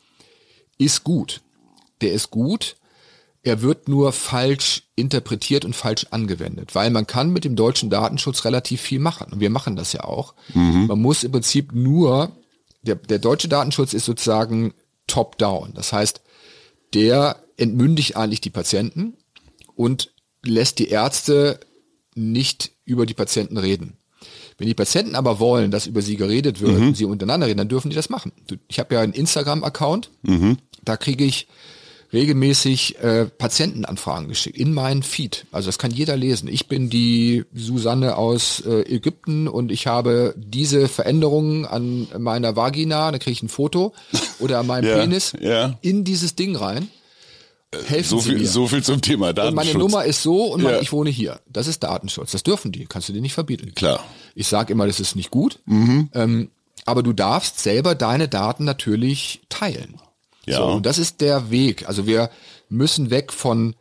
ist 0.79 1.05
gut 1.05 1.41
der 2.01 2.13
ist 2.13 2.31
gut, 2.31 2.77
er 3.43 3.63
wird 3.63 3.89
nur 3.89 4.13
falsch 4.13 4.83
interpretiert 4.97 5.65
und 5.65 5.77
falsch 5.77 6.07
angewendet, 6.11 6.75
weil 6.75 6.91
man 6.91 7.07
kann 7.07 7.33
mit 7.33 7.45
dem 7.45 7.55
deutschen 7.55 7.91
Datenschutz 7.91 8.45
relativ 8.45 8.81
viel 8.81 8.99
machen 8.99 9.33
und 9.33 9.41
wir 9.41 9.51
machen 9.51 9.77
das 9.77 9.93
ja 9.93 10.05
auch. 10.05 10.35
Mhm. 10.53 10.87
Man 10.87 11.01
muss 11.01 11.23
im 11.23 11.33
Prinzip 11.33 11.73
nur, 11.73 12.33
der, 12.83 12.97
der 12.97 13.19
deutsche 13.19 13.49
Datenschutz 13.49 13.95
ist 13.95 14.05
sozusagen 14.05 14.75
top-down. 15.07 15.73
Das 15.75 15.93
heißt, 15.93 16.21
der 16.95 17.43
entmündigt 17.57 18.17
eigentlich 18.17 18.41
die 18.41 18.51
Patienten 18.51 19.15
und 19.75 20.13
lässt 20.45 20.79
die 20.79 20.89
Ärzte 20.89 21.61
nicht 22.15 22.73
über 22.85 23.07
die 23.07 23.15
Patienten 23.15 23.59
reden. 23.59 23.99
Wenn 24.59 24.69
die 24.69 24.75
Patienten 24.75 25.15
aber 25.15 25.39
wollen, 25.39 25.71
dass 25.71 25.87
über 25.87 26.01
sie 26.01 26.17
geredet 26.17 26.61
wird 26.61 26.79
mhm. 26.79 26.89
und 26.89 26.97
sie 26.97 27.05
untereinander 27.05 27.47
reden, 27.47 27.59
dann 27.59 27.69
dürfen 27.69 27.91
die 27.91 27.97
das 27.97 28.09
machen. 28.09 28.33
Ich 28.69 28.79
habe 28.79 28.95
ja 28.95 29.03
einen 29.03 29.13
Instagram-Account, 29.13 30.11
mhm. 30.23 30.57
da 30.83 30.97
kriege 30.97 31.25
ich 31.25 31.49
regelmäßig 32.13 32.99
äh, 33.01 33.27
Patientenanfragen 33.27 34.29
geschickt 34.29 34.57
in 34.57 34.73
meinen 34.73 35.03
Feed. 35.03 35.47
Also 35.53 35.69
das 35.69 35.79
kann 35.79 35.91
jeder 35.91 36.17
lesen. 36.17 36.49
Ich 36.49 36.69
bin 36.69 36.91
die 36.91 37.45
Susanne 37.55 38.17
aus 38.17 38.61
äh, 38.61 38.83
Ägypten 38.83 39.49
und 39.49 39.73
ich 39.73 39.87
habe 39.87 40.35
diese 40.37 40.89
Veränderungen 40.89 41.65
an 41.65 42.09
meiner 42.19 42.57
Vagina, 42.57 43.11
da 43.11 43.19
kriege 43.19 43.33
ich 43.33 43.43
ein 43.43 43.49
Foto 43.49 43.93
oder 44.39 44.61
an 44.61 44.67
meinem 44.67 44.87
ja, 44.89 44.97
Penis 44.97 45.33
ja. 45.41 45.79
in 45.81 46.05
dieses 46.05 46.35
Ding 46.35 46.57
rein. 46.57 46.89
Helfen 47.89 48.09
so 48.09 48.21
viel, 48.21 48.35
Sie 48.35 48.43
mir. 48.43 48.49
so 48.49 48.67
viel 48.69 48.83
zum 48.83 49.01
Thema 49.01 49.33
Datenschutz. 49.33 49.49
Und 49.49 49.55
meine 49.55 49.79
Nummer 49.79 50.05
ist 50.05 50.23
so 50.23 50.53
und 50.53 50.63
ja. 50.63 50.81
ich 50.81 50.93
wohne 50.93 51.11
hier. 51.11 51.41
Das 51.51 51.67
ist 51.67 51.83
Datenschutz. 51.83 52.31
Das 52.31 52.43
dürfen 52.43 52.73
die. 52.73 52.87
Kannst 52.87 53.09
du 53.09 53.13
dir 53.13 53.21
nicht 53.21 53.35
verbieten. 53.35 53.75
Klar. 53.75 54.05
Ich 54.35 54.47
sage 54.47 54.73
immer, 54.73 54.87
das 54.87 55.01
ist 55.01 55.17
nicht 55.17 55.31
gut. 55.31 55.59
Mhm. 55.67 56.09
Ähm, 56.15 56.51
aber 56.85 57.03
du 57.03 57.13
darfst 57.13 57.59
selber 57.59 57.95
deine 57.95 58.29
Daten 58.29 58.65
natürlich 58.65 59.43
teilen. 59.49 59.97
Ja. 60.47 60.59
So, 60.59 60.65
und 60.67 60.87
das 60.87 60.99
ist 60.99 61.21
der 61.21 61.51
Weg. 61.51 61.89
Also 61.89 62.07
wir 62.07 62.31
müssen 62.69 63.11
weg 63.11 63.33
von 63.33 63.75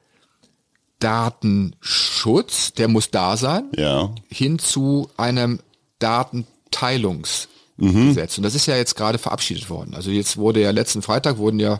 Datenschutz, 1.00 2.74
der 2.74 2.88
muss 2.88 3.12
da 3.12 3.38
sein, 3.38 3.70
ja. 3.76 4.14
hin 4.28 4.60
zu 4.60 5.10
einem 5.18 5.60
Datenteilungsgesetz. 6.00 7.48
Mhm. 7.78 8.38
Und 8.38 8.44
das 8.44 8.56
ist 8.56 8.66
ja 8.66 8.76
jetzt 8.76 8.96
gerade 8.96 9.18
verabschiedet 9.18 9.70
worden. 9.70 9.94
Also 9.94 10.10
jetzt 10.12 10.38
wurde 10.38 10.62
ja 10.62 10.72
letzten 10.72 11.02
Freitag 11.02 11.38
wurden 11.38 11.60
ja 11.60 11.80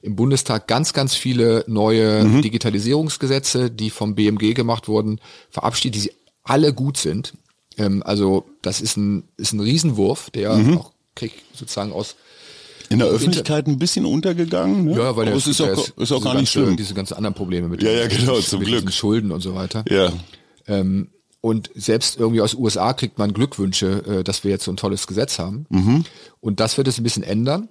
im 0.00 0.16
Bundestag 0.16 0.66
ganz, 0.66 0.92
ganz 0.92 1.14
viele 1.14 1.64
neue 1.68 2.24
mhm. 2.24 2.42
Digitalisierungsgesetze, 2.42 3.70
die 3.70 3.90
vom 3.90 4.14
BMG 4.14 4.54
gemacht 4.54 4.88
wurden, 4.88 5.20
verabschiedet, 5.50 6.04
die 6.04 6.12
alle 6.42 6.72
gut 6.72 6.96
sind. 6.96 7.34
Ähm, 7.78 8.02
also 8.04 8.44
das 8.62 8.80
ist 8.80 8.96
ein, 8.96 9.28
ist 9.36 9.52
ein 9.52 9.60
Riesenwurf, 9.60 10.30
der 10.30 10.54
mhm. 10.54 10.78
auch 10.78 10.92
kriegt 11.14 11.42
sozusagen 11.54 11.92
aus 11.92 12.16
in 12.92 12.98
der 12.98 13.08
Öffentlichkeit 13.08 13.66
ein 13.66 13.78
bisschen 13.78 14.04
untergegangen. 14.04 14.84
Ne? 14.84 14.96
Ja, 14.96 15.16
weil 15.16 15.26
der, 15.26 15.34
ist, 15.34 15.46
ist, 15.46 15.60
auch, 15.60 15.88
ist 15.96 16.12
auch 16.12 16.22
gar 16.22 16.34
nicht 16.34 16.50
schlimm. 16.50 16.76
Diese 16.76 16.94
ganzen 16.94 17.14
anderen 17.14 17.34
Probleme 17.34 17.68
mit, 17.68 17.82
ja, 17.82 17.90
ja, 17.90 18.06
genau, 18.06 18.40
zum 18.40 18.60
mit 18.60 18.68
Glück. 18.68 18.92
Schulden 18.92 19.32
und 19.32 19.40
so 19.40 19.54
weiter. 19.54 19.84
Ja. 19.88 20.12
Ähm, 20.66 21.08
und 21.40 21.70
selbst 21.74 22.18
irgendwie 22.18 22.40
aus 22.40 22.54
USA 22.54 22.92
kriegt 22.92 23.18
man 23.18 23.32
Glückwünsche, 23.32 24.04
äh, 24.20 24.24
dass 24.24 24.44
wir 24.44 24.52
jetzt 24.52 24.64
so 24.64 24.72
ein 24.72 24.76
tolles 24.76 25.06
Gesetz 25.06 25.38
haben. 25.38 25.66
Mhm. 25.70 26.04
Und 26.40 26.60
das 26.60 26.76
wird 26.78 26.86
es 26.86 26.98
ein 26.98 27.02
bisschen 27.02 27.24
ändern. 27.24 27.68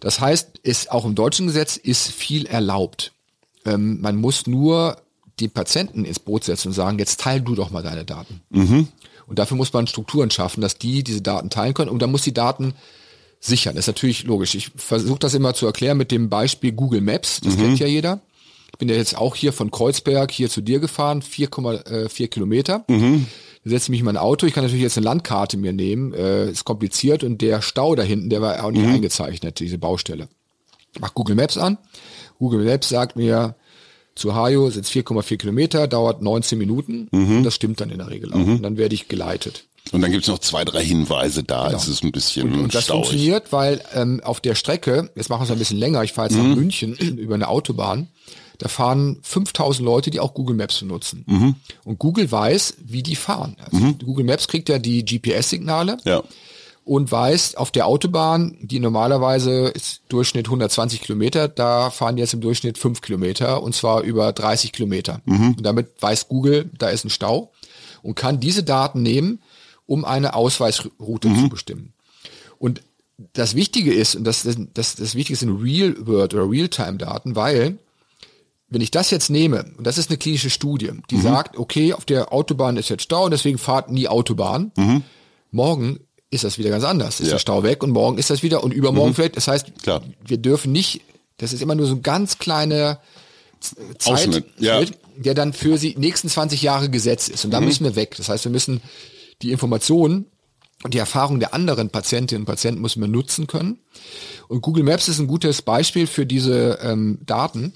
Das 0.00 0.20
heißt, 0.20 0.58
ist 0.62 0.92
auch 0.92 1.04
im 1.04 1.16
deutschen 1.16 1.48
Gesetz 1.48 1.76
ist 1.76 2.08
viel 2.08 2.46
erlaubt. 2.46 3.12
Ähm, 3.64 4.00
man 4.00 4.16
muss 4.16 4.46
nur 4.46 4.98
die 5.40 5.48
Patienten 5.48 6.04
ins 6.04 6.20
Boot 6.20 6.44
setzen 6.44 6.68
und 6.68 6.74
sagen, 6.74 6.98
jetzt 6.98 7.20
teil 7.20 7.40
du 7.40 7.54
doch 7.54 7.70
mal 7.70 7.82
deine 7.82 8.04
Daten. 8.04 8.40
Mhm. 8.50 8.88
Und 9.26 9.38
dafür 9.38 9.56
muss 9.56 9.72
man 9.72 9.86
Strukturen 9.86 10.30
schaffen, 10.30 10.60
dass 10.60 10.78
die 10.78 11.04
diese 11.04 11.20
Daten 11.20 11.50
teilen 11.50 11.74
können. 11.74 11.90
Und 11.90 12.00
dann 12.00 12.10
muss 12.10 12.22
die 12.22 12.32
Daten 12.32 12.74
sichern. 13.40 13.74
Das 13.74 13.84
ist 13.84 13.94
natürlich 13.94 14.24
logisch. 14.24 14.54
Ich 14.54 14.70
versuche 14.76 15.18
das 15.18 15.34
immer 15.34 15.54
zu 15.54 15.66
erklären 15.66 15.98
mit 15.98 16.10
dem 16.10 16.28
Beispiel 16.28 16.72
Google 16.72 17.00
Maps. 17.00 17.40
Das 17.40 17.56
mhm. 17.56 17.60
kennt 17.60 17.78
ja 17.78 17.86
jeder. 17.86 18.20
Ich 18.72 18.78
bin 18.78 18.88
ja 18.88 18.96
jetzt 18.96 19.16
auch 19.16 19.34
hier 19.34 19.52
von 19.52 19.70
Kreuzberg 19.70 20.30
hier 20.30 20.50
zu 20.50 20.60
dir 20.60 20.78
gefahren, 20.78 21.22
4,4 21.22 22.22
äh, 22.22 22.28
Kilometer. 22.28 22.84
Mhm. 22.88 23.26
Da 23.64 23.70
setze 23.70 23.90
mich 23.90 24.00
in 24.00 24.06
mein 24.06 24.16
Auto. 24.16 24.46
Ich 24.46 24.52
kann 24.52 24.64
natürlich 24.64 24.82
jetzt 24.82 24.98
eine 24.98 25.04
Landkarte 25.04 25.56
mir 25.56 25.72
nehmen. 25.72 26.12
Äh, 26.14 26.50
ist 26.50 26.64
kompliziert 26.64 27.24
und 27.24 27.40
der 27.40 27.62
Stau 27.62 27.94
da 27.94 28.02
hinten, 28.02 28.30
der 28.30 28.40
war 28.40 28.64
auch 28.64 28.70
nicht 28.70 28.86
mhm. 28.86 28.94
eingezeichnet, 28.94 29.60
diese 29.60 29.78
Baustelle. 29.78 30.28
Mach 31.00 31.14
Google 31.14 31.36
Maps 31.36 31.58
an. 31.58 31.78
Google 32.38 32.64
Maps 32.64 32.88
sagt 32.88 33.16
mir, 33.16 33.56
zu 34.14 34.34
Hajo 34.34 34.70
sind 34.70 34.86
4,4 34.86 35.36
Kilometer, 35.36 35.86
dauert 35.86 36.22
19 36.22 36.58
Minuten. 36.58 37.08
Mhm. 37.12 37.38
Und 37.38 37.44
das 37.44 37.54
stimmt 37.54 37.80
dann 37.80 37.90
in 37.90 37.98
der 37.98 38.10
Regel 38.10 38.32
auch. 38.32 38.38
Mhm. 38.38 38.56
Und 38.56 38.62
dann 38.62 38.76
werde 38.76 38.94
ich 38.94 39.08
geleitet. 39.08 39.64
Und 39.92 40.00
dann 40.02 40.12
gibt's 40.12 40.28
noch 40.28 40.38
zwei, 40.38 40.64
drei 40.64 40.84
Hinweise 40.84 41.42
da. 41.44 41.66
Genau. 41.66 41.76
Es 41.76 41.88
ist 41.88 42.02
ein 42.02 42.12
bisschen 42.12 42.52
Und, 42.52 42.60
und 42.60 42.74
das 42.74 42.84
stauig. 42.84 43.06
funktioniert, 43.06 43.52
weil 43.52 43.82
ähm, 43.94 44.20
auf 44.22 44.40
der 44.40 44.54
Strecke, 44.54 45.10
jetzt 45.14 45.30
machen 45.30 45.40
wir 45.40 45.44
es 45.44 45.50
ein 45.50 45.58
bisschen 45.58 45.78
länger, 45.78 46.02
ich 46.02 46.12
fahre 46.12 46.28
jetzt 46.28 46.36
mhm. 46.36 46.50
nach 46.50 46.56
München 46.56 46.92
über 47.18 47.34
eine 47.34 47.48
Autobahn, 47.48 48.08
da 48.58 48.68
fahren 48.68 49.18
5000 49.22 49.84
Leute, 49.84 50.10
die 50.10 50.20
auch 50.20 50.34
Google 50.34 50.56
Maps 50.56 50.80
benutzen. 50.80 51.24
Mhm. 51.26 51.54
Und 51.84 51.98
Google 51.98 52.30
weiß, 52.30 52.74
wie 52.84 53.02
die 53.02 53.16
fahren. 53.16 53.56
Also 53.60 53.76
mhm. 53.76 53.98
Google 53.98 54.24
Maps 54.24 54.48
kriegt 54.48 54.68
ja 54.68 54.78
die 54.78 55.04
GPS-Signale. 55.04 55.98
Ja. 56.04 56.22
Und 56.84 57.12
weiß, 57.12 57.54
auf 57.54 57.70
der 57.70 57.86
Autobahn, 57.86 58.56
die 58.62 58.80
normalerweise 58.80 59.68
ist 59.68 60.00
Durchschnitt 60.08 60.46
120 60.46 61.02
Kilometer, 61.02 61.46
da 61.46 61.90
fahren 61.90 62.16
jetzt 62.16 62.32
im 62.32 62.40
Durchschnitt 62.40 62.78
5 62.78 63.02
Kilometer 63.02 63.62
und 63.62 63.74
zwar 63.74 64.02
über 64.02 64.32
30 64.32 64.72
Kilometer. 64.72 65.20
Mhm. 65.26 65.54
Und 65.58 65.62
damit 65.62 65.90
weiß 66.00 66.28
Google, 66.28 66.70
da 66.78 66.88
ist 66.88 67.04
ein 67.04 67.10
Stau 67.10 67.52
und 68.02 68.14
kann 68.14 68.40
diese 68.40 68.62
Daten 68.62 69.02
nehmen, 69.02 69.40
um 69.88 70.04
eine 70.04 70.34
Ausweisroute 70.34 71.28
mhm. 71.28 71.40
zu 71.40 71.48
bestimmen. 71.48 71.92
Und 72.58 72.82
das 73.32 73.56
Wichtige 73.56 73.92
ist, 73.92 74.14
und 74.14 74.22
das, 74.24 74.46
das, 74.74 74.94
das, 74.94 75.14
Wichtige 75.16 75.36
sind 75.36 75.60
Real-World 75.60 76.34
oder 76.34 76.48
Real-Time-Daten, 76.48 77.34
weil 77.34 77.78
wenn 78.68 78.82
ich 78.82 78.90
das 78.90 79.10
jetzt 79.10 79.30
nehme, 79.30 79.64
und 79.78 79.86
das 79.86 79.96
ist 79.98 80.10
eine 80.10 80.18
klinische 80.18 80.50
Studie, 80.50 80.90
die 81.10 81.18
sagt, 81.18 81.56
okay, 81.56 81.94
auf 81.94 82.04
der 82.04 82.32
Autobahn 82.32 82.76
ist 82.76 82.90
jetzt 82.90 83.02
Stau 83.02 83.24
und 83.24 83.30
deswegen 83.30 83.56
fahrt 83.58 83.90
nie 83.90 84.06
Autobahn. 84.06 84.70
Morgen 85.50 86.00
ist 86.30 86.44
das 86.44 86.58
wieder 86.58 86.68
ganz 86.68 86.84
anders. 86.84 87.18
Ist 87.20 87.28
Ja. 87.28 87.32
der 87.32 87.38
Stau 87.38 87.62
weg 87.62 87.82
und 87.82 87.90
morgen 87.90 88.18
ist 88.18 88.28
das 88.28 88.42
wieder 88.42 88.62
und 88.62 88.72
übermorgen 88.74 89.14
vielleicht. 89.14 89.38
Das 89.38 89.48
heißt, 89.48 89.82
Klar. 89.82 90.02
wir 90.24 90.36
dürfen 90.36 90.70
nicht, 90.70 91.00
das 91.38 91.54
ist 91.54 91.62
immer 91.62 91.74
nur 91.74 91.86
so 91.86 91.94
ein 91.94 92.02
ganz 92.02 92.36
kleiner 92.38 93.00
Zeit, 93.98 94.44
ja. 94.58 94.82
der 95.16 95.34
dann 95.34 95.54
für 95.54 95.78
die 95.78 95.96
nächsten 95.96 96.28
20 96.28 96.60
Jahre 96.62 96.90
Gesetz 96.90 97.28
ist. 97.28 97.44
Und 97.44 97.48
Mhm. 97.48 97.52
da 97.52 97.60
müssen 97.62 97.84
wir 97.84 97.96
weg. 97.96 98.14
Das 98.18 98.28
heißt, 98.28 98.44
wir 98.44 98.52
müssen 98.52 98.82
die 99.42 99.52
Informationen 99.52 100.26
und 100.84 100.94
die 100.94 100.98
Erfahrung 100.98 101.40
der 101.40 101.54
anderen 101.54 101.90
Patientinnen 101.90 102.42
und 102.42 102.46
Patienten 102.46 102.80
müssen 102.80 103.00
wir 103.00 103.08
nutzen 103.08 103.46
können. 103.46 103.78
Und 104.48 104.60
Google 104.62 104.84
Maps 104.84 105.08
ist 105.08 105.18
ein 105.18 105.26
gutes 105.26 105.62
Beispiel 105.62 106.06
für 106.06 106.24
diese 106.26 106.78
ähm, 106.82 107.18
Daten. 107.26 107.74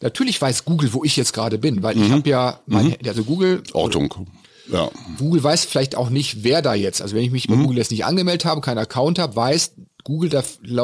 Natürlich 0.00 0.40
weiß 0.40 0.64
Google, 0.64 0.92
wo 0.92 1.04
ich 1.04 1.16
jetzt 1.16 1.32
gerade 1.32 1.58
bin, 1.58 1.82
weil 1.82 1.96
Mhm. 1.96 2.02
ich 2.04 2.10
habe 2.12 2.28
ja, 2.28 2.60
mein, 2.66 2.96
also 3.06 3.24
Google, 3.24 3.62
Ortung. 3.72 4.28
Ja. 4.70 4.90
Google 5.18 5.42
weiß 5.42 5.64
vielleicht 5.64 5.96
auch 5.96 6.10
nicht, 6.10 6.44
wer 6.44 6.62
da 6.62 6.74
jetzt. 6.74 7.00
Also 7.02 7.16
wenn 7.16 7.24
ich 7.24 7.30
mich 7.30 7.48
bei 7.48 7.56
Google 7.56 7.78
jetzt 7.78 7.90
nicht 7.90 8.04
angemeldet 8.04 8.44
habe, 8.44 8.60
keinen 8.60 8.78
Account 8.78 9.18
habe, 9.18 9.34
weiß 9.34 9.72
Google, 10.04 10.30
da 10.30 10.42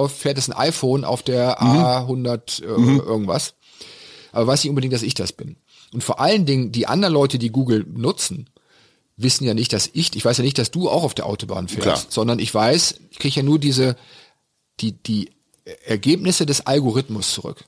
fährt 0.09 0.39
es 0.39 0.49
ein 0.51 0.57
iPhone 0.57 1.05
auf 1.05 1.23
der 1.23 1.63
A100 1.63 2.63
äh, 2.63 2.67
irgendwas. 2.67 3.55
Aber 4.33 4.47
weiß 4.49 4.65
nicht 4.65 4.71
unbedingt, 4.71 4.93
dass 4.95 5.03
ich 5.03 5.15
das 5.15 5.33
bin. 5.33 5.57
Und 5.93 6.03
vor 6.03 6.19
allen 6.21 6.45
Dingen 6.45 6.73
die 6.73 6.87
anderen 6.87 7.15
Leute, 7.15 7.39
die 7.39 7.51
Google 7.51 7.87
nutzen, 7.89 8.49
wissen 9.17 9.45
ja 9.45 9.55
nicht, 9.55 9.73
dass 9.73 9.91
ich, 9.93 10.15
ich 10.15 10.25
weiß 10.25 10.39
ja 10.39 10.45
nicht, 10.45 10.59
dass 10.59 10.71
du 10.71 10.89
auch 10.89 11.05
auf 11.05 11.15
der 11.15 11.27
Autobahn 11.27 11.69
fährst, 11.69 11.83
Klar. 11.83 12.05
sondern 12.09 12.39
ich 12.39 12.53
weiß, 12.53 12.97
ich 13.11 13.19
kriege 13.19 13.37
ja 13.37 13.43
nur 13.43 13.59
diese, 13.59 13.97
die, 14.81 14.93
die 14.93 15.31
Ergebnisse 15.87 16.47
des 16.47 16.67
Algorithmus 16.67 17.33
zurück. 17.33 17.65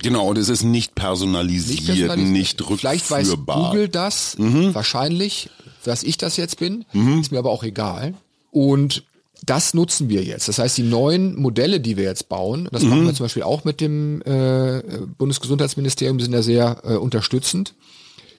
Genau, 0.00 0.28
und 0.28 0.38
es 0.38 0.48
ist 0.48 0.62
nicht 0.62 0.94
personalisiert, 0.94 1.88
nicht, 1.88 2.06
personalisiert. 2.06 2.60
rückführbar. 2.60 2.78
Vielleicht 2.78 3.10
weiß 3.10 3.36
Google 3.46 3.88
das, 3.88 4.36
wahrscheinlich, 4.38 5.50
dass 5.84 6.04
ich 6.04 6.16
das 6.18 6.36
jetzt 6.36 6.58
bin, 6.58 6.84
ist 7.20 7.32
mir 7.32 7.38
aber 7.38 7.50
auch 7.50 7.64
egal. 7.64 8.14
Und 8.50 9.04
das 9.44 9.74
nutzen 9.74 10.08
wir 10.08 10.22
jetzt. 10.22 10.48
Das 10.48 10.58
heißt, 10.58 10.78
die 10.78 10.82
neuen 10.82 11.40
Modelle, 11.40 11.80
die 11.80 11.96
wir 11.96 12.04
jetzt 12.04 12.28
bauen, 12.28 12.68
das 12.72 12.82
machen 12.82 13.06
wir 13.06 13.14
zum 13.14 13.24
Beispiel 13.24 13.42
auch 13.42 13.64
mit 13.64 13.80
dem 13.80 14.22
äh, 14.22 14.82
Bundesgesundheitsministerium, 15.16 16.20
sind 16.20 16.32
ja 16.32 16.42
sehr 16.42 16.82
äh, 16.84 16.94
unterstützend. 16.94 17.74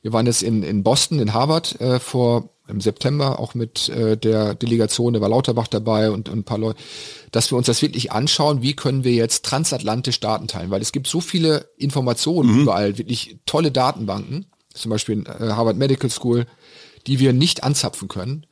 Wir 0.02 0.14
waren 0.14 0.26
jetzt 0.26 0.44
in, 0.44 0.64
in 0.64 0.84
Boston, 0.84 1.20
in 1.20 1.34
Harvard 1.34 1.80
äh, 1.82 2.00
vor 2.00 2.50
im 2.70 2.82
September 2.82 3.40
auch 3.40 3.56
mit 3.56 3.90
äh, 3.90 4.16
der 4.16 4.54
Delegation, 4.54 5.14
da 5.14 5.22
war 5.22 5.30
Lauterbach 5.30 5.68
dabei 5.68 6.12
und, 6.12 6.30
und 6.30 6.40
ein 6.40 6.44
paar 6.44 6.60
Leute, 6.60 6.80
dass 7.32 7.52
wir 7.52 7.58
uns 7.58 7.66
das 7.66 7.82
wirklich 7.82 8.12
anschauen, 8.12 8.62
wie 8.62 8.76
können 8.76 9.04
wir 9.04 9.14
jetzt 9.14 9.44
transatlantisch 9.44 10.20
Daten 10.20 10.48
teilen, 10.48 10.70
weil 10.70 10.82
es 10.82 10.92
gibt 10.92 11.08
so 11.08 11.20
viele 11.20 11.68
Informationen 11.78 12.62
überall, 12.62 12.98
wirklich 13.00 13.38
tolle 13.48 13.72
Datenbanken, 13.72 14.46
zum 14.74 14.92
Beispiel 14.92 15.16
in 15.20 15.26
äh, 15.26 15.52
Harvard 15.54 15.78
Medical 15.78 16.10
School, 16.12 16.46
die 17.08 17.20
wir 17.20 17.34
nicht 17.34 17.64
anzapfen 17.64 18.08
können. 18.08 18.46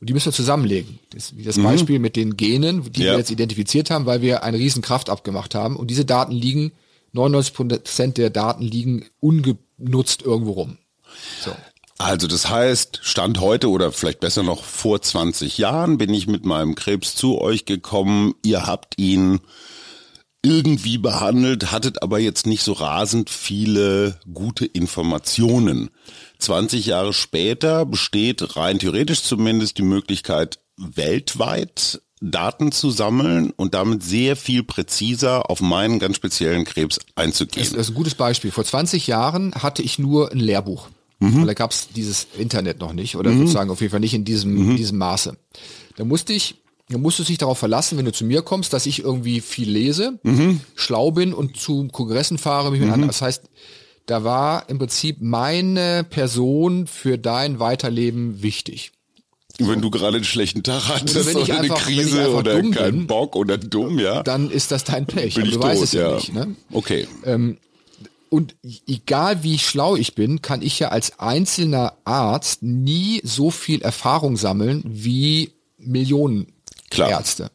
Und 0.00 0.08
die 0.10 0.12
müssen 0.12 0.26
wir 0.26 0.32
zusammenlegen. 0.32 0.98
Das, 1.10 1.36
wie 1.36 1.42
das 1.42 1.58
Beispiel 1.58 1.98
mit 1.98 2.16
den 2.16 2.36
Genen, 2.36 2.92
die 2.92 3.02
Ja. 3.02 3.12
wir 3.12 3.18
jetzt 3.18 3.30
identifiziert 3.30 3.90
haben, 3.90 4.04
weil 4.04 4.20
wir 4.20 4.42
eine 4.44 4.58
riesen 4.58 4.82
Kraft 4.82 5.08
abgemacht 5.08 5.54
haben. 5.54 5.74
Und 5.74 5.90
diese 5.90 6.04
Daten 6.04 6.32
liegen, 6.32 6.72
99 7.12 7.54
Prozent 7.54 8.18
der 8.18 8.28
Daten 8.28 8.62
liegen 8.62 9.06
ungenutzt 9.20 10.20
irgendwo 10.22 10.52
rum. 10.52 10.76
So. 11.40 11.54
Also 11.98 12.26
das 12.26 12.50
heißt, 12.50 13.00
Stand 13.02 13.40
heute 13.40 13.70
oder 13.70 13.90
vielleicht 13.90 14.20
besser 14.20 14.42
noch 14.42 14.64
vor 14.64 15.00
20 15.00 15.56
Jahren 15.56 15.96
bin 15.96 16.12
ich 16.12 16.26
mit 16.26 16.44
meinem 16.44 16.74
Krebs 16.74 17.14
zu 17.14 17.40
euch 17.40 17.64
gekommen. 17.64 18.34
Ihr 18.44 18.66
habt 18.66 18.98
ihn 18.98 19.40
irgendwie 20.42 20.98
behandelt, 20.98 21.72
hattet 21.72 22.02
aber 22.02 22.18
jetzt 22.18 22.46
nicht 22.46 22.62
so 22.62 22.72
rasend 22.72 23.30
viele 23.30 24.20
gute 24.32 24.66
Informationen. 24.66 25.90
20 26.38 26.86
Jahre 26.86 27.12
später 27.12 27.86
besteht 27.86 28.56
rein 28.56 28.78
theoretisch 28.78 29.22
zumindest 29.22 29.78
die 29.78 29.82
Möglichkeit, 29.82 30.60
weltweit 30.76 32.00
Daten 32.20 32.72
zu 32.72 32.90
sammeln 32.90 33.52
und 33.56 33.74
damit 33.74 34.02
sehr 34.02 34.36
viel 34.36 34.62
präziser 34.62 35.50
auf 35.50 35.60
meinen 35.60 35.98
ganz 35.98 36.16
speziellen 36.16 36.64
Krebs 36.64 36.98
einzugehen. 37.14 37.66
das 37.66 37.74
ist 37.74 37.88
ein 37.90 37.94
gutes 37.94 38.14
Beispiel. 38.14 38.50
Vor 38.50 38.64
20 38.64 39.06
Jahren 39.06 39.54
hatte 39.54 39.82
ich 39.82 39.98
nur 39.98 40.30
ein 40.30 40.38
Lehrbuch. 40.38 40.88
Mhm. 41.18 41.38
Weil 41.40 41.46
da 41.46 41.54
gab 41.54 41.70
es 41.70 41.88
dieses 41.94 42.26
Internet 42.38 42.78
noch 42.80 42.92
nicht 42.92 43.16
oder 43.16 43.32
sozusagen 43.32 43.70
auf 43.70 43.80
jeden 43.80 43.90
Fall 43.90 44.00
nicht 44.00 44.14
in 44.14 44.24
diesem, 44.24 44.54
Mhm. 44.72 44.76
diesem 44.76 44.98
Maße. 44.98 45.36
Da 45.96 46.04
musste 46.04 46.32
ich, 46.34 46.56
da 46.90 46.98
musst 46.98 47.18
du 47.18 47.22
dich 47.24 47.38
darauf 47.38 47.58
verlassen, 47.58 47.96
wenn 47.96 48.04
du 48.04 48.12
zu 48.12 48.24
mir 48.24 48.42
kommst, 48.42 48.72
dass 48.74 48.84
ich 48.86 49.02
irgendwie 49.02 49.40
viel 49.40 49.70
lese, 49.70 50.18
Mhm. 50.22 50.60
schlau 50.74 51.10
bin 51.12 51.32
und 51.32 51.56
zu 51.56 51.88
Kongressen 51.88 52.36
fahre, 52.38 52.70
mich 52.70 52.80
mit 52.80 52.90
anderen. 52.90 53.08
Das 53.08 53.22
heißt, 53.22 53.44
da 54.04 54.24
war 54.24 54.68
im 54.68 54.78
Prinzip 54.78 55.16
meine 55.20 56.04
Person 56.08 56.86
für 56.86 57.18
dein 57.18 57.58
Weiterleben 57.60 58.42
wichtig. 58.42 58.92
Wenn 59.58 59.80
du 59.80 59.88
gerade 59.88 60.16
einen 60.16 60.24
schlechten 60.24 60.62
Tag 60.62 60.86
hattest 60.88 61.14
wenn 61.26 61.38
ich 61.38 61.44
oder 61.44 61.54
eine 61.54 61.62
einfach- 61.72 61.88
ich 61.88 61.96
Krise 61.96 62.30
oder 62.34 62.60
keinen 62.60 62.72
bin, 62.98 63.06
Bock 63.06 63.34
oder 63.36 63.56
dumm, 63.56 63.98
ja, 63.98 64.22
Dann 64.22 64.50
ist 64.50 64.70
das 64.70 64.84
dein 64.84 65.06
Pech. 65.06 65.34
bin 65.36 65.44
Aber 65.44 65.50
du 65.52 65.56
tot, 65.58 65.64
weißt 65.70 65.82
es 65.82 65.92
ja, 65.92 66.10
ja. 66.10 66.14
nicht. 66.16 66.34
Ne? 66.34 66.54
Okay. 66.72 67.08
Und 68.28 68.56
egal 68.86 69.42
wie 69.42 69.58
schlau 69.58 69.96
ich 69.96 70.14
bin, 70.14 70.42
kann 70.42 70.62
ich 70.62 70.78
ja 70.78 70.88
als 70.88 71.18
einzelner 71.18 71.94
Arzt 72.04 72.62
nie 72.62 73.20
so 73.24 73.50
viel 73.50 73.82
Erfahrung 73.82 74.36
sammeln 74.36 74.82
wie 74.86 75.52
Millionen 75.78 76.52
Klar. 76.90 77.10
Ärzte. 77.10 77.50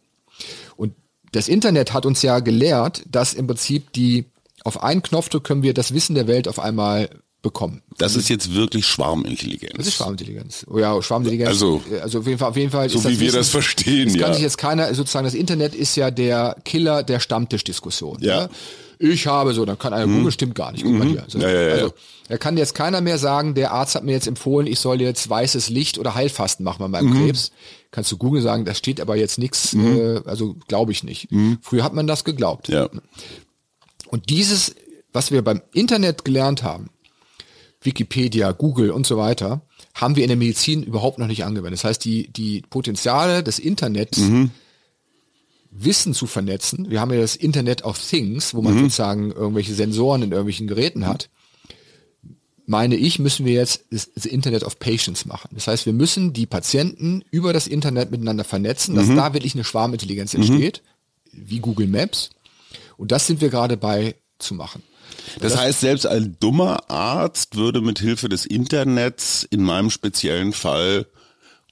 Und 0.78 0.94
das 1.32 1.48
Internet 1.48 1.94
hat 1.94 2.06
uns 2.06 2.22
ja 2.22 2.40
gelehrt, 2.40 3.04
dass 3.10 3.34
im 3.34 3.48
Prinzip 3.48 3.92
die 3.94 4.26
auf 4.64 4.82
einen 4.84 5.02
Knopfdruck 5.02 5.44
können 5.44 5.64
wir 5.64 5.74
das 5.74 5.94
Wissen 5.94 6.16
der 6.16 6.28
Welt 6.28 6.48
auf 6.48 6.60
einmal 6.60 7.10
bekommen. 7.42 7.82
Das 7.98 8.16
ist 8.16 8.30
jetzt 8.30 8.54
wirklich 8.54 8.86
Schwarmintelligenz. 8.86 9.74
Das 9.76 9.88
ist 9.88 9.96
Schwarmintelligenz. 9.96 10.64
Oh 10.70 10.78
ja, 10.78 11.02
Schwarmintelligenz. 11.02 11.50
Also- 11.50 11.82
also 12.02 12.20
auf 12.20 12.28
jeden 12.28 12.38
Fall, 12.38 12.50
auf 12.50 12.58
jeden 12.58 12.70
Fall. 12.72 12.88
So 12.90 13.04
wie 13.04 13.20
wir 13.20 13.28
Wissen- 13.28 13.38
das 13.38 13.50
verstehen, 13.50 14.10
das 14.10 14.14
kann 14.18 14.28
ja. 14.30 14.34
sich 14.36 14.44
jetzt 14.44 14.60
keiner, 14.60 14.94
sozusagen, 14.94 15.26
das 15.26 15.34
Internet 15.34 15.74
ist 15.74 15.96
ja 15.96 16.12
der 16.12 16.56
Killer 16.64 17.02
der 17.02 17.20
Stammtischdiskussion. 17.20 18.20
Ja. 18.22 18.42
ne? 18.44 18.50
Ich 19.02 19.28
habe 19.28 19.54
so, 19.54 19.66
dann 19.66 19.78
kann 19.80 19.94
einer 19.94 20.06
googeln, 20.06 20.32
stimmt 20.32 20.56
gar 20.56 20.72
nicht. 20.72 20.84
Guck 20.84 20.94
mal 20.94 21.08
hier. 21.08 21.24
So, 21.28 21.40
Ja, 21.40 21.50
ja, 21.50 21.62
ja. 21.62 21.74
Also, 21.74 21.94
da 22.30 22.38
kann 22.38 22.56
jetzt 22.58 22.76
keiner 22.76 23.02
mehr 23.02 23.18
sagen, 23.18 23.56
der 23.56 23.72
Arzt 23.72 23.96
hat 23.96 24.04
mir 24.04 24.12
jetzt 24.14 24.28
empfohlen, 24.28 24.68
ich 24.68 24.80
soll 24.80 25.02
jetzt 25.02 25.30
weißes 25.30 25.70
Licht 25.70 25.98
oder 25.98 26.16
Heilfasten 26.16 26.64
machen 26.64 26.78
bei 26.80 26.88
meinem 26.88 27.10
Mhm. 27.10 27.26
Krebs. 27.26 27.52
Kannst 27.92 28.12
du 28.12 28.18
googeln 28.18 28.44
sagen, 28.44 28.64
da 28.64 28.74
steht 28.74 29.02
aber 29.02 29.16
jetzt 29.18 29.38
nichts, 29.38 29.74
äh, 29.74 30.22
also 30.26 30.56
glaube 30.68 30.92
ich 30.94 31.04
nicht. 31.04 31.28
Früher 31.62 31.84
hat 31.84 31.94
man 31.94 32.08
das 32.08 32.24
geglaubt. 32.24 32.70
Mhm. 32.70 32.76
Ja. 32.76 32.90
Und 34.10 34.30
dieses, 34.30 34.76
was 35.12 35.32
wir 35.32 35.42
beim 35.42 35.62
Internet 35.74 36.24
gelernt 36.24 36.64
haben, 36.64 36.90
Wikipedia, 37.82 38.52
Google 38.52 38.92
und 38.92 39.08
so 39.08 39.18
weiter, 39.18 39.62
haben 39.96 40.16
wir 40.16 40.24
in 40.24 40.30
der 40.30 40.38
Medizin 40.38 40.84
überhaupt 40.84 41.18
noch 41.20 41.28
nicht 41.28 41.44
angewendet. 41.44 41.80
Das 41.80 41.84
heißt, 41.84 42.06
die, 42.06 42.32
die 42.32 42.62
Potenziale 42.70 43.44
des 43.44 43.60
Internets, 43.60 44.22
Wissen 45.72 46.14
zu 46.14 46.28
vernetzen, 46.28 46.90
wir 46.90 47.00
haben 47.00 47.14
ja 47.14 47.22
das 47.22 47.36
Internet 47.36 47.84
of 47.84 47.98
Things, 47.98 48.54
wo 48.54 48.62
man 48.62 48.78
sozusagen 48.78 49.32
irgendwelche 49.32 49.74
Sensoren 49.74 50.22
in 50.22 50.32
irgendwelchen 50.32 50.68
Geräten 50.68 51.08
hat, 51.08 51.30
meine 52.66 52.96
ich, 52.96 53.20
müssen 53.20 53.46
wir 53.46 53.54
jetzt 53.54 53.86
das, 53.90 54.12
das 54.14 54.26
Internet 54.26 54.64
of 54.64 54.80
Patients 54.80 55.26
machen. 55.26 55.50
Das 55.54 55.68
heißt, 55.68 55.86
wir 55.86 55.94
müssen 55.94 56.34
die 56.34 56.46
Patienten 56.46 57.24
über 57.32 57.54
das 57.54 57.68
Internet 57.68 58.12
miteinander 58.12 58.44
vernetzen, 58.44 58.96
dass 58.96 59.08
da 59.08 59.34
wirklich 59.34 59.56
eine 59.56 59.64
Schwarmintelligenz 59.64 60.34
entsteht, 60.34 60.82
wie 61.32 61.60
Google 61.60 61.88
Maps. 61.88 62.32
Und 62.98 63.12
das 63.12 63.28
sind 63.28 63.42
wir 63.42 63.50
gerade 63.50 63.78
bei 63.78 64.16
zu 64.40 64.54
machen. 64.54 64.84
Das 65.40 65.58
heißt, 65.58 65.82
selbst 65.82 66.08
ein 66.08 66.38
dummer 66.40 66.90
Arzt 66.90 67.56
würde 67.56 67.82
mit 67.82 68.00
Hilfe 68.00 68.30
des 68.30 68.46
Internets 68.46 69.48
in 69.50 69.64
meinem 69.64 69.90
speziellen 69.90 70.54
Fall 70.54 71.06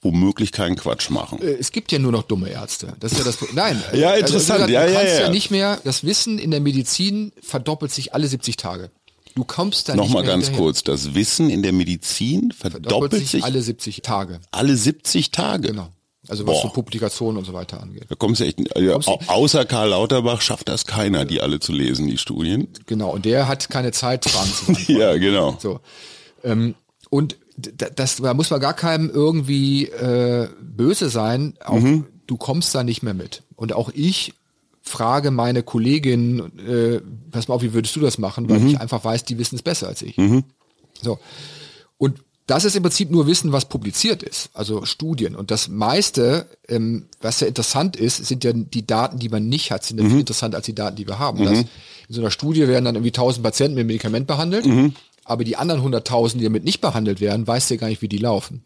womöglich 0.02 0.52
keinen 0.52 0.76
Quatsch 0.76 1.10
machen. 1.10 1.40
Äh, 1.42 1.56
Es 1.58 1.72
gibt 1.72 1.92
ja 1.92 1.98
nur 1.98 2.12
noch 2.12 2.22
dumme 2.22 2.48
Ärzte. 2.50 2.94
Das 3.00 3.12
ist 3.12 3.18
ja 3.18 3.24
das. 3.24 3.38
Nein. 3.52 3.82
Ja, 3.92 4.10
also, 4.10 4.20
interessant. 4.34 4.68
du 4.68 4.72
Ja, 4.72 4.86
ja, 4.86 5.00
kannst 5.00 5.18
ja. 5.20 5.30
nicht 5.30 5.50
mehr. 5.50 5.78
Das 5.84 6.04
Wissen 6.04 6.38
in 6.38 6.50
der 6.50 6.60
Medizin 6.60 7.32
verdoppelt 7.42 7.92
sich 7.92 8.14
alle 8.14 8.26
70 8.26 8.56
Tage. 8.56 8.90
Du 9.34 9.44
kommst 9.44 9.88
da 9.88 9.92
nicht 9.94 10.02
Nochmal 10.02 10.22
mehr 10.24 10.32
ganz 10.32 10.46
hinterher. 10.46 10.64
kurz, 10.66 10.82
das 10.82 11.14
Wissen 11.14 11.50
in 11.50 11.62
der 11.62 11.72
Medizin 11.72 12.50
verdoppelt, 12.50 13.12
sich, 13.28 13.44
alle, 13.44 13.54
alle 13.54 13.62
70 13.62 14.02
Tage. 14.02 14.40
70 14.58 15.30
Tage. 15.30 15.68
Genau. 15.68 15.88
Also 16.28 16.46
was 16.46 16.56
Boah. 16.56 16.62
so 16.62 16.68
Publikationen 16.68 17.38
und 17.38 17.44
so 17.44 17.52
weiter 17.52 17.80
angeht. 17.82 18.04
Da 18.08 18.14
kommst 18.14 18.40
du 18.40 18.44
echt, 18.44 18.58
ja, 18.76 18.92
Kommst 18.92 19.08
du- 19.08 19.12
au- 19.12 19.20
außer 19.28 19.64
Karl 19.64 19.88
Lauterbach 19.90 20.40
schafft 20.42 20.68
das 20.68 20.84
keiner, 20.86 21.24
die 21.24 21.40
alle 21.40 21.60
zu 21.60 21.72
lesen, 21.72 22.06
die 22.08 22.18
Studien. 22.18 22.68
Genau. 22.86 23.10
Und 23.10 23.24
der 23.24 23.48
hat 23.48 23.70
keine 23.70 23.92
Zeit, 23.92 24.24
Fragen 24.28 24.50
zu. 24.86 24.92
Ja, 24.92 25.16
genau. 25.16 25.56
So. 25.60 25.80
Ähm, 26.44 26.74
und 27.08 27.36
das, 27.96 28.16
da 28.16 28.34
muss 28.34 28.50
man 28.50 28.60
gar 28.60 28.74
keinem 28.74 29.10
irgendwie 29.10 29.86
äh, 29.86 30.48
böse 30.60 31.08
sein. 31.10 31.54
Auch 31.64 31.80
Mhm. 31.80 32.06
du 32.26 32.36
kommst 32.36 32.74
da 32.74 32.84
nicht 32.84 33.02
mehr 33.02 33.14
mit. 33.14 33.42
Und 33.56 33.72
auch 33.72 33.90
ich 33.94 34.34
frage 34.82 35.30
meine 35.30 35.62
Kollegin, 35.62 36.58
äh, 36.58 37.00
pass 37.30 37.48
mal 37.48 37.54
auf, 37.56 37.62
wie 37.62 37.72
würdest 37.74 37.94
du 37.96 38.00
das 38.00 38.18
machen? 38.18 38.48
Weil 38.48 38.60
Mhm. 38.60 38.66
ich 38.68 38.80
einfach 38.80 39.04
weiß, 39.04 39.24
die 39.24 39.38
wissen 39.38 39.56
es 39.56 39.62
besser 39.62 39.88
als 39.88 40.02
ich. 40.02 40.16
So. 41.02 41.18
Und 41.98 42.22
das 42.46 42.64
ist 42.64 42.74
im 42.74 42.82
Prinzip 42.82 43.12
nur 43.12 43.28
Wissen, 43.28 43.52
was 43.52 43.66
publiziert 43.66 44.24
ist, 44.24 44.50
also 44.54 44.84
Studien. 44.84 45.36
Und 45.36 45.52
das 45.52 45.68
meiste, 45.68 46.46
ähm, 46.66 47.06
was 47.20 47.38
ja 47.38 47.46
interessant 47.46 47.94
ist, 47.94 48.26
sind 48.26 48.42
ja 48.42 48.52
die 48.52 48.84
Daten, 48.84 49.20
die 49.20 49.28
man 49.28 49.48
nicht 49.48 49.70
hat, 49.70 49.84
sind 49.84 49.98
ja 49.98 50.04
mhm. 50.04 50.10
viel 50.10 50.20
interessanter 50.20 50.56
als 50.56 50.66
die 50.66 50.74
Daten, 50.74 50.96
die 50.96 51.06
wir 51.06 51.20
haben. 51.20 51.38
Mhm. 51.38 51.44
Das, 51.44 51.58
in 51.60 51.66
so 52.14 52.20
einer 52.22 52.32
Studie 52.32 52.66
werden 52.66 52.86
dann 52.86 52.96
irgendwie 52.96 53.12
1000 53.12 53.44
Patienten 53.44 53.74
mit 53.74 53.82
einem 53.82 53.86
Medikament 53.88 54.26
behandelt, 54.26 54.66
mhm. 54.66 54.94
Aber 55.30 55.44
die 55.44 55.56
anderen 55.56 55.80
100.000, 55.80 56.38
die 56.38 56.44
damit 56.44 56.64
nicht 56.64 56.80
behandelt 56.80 57.20
werden, 57.20 57.46
weißt 57.46 57.70
du 57.70 57.74
ja 57.74 57.80
gar 57.80 57.88
nicht, 57.88 58.02
wie 58.02 58.08
die 58.08 58.18
laufen. 58.18 58.62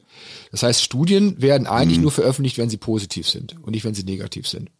Das 0.50 0.62
heißt, 0.62 0.82
Studien 0.82 1.40
werden 1.40 1.66
eigentlich 1.66 1.98
mhm. 1.98 2.04
nur 2.04 2.12
veröffentlicht, 2.12 2.56
wenn 2.56 2.70
sie 2.70 2.78
positiv 2.78 3.28
sind 3.28 3.56
und 3.62 3.72
nicht, 3.72 3.84
wenn 3.84 3.94
sie 3.94 4.04
negativ 4.04 4.48
sind. 4.48 4.70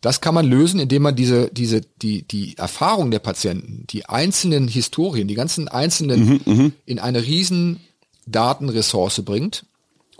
Das 0.00 0.20
kann 0.20 0.34
man 0.34 0.46
lösen, 0.46 0.78
indem 0.78 1.02
man 1.02 1.16
diese, 1.16 1.48
diese, 1.52 1.80
die, 1.80 2.22
die 2.22 2.56
Erfahrung 2.56 3.10
der 3.10 3.18
Patienten, 3.18 3.84
die 3.90 4.06
einzelnen 4.06 4.68
Historien, 4.68 5.26
die 5.26 5.34
ganzen 5.34 5.68
einzelnen 5.68 6.24
mhm, 6.24 6.40
mhm. 6.44 6.72
in 6.86 7.00
eine 7.00 7.24
riesen 7.24 7.80
Datenressource 8.26 9.22
bringt 9.24 9.66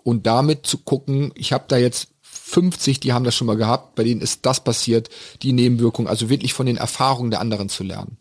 und 0.02 0.26
damit 0.26 0.66
zu 0.66 0.78
gucken, 0.78 1.32
ich 1.36 1.52
habe 1.52 1.64
da 1.68 1.76
jetzt 1.76 2.08
50, 2.22 2.98
die 2.98 3.12
haben 3.12 3.24
das 3.24 3.36
schon 3.36 3.46
mal 3.46 3.56
gehabt, 3.56 3.94
bei 3.94 4.02
denen 4.02 4.20
ist 4.20 4.44
das 4.46 4.64
passiert, 4.64 5.10
die 5.42 5.52
Nebenwirkung, 5.52 6.08
also 6.08 6.28
wirklich 6.28 6.54
von 6.54 6.66
den 6.66 6.76
Erfahrungen 6.76 7.30
der 7.30 7.40
anderen 7.40 7.68
zu 7.68 7.84
lernen. 7.84 8.18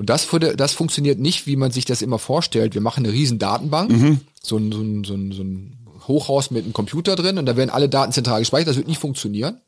Und 0.00 0.08
das, 0.08 0.26
das 0.56 0.72
funktioniert 0.72 1.18
nicht, 1.18 1.46
wie 1.46 1.56
man 1.56 1.72
sich 1.72 1.84
das 1.84 2.00
immer 2.00 2.18
vorstellt. 2.18 2.72
Wir 2.72 2.80
machen 2.80 3.04
eine 3.04 3.12
riesen 3.12 3.38
Datenbank, 3.38 3.90
mhm. 3.90 4.20
so, 4.42 4.56
ein, 4.56 4.72
so, 4.72 4.80
ein, 4.80 5.04
so, 5.04 5.12
ein, 5.12 5.32
so 5.32 5.42
ein 5.42 5.76
Hochhaus 6.08 6.50
mit 6.50 6.64
einem 6.64 6.72
Computer 6.72 7.16
drin 7.16 7.36
und 7.36 7.44
da 7.44 7.54
werden 7.54 7.68
alle 7.68 7.90
Daten 7.90 8.10
zentral 8.10 8.40
gespeichert. 8.40 8.68
Das 8.68 8.76
wird 8.78 8.88
nicht 8.88 8.98
funktionieren, 8.98 9.60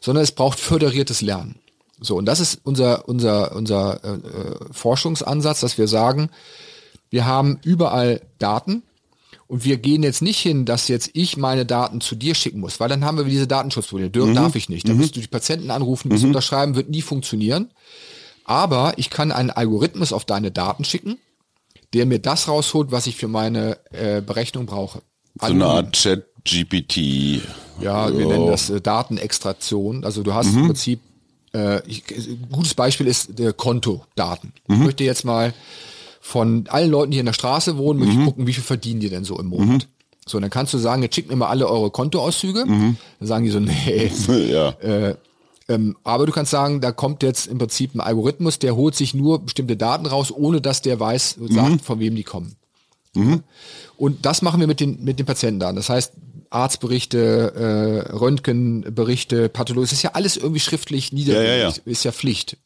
sondern 0.00 0.24
es 0.24 0.32
braucht 0.32 0.58
föderiertes 0.58 1.20
Lernen. 1.20 1.56
So, 2.00 2.16
und 2.16 2.24
das 2.24 2.40
ist 2.40 2.60
unser, 2.64 3.06
unser, 3.06 3.54
unser 3.54 4.02
äh, 4.02 4.14
äh 4.14 4.56
Forschungsansatz, 4.72 5.60
dass 5.60 5.76
wir 5.76 5.88
sagen, 5.88 6.30
wir 7.10 7.26
haben 7.26 7.58
überall 7.62 8.22
Daten 8.38 8.82
und 9.46 9.66
wir 9.66 9.76
gehen 9.76 10.02
jetzt 10.02 10.22
nicht 10.22 10.38
hin, 10.38 10.64
dass 10.64 10.88
jetzt 10.88 11.10
ich 11.12 11.36
meine 11.36 11.66
Daten 11.66 12.00
zu 12.00 12.14
dir 12.14 12.34
schicken 12.34 12.60
muss, 12.60 12.80
weil 12.80 12.88
dann 12.88 13.04
haben 13.04 13.18
wir 13.18 13.24
diese 13.24 13.46
Datenschutzprobleme. 13.46 14.24
Mhm. 14.24 14.34
Darf 14.34 14.54
ich 14.54 14.70
nicht. 14.70 14.88
Dann 14.88 14.94
mhm. 14.94 15.02
musst 15.02 15.16
du 15.16 15.20
die 15.20 15.26
Patienten 15.26 15.70
anrufen, 15.70 16.08
bis 16.08 16.22
mhm. 16.22 16.28
unterschreiben, 16.28 16.76
wird 16.76 16.88
nie 16.88 17.02
funktionieren. 17.02 17.70
Aber 18.50 18.94
ich 18.96 19.10
kann 19.10 19.30
einen 19.30 19.50
Algorithmus 19.50 20.12
auf 20.12 20.24
deine 20.24 20.50
Daten 20.50 20.82
schicken, 20.82 21.18
der 21.94 22.04
mir 22.04 22.18
das 22.18 22.48
rausholt, 22.48 22.90
was 22.90 23.06
ich 23.06 23.14
für 23.14 23.28
meine 23.28 23.78
äh, 23.92 24.20
Berechnung 24.20 24.66
brauche. 24.66 25.02
So 25.40 25.46
eine 25.46 25.66
Art 25.66 25.92
Chat-GPT. 25.92 27.42
Ja, 27.80 28.12
wir 28.12 28.26
oh. 28.26 28.28
nennen 28.28 28.46
das 28.48 28.68
äh, 28.68 28.80
Datenextraktion. 28.80 30.04
Also 30.04 30.24
du 30.24 30.34
hast 30.34 30.50
mhm. 30.50 30.58
im 30.58 30.66
Prinzip, 30.66 30.98
äh, 31.54 31.80
ich, 31.88 32.02
ein 32.10 32.48
gutes 32.50 32.74
Beispiel 32.74 33.06
ist 33.06 33.38
der 33.38 33.52
Kontodaten. 33.52 34.52
Mhm. 34.66 34.74
Ich 34.74 34.80
möchte 34.80 35.04
jetzt 35.04 35.24
mal 35.24 35.54
von 36.20 36.64
allen 36.70 36.90
Leuten, 36.90 37.12
die 37.12 37.20
in 37.20 37.26
der 37.26 37.34
Straße 37.34 37.78
wohnen, 37.78 38.00
möchte 38.00 38.14
mhm. 38.14 38.20
ich 38.20 38.26
gucken, 38.26 38.46
wie 38.48 38.52
viel 38.52 38.64
verdienen 38.64 38.98
die 38.98 39.10
denn 39.10 39.22
so 39.22 39.38
im 39.38 39.46
Monat. 39.46 39.68
Mhm. 39.68 39.82
So, 40.26 40.40
dann 40.40 40.50
kannst 40.50 40.74
du 40.74 40.78
sagen, 40.78 41.04
jetzt 41.04 41.14
schickt 41.14 41.30
mir 41.30 41.36
mal 41.36 41.50
alle 41.50 41.68
eure 41.68 41.92
Kontoauszüge. 41.92 42.66
Mhm. 42.66 42.96
Dann 43.20 43.28
sagen 43.28 43.44
die 43.44 43.50
so, 43.52 43.60
nee. 43.60 44.10
ja. 44.50 44.70
Äh, 44.80 45.14
ähm, 45.70 45.96
aber 46.02 46.26
du 46.26 46.32
kannst 46.32 46.50
sagen, 46.50 46.80
da 46.80 46.90
kommt 46.90 47.22
jetzt 47.22 47.46
im 47.46 47.58
Prinzip 47.58 47.94
ein 47.94 48.00
Algorithmus, 48.00 48.58
der 48.58 48.74
holt 48.74 48.96
sich 48.96 49.14
nur 49.14 49.38
bestimmte 49.38 49.76
Daten 49.76 50.06
raus, 50.06 50.32
ohne 50.32 50.60
dass 50.60 50.82
der 50.82 50.98
weiß, 50.98 51.36
sagt, 51.48 51.70
mhm. 51.70 51.78
von 51.78 52.00
wem 52.00 52.16
die 52.16 52.24
kommen. 52.24 52.56
Mhm. 53.14 53.44
Und 53.96 54.26
das 54.26 54.42
machen 54.42 54.58
wir 54.58 54.66
mit 54.66 54.80
den, 54.80 55.04
mit 55.04 55.20
den 55.20 55.26
Patientendaten. 55.26 55.76
Das 55.76 55.88
heißt, 55.88 56.12
Arztberichte, 56.50 57.54
äh, 58.10 58.12
Röntgenberichte, 58.16 59.48
Pathologie, 59.48 59.84
das 59.84 59.92
ist 59.92 60.02
ja 60.02 60.10
alles 60.14 60.36
irgendwie 60.36 60.58
schriftlich 60.58 61.12
niedergelegt, 61.12 61.48
ja, 61.48 61.56
ja, 61.56 61.68
ja. 61.68 61.82
ist 61.84 62.04
ja 62.04 62.10
Pflicht. 62.10 62.56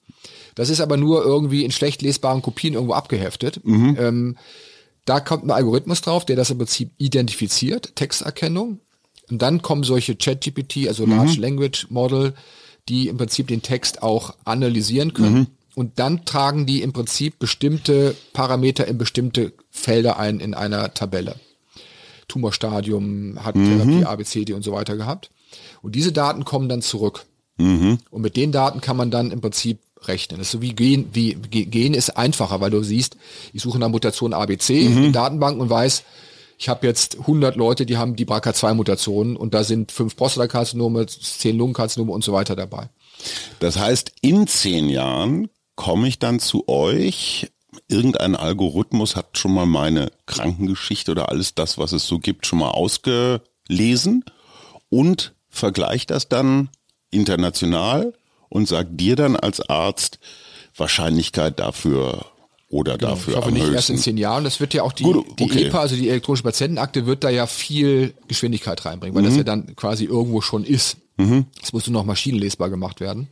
Das 0.55 0.71
ist 0.71 0.81
aber 0.81 0.97
nur 0.97 1.23
irgendwie 1.23 1.63
in 1.63 1.73
schlecht 1.73 2.01
lesbaren 2.01 2.41
Kopien 2.41 2.73
irgendwo 2.73 2.95
abgeheftet. 2.95 3.61
Mhm. 3.65 3.97
Ähm, 4.01 4.37
da 5.05 5.21
kommt 5.21 5.45
ein 5.45 5.51
Algorithmus 5.51 6.01
drauf, 6.01 6.25
der 6.25 6.37
das 6.37 6.51
im 6.51 6.57
Prinzip 6.57 6.93
identifiziert, 6.97 7.97
Texterkennung. 7.97 8.81
Und 9.31 9.43
dann 9.43 9.61
kommen 9.61 9.85
solche 9.85 10.17
ChatGPT, 10.17 10.89
also 10.89 11.05
mhm. 11.05 11.17
Large 11.17 11.41
Language 11.41 11.87
Model, 11.91 12.33
die 12.89 13.09
im 13.09 13.17
Prinzip 13.17 13.49
den 13.49 13.63
Text 13.63 14.03
auch 14.03 14.35
analysieren 14.45 15.15
können. 15.15 15.35
Mhm. 15.35 15.47
Und 15.75 15.99
dann 15.99 16.25
tragen 16.25 16.67
die 16.67 16.83
im 16.83 16.93
Prinzip 16.93 17.39
bestimmte 17.39 18.15
Parameter 18.33 18.87
in 18.87 18.99
bestimmte 18.99 19.53
Felder 19.71 20.19
ein 20.19 20.41
in 20.41 20.55
einer 20.55 20.95
Tabelle. 20.95 21.37
Tumorstadium, 22.29 23.39
hat 23.45 23.57
mhm. 23.57 23.79
Therapie, 23.79 24.05
ABCD 24.05 24.53
und 24.53 24.63
so 24.63 24.73
weiter 24.73 24.97
gehabt. 24.97 25.31
Und 25.83 25.95
diese 25.95 26.13
Daten 26.13 26.45
kommen 26.45 26.69
dann 26.69 26.83
zurück. 26.83 27.27
Mhm. 27.59 27.99
Und 28.11 28.23
mit 28.23 28.37
den 28.37 28.53
Daten 28.53 28.81
kann 28.81 28.97
man 28.97 29.11
dann 29.11 29.31
im 29.31 29.41
Prinzip 29.41 29.79
rechnen. 30.03 30.39
Das 30.39 30.49
ist 30.49 30.53
so 30.53 30.63
wie 30.63 30.75
Gen, 30.75 31.09
wie 31.13 31.35
Gen 31.35 31.95
ist 31.95 32.17
einfacher, 32.17 32.61
weil 32.61 32.71
du 32.71 32.83
siehst, 32.83 33.17
ich 33.53 33.63
suche 33.63 33.79
nach 33.79 33.89
Mutation 33.89 34.33
ABC 34.33 34.89
mhm. 34.89 35.05
in 35.05 35.13
Datenbanken 35.13 35.61
und 35.61 35.71
weiß, 35.71 36.05
ich 36.59 36.69
habe 36.69 36.87
jetzt 36.87 37.19
100 37.21 37.57
Leute, 37.57 37.87
die 37.87 37.97
haben 37.97 38.17
die 38.17 38.27
BRCA2-Mutationen 38.27 39.37
und 39.37 39.55
da 39.55 39.65
sind 39.65 39.93
fünf 39.93 40.17
Prostatakarzinome, 40.17 41.07
zehn 41.07 41.57
Lungenkarzinome 41.57 42.13
und 42.13 42.25
so 42.25 42.33
weiter 42.33 42.57
dabei. 42.57 42.89
Das 43.61 43.79
heißt, 43.79 44.13
in 44.21 44.47
zehn 44.47 44.89
Jahren 44.89 45.49
komme 45.77 46.09
ich 46.09 46.19
dann 46.19 46.41
zu 46.41 46.69
euch. 46.69 47.51
Irgendein 47.89 48.37
Algorithmus 48.37 49.17
hat 49.17 49.37
schon 49.37 49.53
mal 49.53 49.67
meine 49.67 50.11
Krankengeschichte 50.27 51.11
oder 51.11 51.29
alles 51.29 51.55
das, 51.55 51.77
was 51.77 51.93
es 51.93 52.07
so 52.07 52.19
gibt, 52.19 52.47
schon 52.47 52.61
mal 52.61 52.71
ausgelesen 52.71 54.25
und 54.89 55.35
vergleicht 55.49 56.11
das 56.11 56.29
dann 56.29 56.71
international 57.11 58.15
und 58.49 58.69
sagt 58.69 59.01
dir 59.01 59.17
dann 59.17 59.37
als 59.37 59.61
Arzt 59.69 60.19
Wahrscheinlichkeit 60.77 61.59
dafür 61.61 62.27
oder 62.75 62.99
genau, 62.99 63.13
dafür 63.13 63.35
ich 63.35 63.37
hoffe 63.37 63.49
am 63.49 63.55
nicht 63.55 63.63
höchsten. 63.63 63.77
erst 63.77 63.91
in 63.91 63.99
zehn 63.99 64.17
Jahren. 64.17 64.43
Das 64.43 64.59
wird 64.59 64.75
ja 64.75 64.83
auch 64.83 64.93
die, 64.93 65.05
Gut, 65.05 65.19
okay. 65.31 65.47
die 65.47 65.65
EPA, 65.67 65.79
also 65.79 65.95
die 65.95 66.09
elektronische 66.09 66.43
Patientenakte, 66.43 67.07
wird 67.07 67.23
da 67.23 67.31
ja 67.31 67.47
viel 67.47 68.15
Geschwindigkeit 68.27 68.85
reinbringen, 68.85 69.15
weil 69.15 69.23
mhm. 69.23 69.27
das 69.27 69.37
ja 69.37 69.45
dann 69.45 69.77
quasi 69.77 70.07
irgendwo 70.07 70.41
schon 70.41 70.65
ist. 70.65 70.97
Mhm. 71.17 71.47
Das 71.61 71.73
muss 71.73 71.87
nur 71.87 71.93
noch 72.01 72.05
maschinenlesbar 72.05 72.71
gemacht 72.71 73.01
werden. 73.01 73.29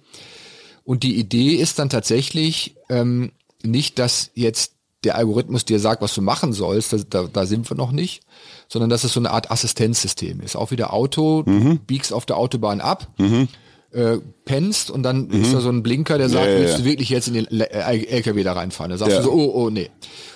Und 0.85 1.03
die 1.03 1.17
Idee 1.17 1.57
ist 1.57 1.81
dann 1.81 1.91
tatsächlich 1.91 2.77
ähm, 2.89 3.33
nicht, 3.65 3.99
dass 3.99 4.31
jetzt 4.35 4.75
der 5.03 5.17
Algorithmus 5.17 5.65
dir 5.65 5.81
sagt, 5.81 6.03
was 6.03 6.15
du 6.15 6.23
machen 6.23 6.53
sollst, 6.53 6.93
da, 7.11 7.25
da, 7.25 7.47
sind 7.47 7.69
wir 7.69 7.77
noch 7.77 7.91
nicht, 7.91 8.23
sondern 8.69 8.91
dass 8.91 9.03
es 9.03 9.13
so 9.13 9.19
eine 9.19 9.33
Art 9.33 9.51
Assistenzsystem 9.51 10.41
ist. 10.41 10.55
Auch 10.55 10.71
wieder 10.71 10.93
Auto, 10.93 11.43
mhm. 11.45 11.65
du 11.65 11.79
biegst 11.79 12.13
auf 12.13 12.27
der 12.27 12.37
Autobahn 12.37 12.81
ab, 12.81 13.09
mhm 13.19 13.49
äh, 13.93 14.19
pennst 14.45 14.91
und 14.91 15.03
dann 15.03 15.29
mhm. 15.29 15.43
ist 15.43 15.53
da 15.53 15.61
so 15.61 15.69
ein 15.69 15.83
Blinker, 15.83 16.19
der 16.19 16.29
sagt, 16.29 16.47
ja, 16.47 16.53
ja, 16.53 16.59
willst 16.61 16.79
du 16.81 16.85
wirklich 16.85 17.11
jetzt 17.11 17.29
in 17.29 17.35
den 17.35 17.47
LKW 17.47 18.43
da 18.43 18.55
reinfahren? 18.55 18.91
Da 18.91 18.99
sagst 18.99 19.19
du 19.19 19.23
so, 19.23 19.33
oh, 19.33 19.53
oh, 19.55 19.71
nee. 19.71 19.91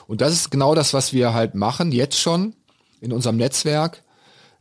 Und 0.06 0.20
das 0.20 0.32
ist 0.32 0.50
genau 0.50 0.74
das, 0.74 0.94
was 0.94 1.12
wir 1.12 1.34
halt 1.34 1.54
machen, 1.54 1.92
jetzt 1.92 2.18
schon 2.18 2.54
in 3.00 3.12
unserem 3.12 3.36
Netzwerk, 3.36 4.02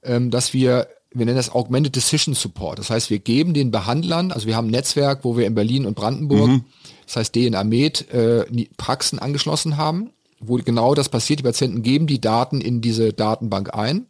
ähm, 0.04 0.32
dass 0.32 0.54
wir, 0.54 0.88
wir 1.12 1.26
nennen 1.26 1.38
das 1.38 1.52
Augmented 1.54 1.96
Decision 1.96 2.36
Support. 2.36 2.80
Das 2.80 2.90
heißt, 2.90 3.10
wir 3.10 3.20
geben 3.20 3.54
den 3.54 3.72
Behandlern, 3.72 4.32
also 4.32 4.48
wir 4.48 4.56
haben 4.56 4.68
ein 4.68 4.72
Netzwerk, 4.72 5.24
wo 5.24 5.38
wir 5.38 5.46
in 5.46 5.56
Berlin 5.56 5.86
und 5.86 5.96
Brandenburg, 5.96 6.48
mhm. 6.48 6.66
das 7.06 7.18
heißt 7.18 7.34
DNA 7.34 7.64
Med, 7.64 8.10
äh, 8.14 8.46
Praxen 8.78 9.20
angeschlossen 9.20 9.78
haben, 9.78 10.12
wo 10.40 10.56
genau 10.56 10.96
das 10.96 11.10
passiert. 11.10 11.40
Die 11.40 11.44
Patienten 11.44 11.84
geben 11.84 12.08
die 12.08 12.22
Daten 12.22 12.62
in 12.62 12.82
diese 12.82 13.14
Datenbank 13.14 13.74
ein 13.74 14.08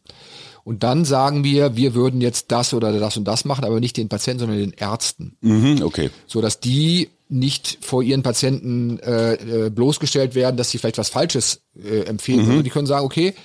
und 0.66 0.82
dann 0.82 1.06
sagen 1.06 1.44
wir, 1.44 1.76
wir 1.76 1.94
würden 1.94 2.22
jetzt 2.22 2.52
das 2.52 2.74
oder 2.74 2.92
das 3.00 3.16
und 3.16 3.24
das 3.26 3.46
machen, 3.46 3.64
aber 3.64 3.80
nicht 3.80 3.98
den 3.98 4.10
Patienten, 4.10 4.40
sondern 4.40 4.58
den 4.58 4.74
Ärzten. 4.74 5.38
Mhm, 5.42 5.84
okay. 5.84 6.10
So 6.26 6.42
dass 6.42 6.60
die 6.60 7.12
nicht 7.30 7.78
vor 7.82 8.02
ihren 8.02 8.24
Patienten 8.24 8.98
äh, 9.00 9.34
äh, 9.34 9.70
bloßgestellt 9.70 10.34
werden, 10.34 10.58
dass 10.58 10.72
sie 10.72 10.80
vielleicht 10.80 10.98
was 10.98 11.10
Falsches 11.10 11.62
äh, 11.76 12.02
empfehlen. 12.02 12.58
Mhm. 12.58 12.64
Die 12.64 12.72
können 12.72 12.88
sagen, 12.88 13.06
okay, 13.06 13.36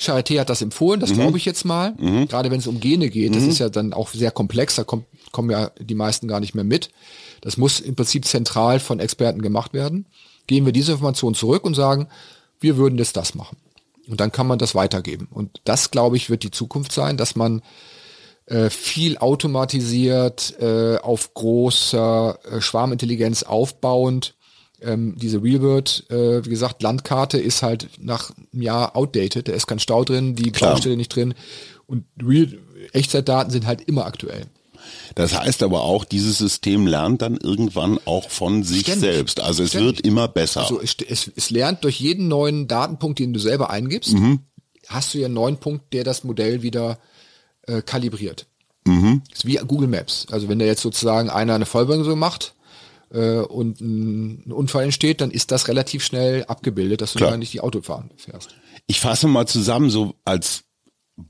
Charité 0.00 0.40
hat 0.40 0.48
das 0.48 0.62
empfohlen, 0.62 1.00
das 1.00 1.10
mhm. 1.10 1.16
glaube 1.16 1.36
ich 1.36 1.44
jetzt 1.44 1.64
mal. 1.64 1.94
Mhm. 1.98 2.28
Gerade 2.28 2.50
wenn 2.50 2.60
es 2.60 2.66
um 2.66 2.80
Gene 2.80 3.10
geht, 3.10 3.34
das 3.34 3.42
mhm. 3.42 3.50
ist 3.50 3.58
ja 3.58 3.68
dann 3.68 3.92
auch 3.92 4.08
sehr 4.08 4.30
komplex, 4.30 4.76
da 4.76 4.84
kommt, 4.84 5.04
kommen 5.32 5.50
ja 5.50 5.70
die 5.78 5.94
meisten 5.94 6.28
gar 6.28 6.40
nicht 6.40 6.54
mehr 6.54 6.64
mit. 6.64 6.90
Das 7.42 7.58
muss 7.58 7.80
im 7.80 7.94
Prinzip 7.94 8.24
zentral 8.24 8.80
von 8.80 9.00
Experten 9.00 9.42
gemacht 9.42 9.74
werden. 9.74 10.06
Gehen 10.46 10.64
wir 10.64 10.72
diese 10.72 10.92
Information 10.92 11.34
zurück 11.34 11.64
und 11.64 11.74
sagen, 11.74 12.08
wir 12.58 12.78
würden 12.78 12.98
jetzt 12.98 13.18
das 13.18 13.34
machen. 13.34 13.58
Und 14.08 14.20
dann 14.20 14.32
kann 14.32 14.46
man 14.46 14.58
das 14.58 14.74
weitergeben. 14.74 15.28
Und 15.30 15.60
das, 15.64 15.90
glaube 15.90 16.16
ich, 16.16 16.30
wird 16.30 16.42
die 16.42 16.50
Zukunft 16.50 16.92
sein, 16.92 17.16
dass 17.16 17.36
man 17.36 17.62
äh, 18.46 18.70
viel 18.70 19.18
automatisiert, 19.18 20.56
äh, 20.60 20.96
auf 20.98 21.34
großer 21.34 22.38
äh, 22.44 22.60
Schwarmintelligenz 22.60 23.42
aufbauend, 23.44 24.34
ähm, 24.82 25.14
diese 25.16 25.42
Realbird, 25.42 26.10
äh, 26.10 26.44
wie 26.44 26.50
gesagt, 26.50 26.82
Landkarte 26.82 27.38
ist 27.38 27.62
halt 27.62 27.90
nach 28.00 28.32
einem 28.52 28.62
Jahr 28.62 28.96
outdated, 28.96 29.48
da 29.48 29.52
ist 29.52 29.66
kein 29.66 29.78
Stau 29.78 30.04
drin, 30.04 30.34
die 30.34 30.50
Baustelle 30.50 30.96
nicht 30.96 31.14
drin. 31.14 31.34
Und 31.86 32.06
Real 32.22 32.58
Echtzeitdaten 32.92 33.52
sind 33.52 33.66
halt 33.66 33.82
immer 33.82 34.06
aktuell. 34.06 34.46
Das 35.14 35.38
heißt 35.38 35.62
aber 35.62 35.82
auch, 35.82 36.04
dieses 36.04 36.38
System 36.38 36.86
lernt 36.86 37.22
dann 37.22 37.36
irgendwann 37.36 37.98
auch 38.04 38.30
von 38.30 38.62
sich 38.62 38.82
Ständig. 38.82 39.00
selbst. 39.00 39.40
Also 39.40 39.62
es 39.62 39.70
Ständig. 39.70 39.96
wird 39.96 40.06
immer 40.06 40.28
besser. 40.28 40.62
Also 40.62 40.80
es, 40.80 40.96
es, 41.06 41.30
es, 41.34 41.50
lernt 41.50 41.84
durch 41.84 42.00
jeden 42.00 42.28
neuen 42.28 42.68
Datenpunkt, 42.68 43.18
den 43.18 43.32
du 43.32 43.40
selber 43.40 43.70
eingibst, 43.70 44.12
mhm. 44.12 44.40
hast 44.88 45.14
du 45.14 45.18
ja 45.18 45.26
einen 45.26 45.34
neuen 45.34 45.56
Punkt, 45.58 45.92
der 45.92 46.04
das 46.04 46.24
Modell 46.24 46.62
wieder 46.62 46.98
äh, 47.66 47.82
kalibriert. 47.82 48.46
Mhm. 48.84 49.22
Das 49.28 49.40
ist 49.40 49.46
wie 49.46 49.56
Google 49.56 49.88
Maps. 49.88 50.26
Also 50.30 50.48
wenn 50.48 50.58
da 50.58 50.64
jetzt 50.64 50.82
sozusagen 50.82 51.30
einer 51.30 51.54
eine 51.54 51.66
Vollbremsung 51.66 52.18
macht, 52.18 52.54
äh, 53.12 53.40
und 53.40 53.80
ein, 53.80 54.52
Unfall 54.52 54.84
entsteht, 54.84 55.20
dann 55.20 55.30
ist 55.30 55.50
das 55.50 55.68
relativ 55.68 56.04
schnell 56.04 56.44
abgebildet, 56.44 57.00
dass 57.00 57.12
du 57.12 57.18
Klar. 57.18 57.30
gar 57.30 57.36
nicht 57.36 57.52
die 57.52 57.60
Auto 57.60 57.82
fahren 57.82 58.10
fährst. 58.16 58.54
Ich 58.86 59.00
fasse 59.00 59.26
mal 59.26 59.46
zusammen, 59.46 59.90
so 59.90 60.14
als 60.24 60.64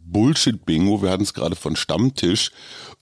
Bullshit-Bingo, 0.05 1.03
wir 1.03 1.11
hatten 1.11 1.23
es 1.23 1.35
gerade 1.35 1.57
von 1.57 1.77
Stammtisch, 1.77 2.51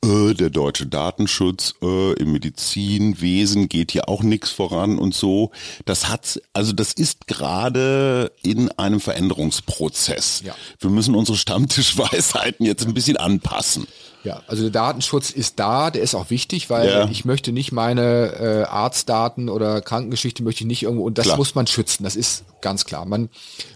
äh, 0.04 0.34
der 0.34 0.50
deutsche 0.50 0.86
Datenschutz 0.86 1.74
äh, 1.82 2.12
im 2.14 2.32
Medizinwesen 2.32 3.68
geht 3.68 3.90
hier 3.92 4.08
auch 4.08 4.22
nichts 4.22 4.50
voran 4.50 4.98
und 4.98 5.14
so. 5.14 5.50
Das 5.86 6.08
hat, 6.08 6.40
also 6.52 6.72
das 6.72 6.92
ist 6.92 7.26
gerade 7.26 8.32
in 8.42 8.70
einem 8.72 9.00
Veränderungsprozess. 9.00 10.42
Ja. 10.44 10.54
Wir 10.78 10.90
müssen 10.90 11.14
unsere 11.14 11.36
Stammtischweisheiten 11.36 12.64
jetzt 12.64 12.86
ein 12.86 12.94
bisschen 12.94 13.16
anpassen. 13.16 13.86
Ja, 14.24 14.42
also 14.48 14.62
der 14.62 14.72
Datenschutz 14.72 15.30
ist 15.30 15.58
da, 15.60 15.90
der 15.90 16.02
ist 16.02 16.14
auch 16.14 16.28
wichtig, 16.30 16.70
weil 16.70 16.88
Ja. 16.88 17.08
ich 17.08 17.24
möchte 17.24 17.52
nicht 17.52 17.70
meine 17.72 18.32
äh, 18.34 18.62
Arztdaten 18.64 19.48
oder 19.48 19.80
Krankengeschichte 19.80 20.42
möchte 20.42 20.62
ich 20.64 20.66
nicht 20.66 20.82
irgendwo 20.82 21.04
und 21.06 21.18
das 21.18 21.26
Klar. 21.26 21.36
muss 21.36 21.54
man 21.54 21.66
schützen, 21.68 22.02
das 22.04 22.16
ist 22.16 22.44
ganz 22.60 22.84
klar. 22.84 23.04
Man 23.06 23.28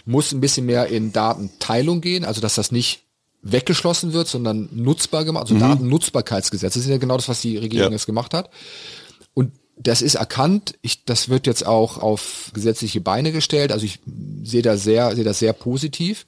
muss 0.04 0.32
ein 0.32 0.40
bisschen 0.40 0.66
mehr 0.66 0.88
in 0.88 1.12
Datenteilung 1.12 2.00
gehen, 2.00 2.24
also 2.24 2.40
dass 2.40 2.56
das 2.56 2.72
nicht 2.72 3.02
weggeschlossen 3.42 4.12
wird, 4.12 4.28
sondern 4.28 4.68
nutzbar 4.72 5.24
gemacht, 5.24 5.42
also 5.44 5.58
Datennutzbarkeitsgesetz, 5.58 6.74
das 6.74 6.82
ist 6.84 6.88
ja 6.90 6.98
genau 6.98 7.16
das, 7.16 7.28
was 7.28 7.40
die 7.40 7.56
Regierung 7.58 7.88
Ja. 7.88 7.92
jetzt 7.92 8.06
gemacht 8.06 8.34
hat. 8.34 8.50
Und 9.34 9.52
das 9.76 10.02
ist 10.02 10.14
erkannt, 10.16 10.74
ich, 10.82 11.04
das 11.04 11.28
wird 11.28 11.46
jetzt 11.46 11.66
auch 11.66 11.98
auf 11.98 12.50
gesetzliche 12.52 13.00
Beine 13.00 13.32
gestellt, 13.32 13.72
also 13.72 13.84
ich 13.84 14.00
sehe 14.44 14.62
da 14.62 14.76
sehr, 14.76 15.14
sehe 15.16 15.24
das 15.24 15.38
sehr 15.38 15.52
positiv. 15.52 16.26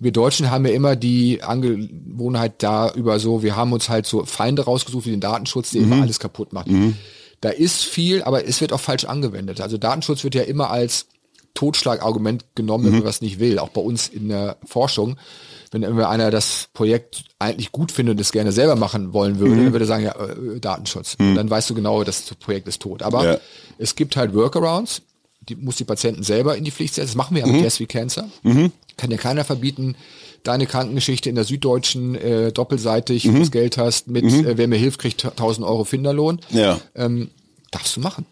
Wir 0.00 0.12
Deutschen 0.12 0.50
haben 0.50 0.64
ja 0.66 0.72
immer 0.72 0.94
die 0.96 1.42
Angewohnheit 1.42 2.62
da 2.62 2.90
über 2.92 3.18
so, 3.18 3.42
wir 3.42 3.56
haben 3.56 3.72
uns 3.72 3.88
halt 3.88 4.06
so 4.06 4.24
Feinde 4.24 4.62
rausgesucht 4.64 5.06
wie 5.06 5.10
den 5.10 5.20
Datenschutz, 5.20 5.70
der 5.72 5.82
immer 5.82 6.02
alles 6.02 6.18
kaputt 6.20 6.52
macht. 6.52 6.68
Da 7.40 7.50
ist 7.50 7.84
viel, 7.84 8.22
aber 8.22 8.46
es 8.46 8.60
wird 8.60 8.72
auch 8.72 8.80
falsch 8.80 9.04
angewendet. 9.04 9.60
Also 9.60 9.76
Datenschutz 9.78 10.24
wird 10.24 10.34
ja 10.34 10.42
immer 10.42 10.70
als 10.70 11.06
Totschlagargument 11.54 12.44
genommen, 12.54 12.84
wenn 12.84 12.92
man 12.92 13.04
was 13.04 13.20
nicht 13.20 13.40
will. 13.40 13.58
Auch 13.58 13.70
bei 13.70 13.80
uns 13.80 14.08
in 14.08 14.28
der 14.28 14.56
Forschung. 14.64 15.16
Wenn 15.70 15.82
immer 15.82 16.08
einer 16.08 16.30
das 16.30 16.68
Projekt 16.72 17.24
eigentlich 17.38 17.72
gut 17.72 17.92
findet 17.92 18.14
und 18.14 18.20
es 18.20 18.32
gerne 18.32 18.52
selber 18.52 18.74
machen 18.76 19.12
wollen 19.12 19.38
würde, 19.38 19.56
dann 19.56 19.72
würde 19.72 19.84
er 19.84 19.88
sagen, 19.88 20.04
ja, 20.04 20.14
äh, 20.14 20.60
Datenschutz. 20.60 21.16
Und 21.18 21.34
Dann 21.34 21.50
weißt 21.50 21.68
du 21.68 21.74
genau, 21.74 22.04
das 22.04 22.22
Projekt 22.40 22.68
ist 22.68 22.80
tot. 22.80 23.02
Aber 23.02 23.24
Ja. 23.24 23.38
es 23.76 23.94
gibt 23.94 24.16
halt 24.16 24.34
Workarounds, 24.34 25.02
die 25.48 25.56
muss 25.56 25.76
die 25.76 25.84
Patienten 25.84 26.22
selber 26.22 26.56
in 26.56 26.64
die 26.64 26.70
Pflicht 26.70 26.94
setzen. 26.94 27.08
Das 27.08 27.14
machen 27.16 27.34
wir 27.34 27.40
ja 27.42 27.46
Mhm. 27.48 27.54
mit 27.54 27.62
Yes 27.62 27.80
We 27.80 27.86
Cancer. 27.86 28.28
Kann 28.96 29.10
dir 29.10 29.16
keiner 29.18 29.44
verbieten, 29.44 29.94
deine 30.42 30.66
Krankengeschichte 30.66 31.28
in 31.28 31.34
der 31.34 31.44
Süddeutschen 31.44 32.14
äh, 32.14 32.52
doppelseitig, 32.52 33.24
Mhm. 33.24 33.40
das 33.40 33.50
Geld 33.50 33.78
hast, 33.78 34.08
mit 34.08 34.24
äh, 34.24 34.56
wer 34.56 34.68
mir 34.68 34.78
hilft, 34.78 35.00
kriegt 35.00 35.24
1000 35.24 35.66
Euro 35.66 35.84
Finderlohn. 35.84 36.40
Ja. 36.50 36.80
Ähm, 36.94 37.30
darfst 37.70 37.96
du 37.96 38.00
machen. 38.00 38.26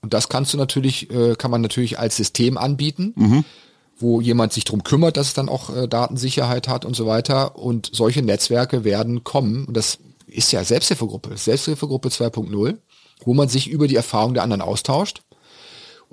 Und 0.00 0.12
das 0.14 0.28
kannst 0.28 0.52
du 0.52 0.58
natürlich, 0.58 1.10
äh, 1.10 1.34
kann 1.36 1.50
man 1.50 1.60
natürlich 1.60 1.98
als 1.98 2.16
System 2.16 2.58
anbieten, 2.58 3.12
Mhm. 3.16 3.44
wo 3.98 4.20
jemand 4.20 4.52
sich 4.52 4.64
drum 4.64 4.82
kümmert, 4.82 5.16
dass 5.16 5.28
es 5.28 5.34
dann 5.34 5.48
auch 5.48 5.74
äh, 5.76 5.86
Datensicherheit 5.86 6.66
hat 6.68 6.84
und 6.84 6.96
so 6.96 7.06
weiter. 7.06 7.56
Und 7.56 7.90
solche 7.92 8.22
Netzwerke 8.22 8.82
werden 8.84 9.22
kommen. 9.22 9.64
Und 9.66 9.76
das 9.76 9.98
ist 10.26 10.50
ja 10.52 10.64
Selbsthilfegruppe, 10.64 11.36
Selbsthilfegruppe 11.36 12.08
2.0, 12.08 12.78
wo 13.24 13.34
man 13.34 13.48
sich 13.48 13.68
über 13.68 13.86
die 13.86 13.94
Erfahrung 13.96 14.34
der 14.34 14.42
anderen 14.42 14.62
austauscht. 14.62 15.22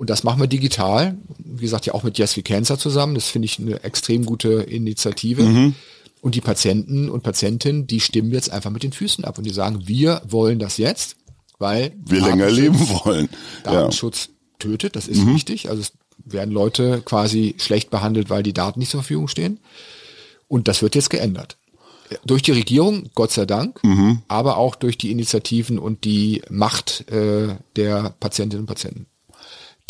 Und 0.00 0.08
das 0.08 0.24
machen 0.24 0.40
wir 0.40 0.46
digital. 0.46 1.18
Wie 1.36 1.60
gesagt, 1.60 1.84
ja 1.84 1.92
auch 1.92 2.04
mit 2.04 2.16
Yes 2.16 2.34
We 2.34 2.42
Cancer 2.42 2.78
zusammen. 2.78 3.14
Das 3.14 3.26
finde 3.28 3.44
ich 3.44 3.58
eine 3.58 3.84
extrem 3.84 4.24
gute 4.24 4.48
Initiative. 4.62 5.42
Mhm. 5.42 5.74
Und 6.22 6.34
die 6.34 6.40
Patienten 6.40 7.10
und 7.10 7.22
Patientinnen, 7.22 7.86
die 7.86 8.00
stimmen 8.00 8.32
jetzt 8.32 8.50
einfach 8.50 8.70
mit 8.70 8.82
den 8.82 8.92
Füßen 8.94 9.26
ab 9.26 9.36
und 9.36 9.44
die 9.44 9.52
sagen, 9.52 9.86
wir 9.86 10.22
wollen 10.26 10.58
das 10.58 10.78
jetzt, 10.78 11.16
weil 11.58 11.92
Wir 12.06 12.22
länger 12.22 12.50
leben 12.50 12.78
wollen. 13.04 13.28
Ja. 13.66 13.72
Mhm. 13.72 13.74
Datenschutz 13.74 14.30
tötet, 14.58 14.96
das 14.96 15.06
ist 15.06 15.26
wichtig. 15.26 15.68
Also 15.68 15.82
es 15.82 15.92
werden 16.24 16.50
Leute 16.50 17.02
quasi 17.04 17.54
schlecht 17.58 17.90
behandelt, 17.90 18.30
weil 18.30 18.42
die 18.42 18.54
Daten 18.54 18.78
nicht 18.78 18.90
zur 18.90 19.02
Verfügung 19.02 19.28
stehen. 19.28 19.60
Und 20.48 20.66
das 20.66 20.80
wird 20.80 20.94
jetzt 20.94 21.10
geändert. 21.10 21.58
Durch 22.24 22.40
die 22.40 22.52
Regierung, 22.52 23.10
Gott 23.14 23.32
sei 23.32 23.44
Dank, 23.44 23.84
Mhm. 23.84 24.22
aber 24.28 24.56
auch 24.56 24.76
durch 24.76 24.96
die 24.96 25.10
Initiativen 25.10 25.78
und 25.78 26.04
die 26.04 26.40
Macht 26.48 27.06
äh, 27.10 27.56
der 27.76 28.14
Patientinnen 28.18 28.62
und 28.62 28.66
Patienten. 28.66 29.04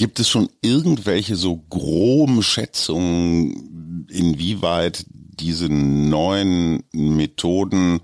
Gibt 0.01 0.19
es 0.19 0.31
schon 0.31 0.49
irgendwelche 0.63 1.37
so 1.37 1.59
groben 1.69 2.43
Schätzungen, 2.43 4.07
inwieweit 4.11 5.05
diese 5.11 5.69
neuen 5.69 6.85
Methoden 6.91 8.01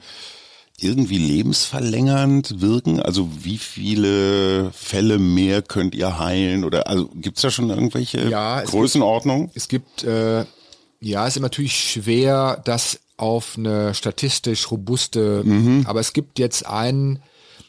irgendwie 0.78 1.16
lebensverlängernd 1.16 2.60
wirken? 2.60 3.00
Also 3.00 3.30
wie 3.42 3.56
viele 3.56 4.72
Fälle 4.72 5.18
mehr 5.18 5.62
könnt 5.62 5.94
ihr 5.94 6.18
heilen? 6.18 6.64
Oder 6.64 6.86
also 6.86 7.08
gibt 7.14 7.38
es 7.38 7.42
da 7.44 7.50
schon 7.50 7.70
irgendwelche 7.70 8.28
Ja, 8.28 8.60
es 8.60 8.72
Größenordnungen? 8.72 9.50
Es 9.54 9.66
gibt, 9.66 10.04
äh, 10.04 10.44
ja, 11.00 11.26
es 11.26 11.36
ist 11.36 11.40
natürlich 11.40 11.92
schwer, 11.92 12.60
das 12.66 13.00
auf 13.16 13.56
eine 13.56 13.94
statistisch 13.94 14.70
robuste, 14.70 15.42
aber 15.86 16.00
es 16.00 16.12
gibt 16.12 16.38
jetzt 16.38 16.66
ein, 16.66 17.22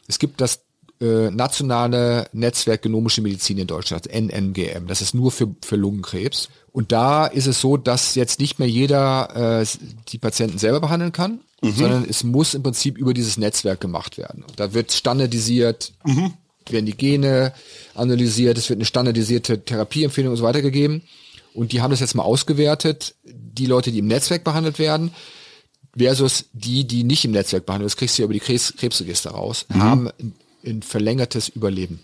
es 0.06 0.18
gibt 0.18 0.42
das 0.42 0.67
äh, 1.00 1.30
nationale 1.30 2.28
Netzwerk 2.32 2.82
Genomische 2.82 3.22
Medizin 3.22 3.58
in 3.58 3.66
Deutschland, 3.66 4.06
das 4.06 4.12
NNGM. 4.12 4.86
Das 4.86 5.00
ist 5.00 5.14
nur 5.14 5.30
für, 5.30 5.54
für 5.64 5.76
Lungenkrebs. 5.76 6.48
Und 6.72 6.92
da 6.92 7.26
ist 7.26 7.46
es 7.46 7.60
so, 7.60 7.76
dass 7.76 8.14
jetzt 8.14 8.40
nicht 8.40 8.58
mehr 8.58 8.68
jeder 8.68 9.60
äh, 9.62 9.66
die 10.08 10.18
Patienten 10.18 10.58
selber 10.58 10.80
behandeln 10.80 11.12
kann, 11.12 11.40
sondern 11.60 12.06
es 12.08 12.22
muss 12.22 12.54
im 12.54 12.62
Prinzip 12.62 12.96
über 12.98 13.14
dieses 13.14 13.36
Netzwerk 13.36 13.80
gemacht 13.80 14.16
werden. 14.16 14.44
Und 14.44 14.60
da 14.60 14.74
wird 14.74 14.92
standardisiert, 14.92 15.92
werden 16.70 16.86
die 16.86 16.96
Gene 16.96 17.52
analysiert, 17.94 18.58
es 18.58 18.68
wird 18.68 18.78
eine 18.78 18.84
standardisierte 18.84 19.64
Therapieempfehlung 19.64 20.32
und 20.32 20.36
so 20.36 20.44
weiter 20.44 20.62
gegeben. 20.62 21.02
Und 21.54 21.72
die 21.72 21.80
haben 21.80 21.90
das 21.90 22.00
jetzt 22.00 22.14
mal 22.14 22.22
ausgewertet, 22.22 23.16
die 23.24 23.66
Leute, 23.66 23.90
die 23.90 23.98
im 23.98 24.06
Netzwerk 24.06 24.44
behandelt 24.44 24.78
werden, 24.78 25.12
versus 25.96 26.44
die, 26.52 26.86
die 26.86 27.02
nicht 27.02 27.24
im 27.24 27.32
Netzwerk 27.32 27.66
behandelt, 27.66 27.86
werden, 27.86 27.90
das 27.90 27.96
kriegst 27.96 28.18
du 28.18 28.22
ja 28.22 28.24
über 28.24 28.34
die 28.34 28.40
Krebs 28.40 28.74
Krebsregister 28.76 29.30
raus, 29.30 29.66
haben 29.74 30.10
ein 30.64 30.82
verlängertes 30.82 31.48
Überleben. 31.48 32.00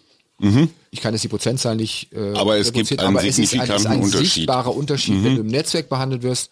Ich 0.91 1.01
kann 1.01 1.15
jetzt 1.15 1.23
die 1.23 1.29
Prozentzahl 1.29 1.77
nicht 1.77 2.13
äh, 2.13 2.35
Aber 2.35 2.59
es 2.59 2.73
gibt 2.73 2.91
einen 2.91 3.17
aber 3.17 3.25
es 3.25 3.39
ist 3.39 3.55
ein, 3.55 3.71
ist 3.71 3.87
ein 3.87 4.03
Unterschied. 4.03 4.33
sichtbarer 4.33 4.75
Unterschied, 4.75 5.23
wenn 5.25 5.37
du 5.37 5.41
im 5.43 5.47
Netzwerk 5.47 5.89
behandelt 5.89 6.23
wirst, 6.23 6.51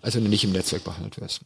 als 0.00 0.14
wenn 0.16 0.24
du 0.24 0.30
nicht 0.30 0.44
im 0.44 0.52
Netzwerk 0.52 0.82
behandelt 0.82 1.20
wirst. 1.20 1.40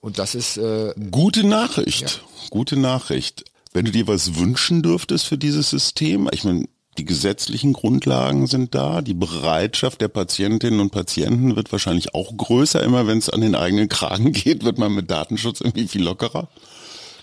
Und 0.00 0.18
das 0.18 0.34
ist 0.34 0.56
äh, 0.56 0.92
Gute 1.10 1.44
Nachricht. 1.44 2.22
Gute 2.50 2.76
Nachricht. 2.76 3.44
Wenn 3.72 3.84
du 3.84 3.92
dir 3.92 4.08
was 4.08 4.34
wünschen 4.36 4.82
dürftest 4.82 5.26
für 5.26 5.38
dieses 5.38 5.70
System, 5.70 6.28
ich 6.32 6.42
meine, 6.44 6.66
die 6.98 7.04
gesetzlichen 7.04 7.72
Grundlagen 7.72 8.46
sind 8.48 8.74
da, 8.74 9.00
die 9.00 9.14
Bereitschaft 9.14 10.00
der 10.00 10.08
Patientinnen 10.08 10.80
und 10.80 10.90
Patienten 10.90 11.54
wird 11.54 11.70
wahrscheinlich 11.70 12.14
auch 12.14 12.36
größer. 12.36 12.82
Immer 12.82 13.06
wenn 13.06 13.18
es 13.18 13.30
an 13.30 13.40
den 13.42 13.54
eigenen 13.54 13.88
Kragen 13.88 14.32
geht, 14.32 14.64
wird 14.64 14.78
man 14.78 14.92
mit 14.92 15.10
Datenschutz 15.10 15.60
irgendwie 15.60 15.86
viel 15.86 16.02
lockerer. 16.02 16.48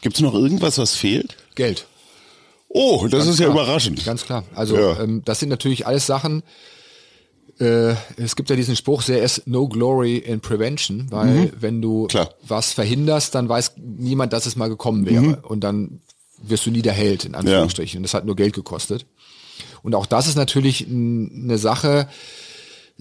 Gibt 0.02 0.16
es 0.16 0.22
noch 0.22 0.34
irgendwas, 0.34 0.78
was 0.78 0.96
fehlt? 0.96 1.36
Geld. 1.58 1.86
Oh, 2.70 3.08
das 3.10 3.28
ist 3.28 3.40
ja 3.40 3.48
klar. 3.50 3.64
überraschend. 3.64 4.06
Ganz 4.06 4.24
klar. 4.26 4.44
Also 4.56 4.78
Ja. 4.78 5.00
ähm, 5.02 5.22
das 5.26 5.40
sind 5.40 5.50
natürlich 5.50 5.86
alles 5.86 6.06
Sachen. 6.06 6.44
Äh, 7.60 7.96
es 8.18 8.36
gibt 8.36 8.50
ja 8.50 8.56
diesen 8.56 8.76
Spruch, 8.76 9.04
there 9.04 9.20
is 9.20 9.42
no 9.46 9.68
glory 9.68 10.18
in 10.18 10.42
prevention, 10.42 11.08
weil 11.10 11.52
wenn 11.60 11.82
du 11.82 12.04
Mhm. 12.04 12.08
Klar. 12.08 12.26
Mhm. 12.26 12.50
was 12.50 12.74
verhinderst, 12.74 13.34
dann 13.36 13.50
weiß 13.50 13.74
niemand, 13.78 14.32
dass 14.34 14.46
es 14.46 14.56
mal 14.56 14.70
gekommen 14.70 15.06
wäre. 15.06 15.38
Und 15.42 15.62
dann 15.62 16.02
wirst 16.44 16.66
du 16.68 16.72
nie 16.72 16.84
der 16.84 16.94
Held, 16.94 17.26
in 17.26 17.34
Anführungsstrichen. 17.36 17.98
Und 17.98 18.04
das 18.04 18.14
hat 18.14 18.26
nur 18.26 18.36
Geld 18.36 18.54
gekostet. 18.54 19.06
Und 19.82 19.96
auch 19.96 20.06
das 20.06 20.28
ist 20.28 20.36
natürlich 20.36 20.86
eine 20.88 21.58
Sache, 21.58 22.08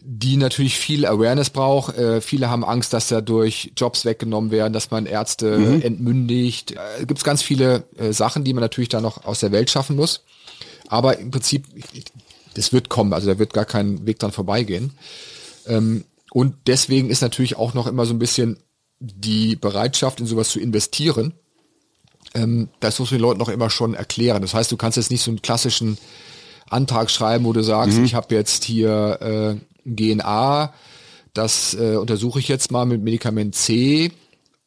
die 0.08 0.36
natürlich 0.36 0.78
viel 0.78 1.04
Awareness 1.04 1.50
braucht. 1.50 1.96
Äh, 1.96 2.20
viele 2.20 2.48
haben 2.48 2.64
Angst, 2.64 2.92
dass 2.92 3.08
dadurch 3.08 3.72
Jobs 3.76 4.04
weggenommen 4.04 4.52
werden, 4.52 4.72
dass 4.72 4.92
man 4.92 5.04
Ärzte 5.04 5.58
Mhm. 5.58 5.82
entmündigt. 5.82 6.72
Äh, 6.72 7.04
Gibt 7.06 7.18
es 7.18 7.24
ganz 7.24 7.42
viele 7.42 7.84
äh, 7.96 8.12
Sachen, 8.12 8.44
die 8.44 8.54
man 8.54 8.60
natürlich 8.60 8.88
da 8.88 9.00
noch 9.00 9.24
aus 9.24 9.40
der 9.40 9.50
Welt 9.50 9.68
schaffen 9.68 9.96
muss. 9.96 10.22
Aber 10.86 11.18
im 11.18 11.32
Prinzip, 11.32 11.64
das 12.54 12.72
wird 12.72 12.88
kommen. 12.88 13.12
Also 13.12 13.26
da 13.26 13.40
wird 13.40 13.52
gar 13.52 13.64
kein 13.64 14.06
Weg 14.06 14.20
dran 14.20 14.30
vorbeigehen. 14.30 14.92
Ähm, 15.66 16.04
und 16.30 16.54
deswegen 16.68 17.10
ist 17.10 17.20
natürlich 17.22 17.56
auch 17.56 17.74
noch 17.74 17.88
immer 17.88 18.06
so 18.06 18.14
ein 18.14 18.20
bisschen 18.20 18.58
die 19.00 19.56
Bereitschaft, 19.56 20.20
in 20.20 20.26
sowas 20.26 20.50
zu 20.50 20.60
investieren. 20.60 21.32
Ähm, 22.34 22.68
das 22.78 23.00
muss 23.00 23.10
man 23.10 23.18
den 23.18 23.22
Leuten 23.22 23.40
noch 23.40 23.48
immer 23.48 23.70
schon 23.70 23.94
erklären. 23.94 24.40
Das 24.42 24.54
heißt, 24.54 24.70
du 24.70 24.76
kannst 24.76 24.96
jetzt 24.96 25.10
nicht 25.10 25.22
so 25.22 25.32
einen 25.32 25.42
klassischen 25.42 25.98
Antrag 26.70 27.10
schreiben, 27.10 27.44
wo 27.44 27.52
du 27.52 27.62
sagst, 27.62 27.98
ich 27.98 28.14
habe 28.14 28.34
jetzt 28.34 28.62
hier 28.64 29.18
äh, 29.20 29.75
GNA, 29.86 30.72
das 31.34 31.74
äh, 31.74 31.96
untersuche 31.96 32.38
ich 32.38 32.48
jetzt 32.48 32.70
mal 32.70 32.86
mit 32.86 33.02
Medikament 33.02 33.54
C, 33.54 34.10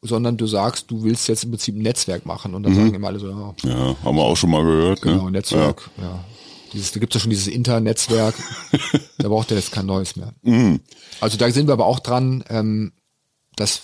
sondern 0.02 0.36
du 0.36 0.46
sagst, 0.46 0.90
du 0.90 1.02
willst 1.02 1.28
jetzt 1.28 1.44
im 1.44 1.50
Prinzip 1.50 1.74
ein 1.76 1.82
Netzwerk 1.82 2.24
machen 2.24 2.54
und 2.54 2.62
dann 2.62 2.74
sagen 2.74 2.94
immer 2.94 3.08
alle 3.08 3.18
so, 3.18 3.28
ja, 3.28 3.54
Ja, 3.64 3.96
haben 4.02 4.16
wir 4.16 4.22
auch 4.22 4.36
schon 4.36 4.50
mal 4.50 4.64
gehört. 4.64 5.02
genau, 5.02 5.24
ne? 5.26 5.32
Netzwerk, 5.32 5.90
ja. 6.00 6.24
Dieses, 6.72 6.92
da 6.92 7.00
gibt 7.00 7.12
es 7.12 7.20
ja 7.20 7.22
schon 7.22 7.30
dieses 7.30 7.48
Internetzwerk, 7.48 8.34
da 9.18 9.28
braucht 9.28 9.50
er 9.50 9.56
jetzt 9.58 9.72
kein 9.72 9.86
neues 9.86 10.14
mehr. 10.16 10.32
Also 11.20 11.36
da 11.36 11.50
sind 11.50 11.66
wir 11.68 11.72
aber 11.72 11.86
auch 11.86 11.98
dran, 11.98 12.44
ähm, 12.48 12.92
das 13.56 13.82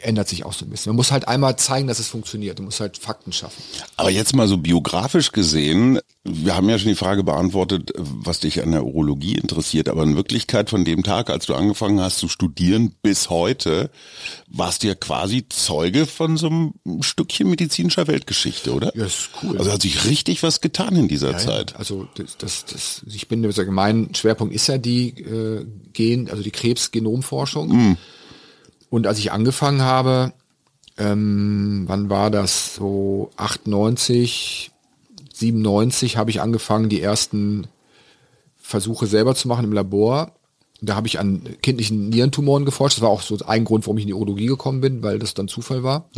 ändert 0.00 0.28
sich 0.28 0.44
auch 0.44 0.52
so 0.52 0.64
ein 0.64 0.70
bisschen. 0.70 0.90
Man 0.90 0.96
muss 0.96 1.10
halt 1.10 1.28
einmal 1.28 1.56
zeigen, 1.56 1.88
dass 1.88 1.98
es 1.98 2.08
funktioniert. 2.08 2.58
Du 2.58 2.62
musst 2.62 2.80
halt 2.80 2.96
Fakten 2.96 3.32
schaffen. 3.32 3.62
Aber 3.96 4.10
jetzt 4.10 4.34
mal 4.34 4.48
so 4.48 4.58
biografisch 4.58 5.32
gesehen, 5.32 5.98
wir 6.24 6.56
haben 6.56 6.68
ja 6.68 6.78
schon 6.78 6.88
die 6.88 6.96
Frage 6.96 7.22
beantwortet, 7.22 7.92
was 7.96 8.40
dich 8.40 8.62
an 8.62 8.72
der 8.72 8.84
Urologie 8.84 9.34
interessiert, 9.34 9.88
aber 9.88 10.02
in 10.02 10.16
Wirklichkeit 10.16 10.70
von 10.70 10.84
dem 10.84 11.02
Tag, 11.02 11.30
als 11.30 11.46
du 11.46 11.54
angefangen 11.54 12.00
hast 12.00 12.18
zu 12.18 12.28
studieren, 12.28 12.94
bis 13.02 13.30
heute, 13.30 13.90
warst 14.48 14.82
du 14.82 14.88
ja 14.88 14.94
quasi 14.94 15.46
Zeuge 15.48 16.06
von 16.06 16.36
so 16.36 16.46
einem 16.46 16.74
Stückchen 17.00 17.48
medizinischer 17.48 18.06
Weltgeschichte, 18.06 18.72
oder? 18.72 18.96
Ja, 18.96 19.06
ist 19.06 19.30
cool. 19.42 19.58
Also 19.58 19.72
hat 19.72 19.82
sich 19.82 20.04
richtig 20.04 20.42
was 20.42 20.60
getan 20.60 20.96
in 20.96 21.08
dieser 21.08 21.32
Ja, 21.32 21.38
Zeit. 21.38 21.72
Ja, 21.72 21.78
also 21.78 22.08
das, 22.14 22.36
das, 22.38 22.64
das, 22.64 23.02
ich 23.06 23.28
bin 23.28 23.46
mein 23.68 24.14
Schwerpunkt 24.14 24.54
ist 24.54 24.66
ja 24.66 24.78
die 24.78 25.08
äh, 25.20 25.66
Gen, 25.92 26.30
also 26.30 26.42
die 26.42 26.50
Krebsgenomforschung. 26.50 27.96
Und 28.90 29.06
als 29.06 29.18
ich 29.18 29.32
angefangen 29.32 29.82
habe, 29.82 30.32
ähm, 30.98 31.84
wann 31.86 32.08
war 32.08 32.30
das? 32.30 32.74
So 32.76 33.30
98, 33.36 34.70
97 35.34 36.16
habe 36.16 36.30
ich 36.30 36.40
angefangen, 36.40 36.88
die 36.88 37.02
ersten 37.02 37.66
Versuche 38.56 39.06
selber 39.06 39.34
zu 39.34 39.48
machen 39.48 39.64
im 39.64 39.72
Labor. 39.72 40.32
Da 40.80 40.94
habe 40.94 41.06
ich 41.06 41.18
an 41.18 41.42
kindlichen 41.62 42.08
Nierentumoren 42.08 42.64
geforscht. 42.64 42.96
Das 42.98 43.02
war 43.02 43.10
auch 43.10 43.22
so 43.22 43.38
ein 43.46 43.64
Grund, 43.64 43.86
warum 43.86 43.98
ich 43.98 44.04
in 44.04 44.08
die 44.08 44.14
Urologie 44.14 44.46
gekommen 44.46 44.80
bin, 44.80 45.02
weil 45.02 45.18
das 45.18 45.34
dann 45.34 45.48
Zufall 45.48 45.82
war. 45.82 46.08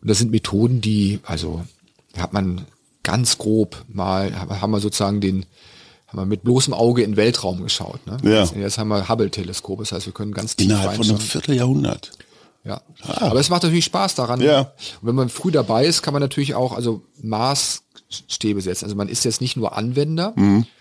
Und 0.00 0.10
das 0.10 0.18
sind 0.18 0.30
Methoden, 0.30 0.80
die, 0.80 1.20
also 1.24 1.64
da 2.12 2.22
hat 2.22 2.32
man 2.32 2.66
ganz 3.02 3.38
grob 3.38 3.84
mal, 3.88 4.34
haben 4.34 4.70
wir 4.72 4.80
sozusagen 4.80 5.20
den, 5.20 5.46
haben 6.06 6.18
wir 6.18 6.26
mit 6.26 6.42
bloßem 6.42 6.72
Auge 6.72 7.02
in 7.02 7.12
den 7.12 7.16
Weltraum 7.16 7.62
geschaut. 7.62 8.06
Ne? 8.06 8.18
Ja. 8.22 8.40
Jetzt, 8.42 8.54
jetzt 8.54 8.78
haben 8.78 8.88
wir 8.88 9.08
Hubble-Teleskop, 9.08 9.80
das 9.80 9.92
heißt, 9.92 10.06
wir 10.06 10.12
können 10.12 10.32
ganz 10.32 10.56
tief 10.56 10.68
Innerhalb 10.68 10.96
von 10.96 11.08
einem. 11.08 11.18
Vierteljahrhundert. 11.18 12.12
Ja. 12.64 12.80
Aber 13.04 13.38
es 13.38 13.48
macht 13.48 13.62
natürlich 13.62 13.84
Spaß 13.84 14.16
daran. 14.16 14.40
Ja. 14.40 14.72
Und 15.00 15.08
wenn 15.08 15.14
man 15.14 15.28
früh 15.28 15.52
dabei 15.52 15.86
ist, 15.86 16.02
kann 16.02 16.12
man 16.12 16.22
natürlich 16.22 16.54
auch 16.54 16.72
also 16.72 17.02
Maßstäbe 17.22 18.60
setzen. 18.60 18.86
Also 18.86 18.96
man 18.96 19.08
ist 19.08 19.24
jetzt 19.24 19.40
nicht 19.40 19.56
nur 19.56 19.76
Anwender, 19.76 20.34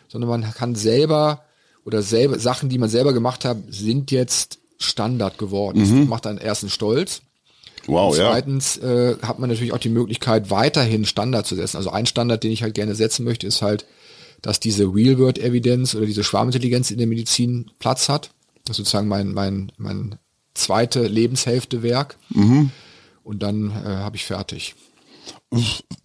sondern 0.08 0.30
man 0.30 0.54
kann 0.54 0.74
selber 0.74 1.44
oder 1.86 2.02
selber 2.02 2.40
Sachen, 2.40 2.70
die 2.70 2.80
man 2.80 2.90
selber 2.90 3.14
gemacht 3.14 3.46
hat, 3.46 3.58
sind 3.70 4.10
jetzt 4.10 4.58
Standard 4.80 5.38
geworden. 5.38 5.80
Das 5.80 5.90
macht 6.10 6.26
einen 6.26 6.40
ersten 6.40 6.70
stolz. 6.70 7.22
Wow, 7.88 8.14
Und 8.14 8.20
ja. 8.20 8.32
zweitens 8.32 8.78
äh, 8.78 9.16
hat 9.22 9.38
man 9.38 9.50
natürlich 9.50 9.74
auch 9.74 9.78
die 9.78 9.90
Möglichkeit, 9.90 10.50
weiterhin 10.50 11.06
Standard 11.06 11.46
zu 11.46 11.56
setzen. 11.56 11.78
Also 11.78 11.92
ein 11.92 12.08
Standard, 12.08 12.44
den 12.44 12.52
ich 12.52 12.64
halt 12.64 12.74
gerne 12.74 12.96
setzen 12.96 13.24
möchte, 13.24 13.46
ist 13.46 13.62
halt, 13.62 13.86
dass 14.46 14.60
diese 14.60 14.84
Real-World-Evidenz 14.84 15.96
oder 15.96 16.06
diese 16.06 16.24
Schwarmintelligenz 16.24 16.92
in 16.92 17.00
der 17.00 17.08
Medizin 17.08 17.72
Platz 17.80 18.10
hat. 18.10 18.30
Das 18.66 18.76
ist 18.76 18.78
sozusagen 18.78 19.08
mein, 19.08 19.34
mein, 19.34 19.72
mein 19.78 20.20
zweite 20.54 21.08
Lebenshälfte 21.08 21.82
Werk. 21.82 22.18
Und 22.32 23.42
dann 23.42 23.72
äh, 23.72 23.74
habe 23.88 24.18
ich 24.18 24.26
fertig. 24.26 24.76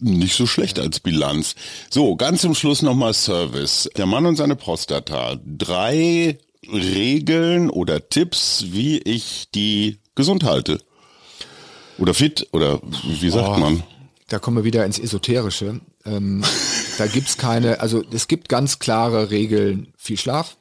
Nicht 0.00 0.36
so 0.36 0.46
schlecht 0.46 0.78
als 0.78 1.00
Bilanz. 1.00 1.54
So, 1.90 2.16
ganz 2.16 2.40
zum 2.40 2.54
Schluss 2.54 2.80
nochmal 2.80 3.12
Service. 3.12 3.90
Der 3.98 4.06
Mann 4.06 4.24
und 4.24 4.36
seine 4.36 4.56
Prostata. 4.56 5.38
Drei 5.44 6.38
Regeln 6.66 7.68
oder 7.68 8.08
Tipps, 8.08 8.64
wie 8.68 8.98
ich 9.00 9.48
die 9.54 9.98
gesund 10.14 10.44
halte. 10.44 10.80
Oder 11.98 12.14
fit, 12.14 12.48
oder 12.52 12.80
wie 13.20 13.28
sagt 13.28 13.56
Oh, 13.56 13.60
man? 13.60 13.82
Da 14.28 14.38
kommen 14.38 14.56
wir 14.56 14.64
wieder 14.64 14.86
ins 14.86 14.98
Esoterische. 14.98 15.82
Ähm, 16.06 16.42
da 17.00 17.06
gibt's 17.06 17.38
keine, 17.38 17.80
also 17.80 18.02
es 18.12 18.28
gibt 18.28 18.48
ganz 18.48 18.78
klare 18.78 19.30
Regeln. 19.30 19.92
Viel 19.96 20.18
Schlaf, 20.18 20.56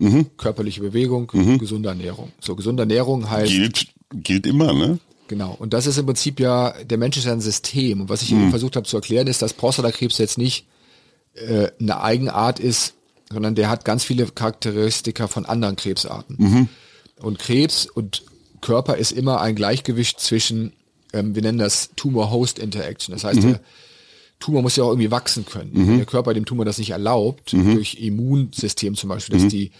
Mhm. 0.00 0.26
körperliche 0.36 0.80
Bewegung, 0.80 1.26
gesunde 1.58 1.88
Ernährung. 1.88 2.30
So, 2.40 2.54
gesunde 2.54 2.82
Ernährung 2.82 3.28
heißt 3.30 3.50
Gilt, 3.50 3.86
gilt 4.12 4.46
immer, 4.46 4.72
ne? 4.72 4.98
Genau. 5.26 5.56
Und 5.58 5.74
das 5.74 5.86
ist 5.86 5.98
im 5.98 6.06
Prinzip 6.06 6.38
ja, 6.40 6.72
der 6.84 6.98
Mensch 6.98 7.16
ist 7.16 7.24
ja 7.24 7.32
ein 7.32 7.40
System. 7.40 8.02
Und 8.02 8.08
was 8.08 8.22
ich 8.22 8.30
eben 8.32 8.50
versucht 8.50 8.76
habe 8.76 8.86
zu 8.86 8.96
erklären, 8.96 9.26
ist, 9.26 9.42
dass 9.42 9.52
Prostatakrebs 9.52 10.18
jetzt 10.18 10.38
nicht 10.38 10.66
äh, 11.34 11.68
eine 11.80 12.00
Eigenart 12.00 12.60
ist, 12.60 12.94
sondern 13.30 13.54
der 13.54 13.68
hat 13.68 13.84
ganz 13.84 14.04
viele 14.04 14.26
Charakteristika 14.26 15.26
von 15.28 15.44
anderen 15.46 15.76
Krebsarten. 15.76 16.68
Und 17.20 17.38
Krebs 17.38 17.86
und 17.86 18.22
Körper 18.60 18.96
ist 18.96 19.12
immer 19.12 19.40
ein 19.40 19.54
Gleichgewicht 19.54 20.18
zwischen, 20.20 20.72
ähm, 21.12 21.34
wir 21.34 21.42
nennen 21.42 21.58
das 21.58 21.90
Tumor-Host-Interaction. 21.96 23.12
Das 23.14 23.24
heißt, 23.24 23.42
der 23.42 23.60
Tumor 24.40 24.62
muss 24.62 24.76
ja 24.76 24.84
auch 24.84 24.90
irgendwie 24.90 25.10
wachsen 25.10 25.44
können. 25.44 25.70
Wenn 25.88 25.96
der 25.96 26.06
Körper 26.06 26.34
dem 26.34 26.44
Tumor 26.44 26.64
das 26.64 26.78
nicht 26.78 26.90
erlaubt, 26.90 27.52
durch 27.74 27.94
Immunsystem 28.00 28.94
zum 28.94 29.08
Beispiel, 29.08 29.38
dass 29.38 29.48
die 29.48 29.70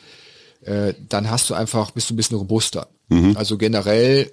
äh, 0.62 0.94
dann 1.08 1.30
hast 1.30 1.48
du 1.50 1.54
einfach, 1.54 1.92
bist 1.92 2.10
du 2.10 2.14
ein 2.14 2.16
bisschen 2.16 2.36
robuster. 2.36 2.88
Also 3.36 3.56
generell 3.56 4.30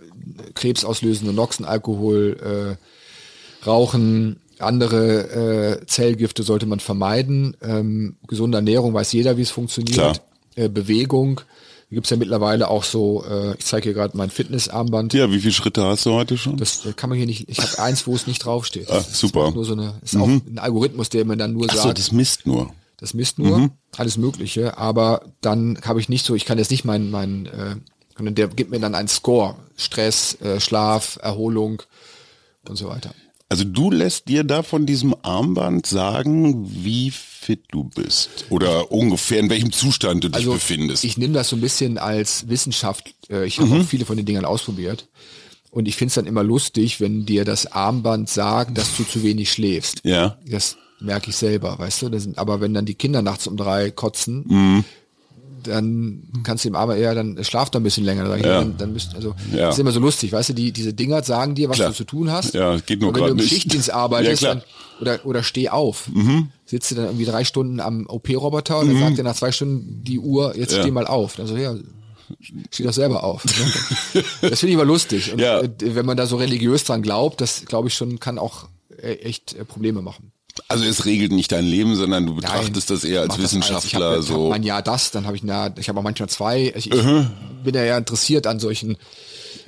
krebsauslösende 0.54 1.34
Noxen, 1.34 1.66
Alkohol, 1.66 2.78
äh, 2.82 3.66
Rauchen, 3.66 4.42
andere 4.60 5.80
äh, 5.82 5.86
Zellgifte 5.86 6.44
sollte 6.44 6.66
man 6.66 6.80
vermeiden. 6.80 7.56
Ähm, 7.62 8.16
gesunde 8.28 8.58
Ernährung 8.58 8.94
weiß 8.94 9.12
jeder, 9.14 9.38
wie 9.38 9.44
es 9.44 9.52
funktioniert. 9.52 9.96
Klar. 9.96 10.16
Äh, 10.56 10.70
Bewegung. 10.70 11.42
Da 11.90 11.96
gibt's 11.96 12.10
ja 12.10 12.18
mittlerweile 12.18 12.70
auch 12.70 12.84
so, 12.84 13.24
äh, 13.26 13.56
ich 13.58 13.66
zeige 13.66 13.84
hier 13.86 13.94
gerade 13.94 14.18
mein 14.18 14.30
Fitnessarmband. 14.32 15.14
Ja, 15.14 15.30
wie 15.32 15.40
viele 15.40 15.54
Schritte 15.54 15.84
hast 15.86 16.06
du 16.06 16.14
heute 16.14 16.38
schon? 16.38 16.58
Das 16.58 16.86
äh, 16.86 16.94
kann 16.94 17.10
man 17.10 17.18
hier 17.18 17.28
nicht, 17.28 17.48
ich 17.48 17.60
habe 17.60 17.80
eins, 17.80 18.08
wo 18.08 18.16
es 18.16 18.26
nicht 18.28 18.40
draufsteht. 18.44 18.90
Ah, 18.90 18.96
Das 18.96 19.20
super. 19.20 19.50
Ist 19.50 19.56
nur 19.56 19.66
so 19.66 19.74
eine, 19.74 19.94
ist 20.04 20.16
auch 20.18 20.28
ein 20.28 20.58
Algorithmus, 20.58 21.10
der 21.10 21.26
mir 21.26 21.38
dann 21.38 21.54
nur 21.54 21.70
Achso, 21.70 21.84
sagt, 21.84 22.00
das 22.00 22.12
misst 22.12 22.48
nur. 22.48 22.74
das 22.98 23.14
misst 23.14 23.38
nur, 23.38 23.70
alles 23.98 24.18
Mögliche, 24.18 24.78
aber 24.78 25.22
dann 25.42 25.78
habe 25.84 26.00
ich 26.00 26.10
nicht 26.10 26.26
so, 26.26 26.34
ich 26.34 26.46
kann 26.46 26.58
jetzt 26.58 26.72
nicht 26.72 26.86
mein, 26.86 27.12
mein, 27.12 27.46
äh, 27.46 27.76
sondern 28.18 28.34
der 28.36 28.48
gibt 28.48 28.72
mir 28.72 28.80
dann 28.80 28.96
einen 28.96 29.08
Score. 29.08 29.56
Stress, 29.78 30.38
äh, 30.42 30.60
Schlaf, 30.62 31.20
Erholung 31.22 31.84
und 32.68 32.78
so 32.78 32.88
weiter. 32.88 33.14
Also 33.50 33.64
du 33.64 33.92
lässt 33.92 34.28
dir 34.28 34.44
da 34.44 34.64
von 34.64 34.86
diesem 34.86 35.16
Armband 35.22 35.86
sagen, 35.86 36.68
wie 36.84 37.12
fit 37.12 37.64
du 37.72 37.84
bist. 37.84 38.46
Oder 38.50 38.92
ungefähr 38.92 39.40
in 39.40 39.50
welchem 39.52 39.72
Zustand 39.72 40.24
du 40.24 40.30
dich 40.30 40.46
befindest. 40.46 41.04
Also 41.04 41.08
ich 41.08 41.18
nehme 41.18 41.34
das 41.36 41.50
so 41.50 41.56
ein 41.56 41.62
bisschen 41.62 41.98
als 42.00 42.48
Wissenschaft. 42.50 43.14
Äh, 43.30 43.46
ich 43.46 43.60
habe 43.60 43.72
auch 43.72 43.84
viele 43.86 44.06
von 44.06 44.18
den 44.18 44.26
Dingern 44.26 44.46
ausprobiert. 44.46 45.08
Und 45.70 45.88
ich 45.88 45.96
finde 45.96 46.10
es 46.10 46.16
dann 46.16 46.26
immer 46.26 46.44
lustig, 46.44 47.00
wenn 47.02 47.26
dir 47.26 47.46
das 47.46 47.68
Armband 47.72 48.30
sagt, 48.30 48.78
dass 48.78 48.96
du 48.98 49.04
zu 49.04 49.22
wenig 49.24 49.52
schläfst. 49.52 50.02
ja. 50.04 50.38
Das 50.48 50.78
merke 51.02 51.30
ich 51.30 51.36
selber, 51.36 51.78
weißt 51.78 52.04
du. 52.04 52.20
Sind, 52.20 52.38
aber 52.38 52.62
wenn 52.62 52.74
dann 52.74 52.86
die 52.86 52.96
Kinder 52.96 53.22
nachts 53.22 53.46
um 53.48 53.58
drei 53.58 53.92
kotzen, 53.92 54.46
Mhm. 54.48 54.84
Dann 55.68 56.24
kannst 56.44 56.64
du 56.66 56.70
ihm 56.70 56.76
aber 56.76 56.96
eher, 56.98 57.16
dann 57.16 57.44
schlaft 57.44 57.76
er 57.76 57.80
ein 57.82 57.84
bisschen 57.84 58.04
länger. 58.06 58.26
Dann, 58.26 58.40
Ja. 58.40 58.60
dann, 58.60 58.78
dann 58.78 58.94
müsst, 58.94 59.16
also 59.16 59.36
Ja. 59.52 59.68
das 59.68 59.76
ist 59.76 59.80
immer 59.80 59.92
so 59.92 60.00
lustig, 60.00 60.32
weißt 60.32 60.50
du, 60.50 60.54
die, 60.54 60.72
diese 60.72 60.94
Dinger 60.94 61.24
sagen 61.24 61.56
dir, 61.56 61.70
was 61.70 61.78
Klar. 61.78 61.90
du 61.90 61.96
zu 61.96 62.04
tun 62.06 62.32
hast. 62.32 62.54
Ja, 62.54 62.78
geht 62.78 63.00
nur 63.02 63.10
Und 63.10 63.16
wenn 63.16 63.22
grad 63.22 63.30
du 63.30 63.34
im 63.34 63.38
nicht. 63.38 63.50
Schichtdienst 63.50 63.90
arbeitest, 63.94 64.42
Ja. 64.44 64.56
Mhm. 64.56 64.60
dann, 64.60 64.68
oder, 65.02 65.26
oder 65.26 65.44
steh 65.44 65.68
auf, 65.70 66.10
sitzt 66.66 66.92
du 66.92 66.96
dann 66.96 67.06
irgendwie 67.06 67.26
drei 67.26 67.44
Stunden 67.44 67.80
am 67.82 68.06
OP-Roboter 68.08 68.80
und 68.80 68.88
dann 68.94 69.00
sagt 69.00 69.18
er 69.18 69.24
nach 69.26 69.36
zwei 69.36 69.52
Stunden 69.52 70.02
die 70.04 70.20
Uhr, 70.20 70.56
jetzt 70.56 70.74
Ja. 70.74 70.82
steh 70.82 70.92
mal 70.92 71.06
auf. 71.06 71.36
Dann 71.36 71.48
so, 71.48 71.58
ja, 71.58 71.76
steh 72.72 72.84
doch 72.84 72.94
selber 72.94 73.24
auf. 73.24 73.44
ne? 73.46 73.52
das 74.50 74.60
finde 74.62 74.68
ich 74.68 74.74
immer 74.76 74.86
lustig. 74.86 75.34
Und 75.34 75.40
Ja. 75.42 75.60
äh, 75.62 75.70
wenn 75.80 76.06
man 76.06 76.16
da 76.18 76.26
so 76.28 76.38
religiös 76.38 76.84
dran 76.86 77.02
glaubt, 77.02 77.42
das 77.42 77.66
glaube 77.66 77.90
ich 77.90 77.94
schon, 77.94 78.20
kann 78.22 78.40
auch 78.40 78.68
äh, 79.02 79.16
echt 79.16 79.54
äh, 79.54 79.66
Probleme 79.66 80.02
machen. 80.02 80.32
Also 80.68 80.86
es 80.86 81.06
regelt 81.06 81.32
nicht 81.32 81.52
dein 81.52 81.66
Leben, 81.66 81.96
sondern 81.96 82.26
du 82.26 82.36
betrachtest 82.36 82.90
das 82.90 83.04
eher 83.04 83.22
als 83.22 83.38
Wissenschaftler 83.38 84.12
ich 84.14 84.18
hab, 84.18 84.24
so. 84.24 84.46
Hab 84.48 84.54
ein 84.56 84.64
Jahr 84.64 84.82
das, 84.82 85.12
dann 85.12 85.26
habe 85.26 85.36
ich 85.36 85.44
na, 85.44 85.74
ich 85.78 85.90
habe 85.90 86.00
auch 86.00 86.04
manchmal 86.04 86.30
zwei. 86.30 86.74
Ich, 86.76 86.92
ich 86.92 87.04
Mhm. 87.04 87.28
bin 87.64 87.76
ja 87.76 87.84
eher 87.84 87.98
interessiert 87.98 88.48
an 88.48 88.60
solchen. 88.60 88.98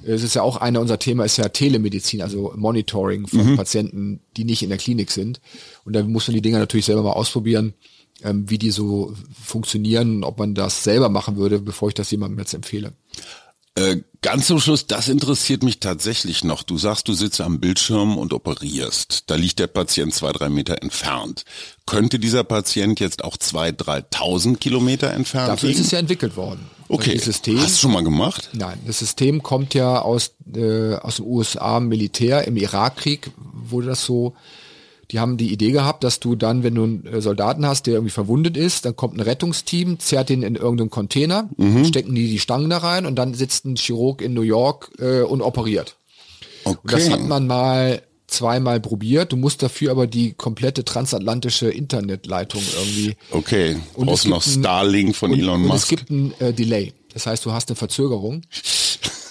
Es 0.04 0.24
ist 0.24 0.36
ja 0.36 0.44
auch 0.44 0.58
einer 0.58 0.80
unser 0.80 1.00
Thema 1.00 1.26
ist 1.26 1.38
ja 1.38 1.50
Telemedizin, 1.50 2.22
also 2.22 2.54
Monitoring 2.56 3.28
von 3.28 3.52
Mhm. 3.52 3.56
Patienten, 3.58 4.22
die 4.38 4.46
nicht 4.46 4.64
in 4.64 4.70
der 4.70 4.78
Klinik 4.78 5.12
sind. 5.12 5.42
Und 5.84 5.94
da 5.94 6.04
muss 6.04 6.28
man 6.28 6.36
die 6.36 6.42
Dinger 6.42 6.60
natürlich 6.60 6.86
selber 6.86 7.04
mal 7.04 7.14
ausprobieren, 7.14 7.74
ähm, 8.24 8.50
wie 8.50 8.58
die 8.58 8.72
so 8.72 9.14
funktionieren, 9.44 10.24
ob 10.24 10.40
man 10.40 10.56
das 10.56 10.84
selber 10.84 11.10
machen 11.10 11.36
würde, 11.36 11.60
bevor 11.60 11.90
ich 11.90 11.96
das 11.96 12.12
jemandem 12.12 12.40
jetzt 12.40 12.54
empfehle. 12.54 12.94
Äh, 13.78 13.98
ganz 14.24 14.48
zum 14.48 14.60
Schluss, 14.60 14.88
das 14.88 15.08
interessiert 15.08 15.62
mich 15.62 15.80
tatsächlich 15.80 16.44
noch. 16.44 16.64
Du 16.64 16.80
sagst, 16.80 17.08
du 17.08 17.14
sitzt 17.14 17.40
am 17.42 17.60
Bildschirm 17.60 18.18
und 18.18 18.34
operierst. 18.34 19.26
Da 19.28 19.36
liegt 19.36 19.60
der 19.60 19.68
Patient 19.68 20.14
zwei, 20.16 20.32
drei 20.32 20.50
Meter 20.50 20.82
entfernt. 20.82 21.46
Könnte 21.86 22.18
dieser 22.18 22.44
Patient 22.44 23.00
jetzt 23.00 23.24
auch 23.24 23.38
zwei, 23.38 23.72
dreitausend 23.72 24.60
Kilometer 24.60 25.12
entfernt 25.14 25.50
Dafür 25.50 25.70
ist 25.70 25.76
liegen? 25.76 25.86
es 25.86 25.92
ja 25.92 26.00
entwickelt 26.00 26.36
worden. 26.36 26.66
okay. 26.90 27.14
Das 27.16 27.26
System, 27.26 27.60
Hast 27.62 27.76
du 27.76 27.82
schon 27.82 27.92
mal 27.92 28.04
gemacht? 28.04 28.50
Nein, 28.54 28.80
das 28.88 28.98
System 28.98 29.44
kommt 29.44 29.76
ja 29.76 30.02
aus, 30.02 30.32
äh, 30.56 30.96
aus 30.96 31.18
dem 31.18 31.26
USA 31.28 31.80
Militär. 31.80 32.48
Im 32.48 32.58
Irakkrieg 32.58 33.30
wurde 33.38 33.88
das 33.88 34.04
so, 34.04 34.34
die 35.12 35.20
haben 35.20 35.38
die 35.38 35.54
Idee 35.54 35.72
gehabt, 35.72 36.04
dass 36.04 36.20
du 36.20 36.36
dann, 36.36 36.64
wenn 36.64 36.76
du 36.76 36.84
einen 36.84 37.06
äh, 37.06 37.22
Soldaten 37.22 37.66
hast, 37.66 37.88
der 37.88 37.94
irgendwie 37.96 38.12
verwundet 38.12 38.58
ist, 38.58 38.86
dann 38.86 38.96
kommt 38.96 39.16
ein 39.18 39.22
Rettungsteam, 39.22 40.00
zerrt 40.00 40.30
den 40.30 40.44
in 40.44 40.56
irgendeinen 40.56 40.90
Container, 40.90 41.50
Mhm. 41.58 41.86
stecken 41.86 42.14
die 42.14 42.28
die 42.30 42.40
Stangen 42.40 42.70
da 42.70 42.80
rein 42.80 43.06
und 43.06 43.16
dann 43.16 43.34
sitzt 43.34 43.66
ein 43.66 43.76
Chirurg 43.78 44.22
in 44.22 44.34
New 44.34 44.42
York 44.42 44.92
äh, 45.00 45.22
und 45.22 45.42
operiert. 45.42 45.96
Okay. 46.66 46.78
Und 46.84 46.92
das 46.92 47.10
hat 47.10 47.22
man 47.22 47.48
mal 47.48 48.02
zweimal 48.28 48.82
probiert. 48.82 49.32
Du 49.32 49.38
musst 49.38 49.64
dafür 49.64 49.92
aber 49.92 50.06
die 50.06 50.34
komplette 50.34 50.84
transatlantische 50.84 51.70
Internetleitung 51.70 52.62
irgendwie 52.78 53.16
okay. 53.32 53.78
Und 53.94 54.08
Brauchst 54.08 54.26
es 54.26 54.30
noch 54.30 54.44
Starlink 54.44 55.16
von 55.16 55.32
und, 55.32 55.40
Elon 55.40 55.62
und 55.62 55.68
Musk. 55.70 55.84
es 55.84 55.88
gibt 55.98 56.10
ein 56.10 56.34
äh, 56.40 56.52
Delay. 56.52 56.92
Das 57.14 57.26
heißt, 57.26 57.46
du 57.46 57.54
hast 57.54 57.70
eine 57.70 57.78
Verzögerung. 57.78 58.42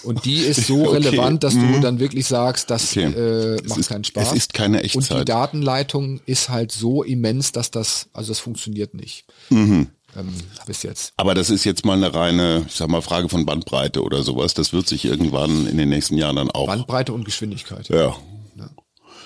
Und 0.07 0.25
die 0.25 0.37
ist 0.51 0.65
so 0.67 0.87
Okay. 0.87 0.97
relevant, 0.97 1.43
dass 1.43 1.53
du 1.53 1.59
Mhm. 1.59 1.81
dann 1.81 1.99
wirklich 1.99 2.25
sagst, 2.25 2.69
das 2.69 2.91
Okay. 2.91 3.03
äh, 3.05 3.61
macht 3.67 3.79
ist- 3.79 3.89
keinen 3.89 4.03
Spaß. 4.03 4.29
es 4.31 4.33
ist 4.37 4.53
keine 4.53 4.77
Und 4.77 4.83
die 4.93 4.97
Echtzeit. 4.99 5.29
Datenleitung 5.29 6.21
ist 6.25 6.49
halt 6.49 6.71
so 6.71 7.03
immens, 7.03 7.51
dass 7.51 7.69
das, 7.71 8.07
also 8.13 8.29
das 8.31 8.39
funktioniert 8.39 8.93
nicht. 8.93 9.25
Mhm. 9.49 9.87
Ähm, 10.15 10.33
bis 10.65 10.81
jetzt. 10.83 11.13
Aber 11.17 11.35
das 11.35 11.49
ist 11.49 11.63
jetzt 11.65 11.85
mal 11.85 11.93
eine 11.93 12.13
reine, 12.13 12.65
ich 12.67 12.75
sag 12.75 12.87
mal, 12.89 13.01
Frage 13.01 13.29
von 13.29 13.45
Bandbreite 13.45 14.01
oder 14.01 14.23
sowas. 14.23 14.53
Das 14.55 14.73
wird 14.73 14.87
sich 14.87 15.05
irgendwann 15.05 15.67
in 15.67 15.77
den 15.77 15.89
nächsten 15.89 16.17
Jahren 16.17 16.37
dann 16.37 16.49
auch. 16.49 16.65
Bandbreite 16.67 17.13
und 17.13 17.25
Geschwindigkeit. 17.25 17.89
Ja. 17.89 18.15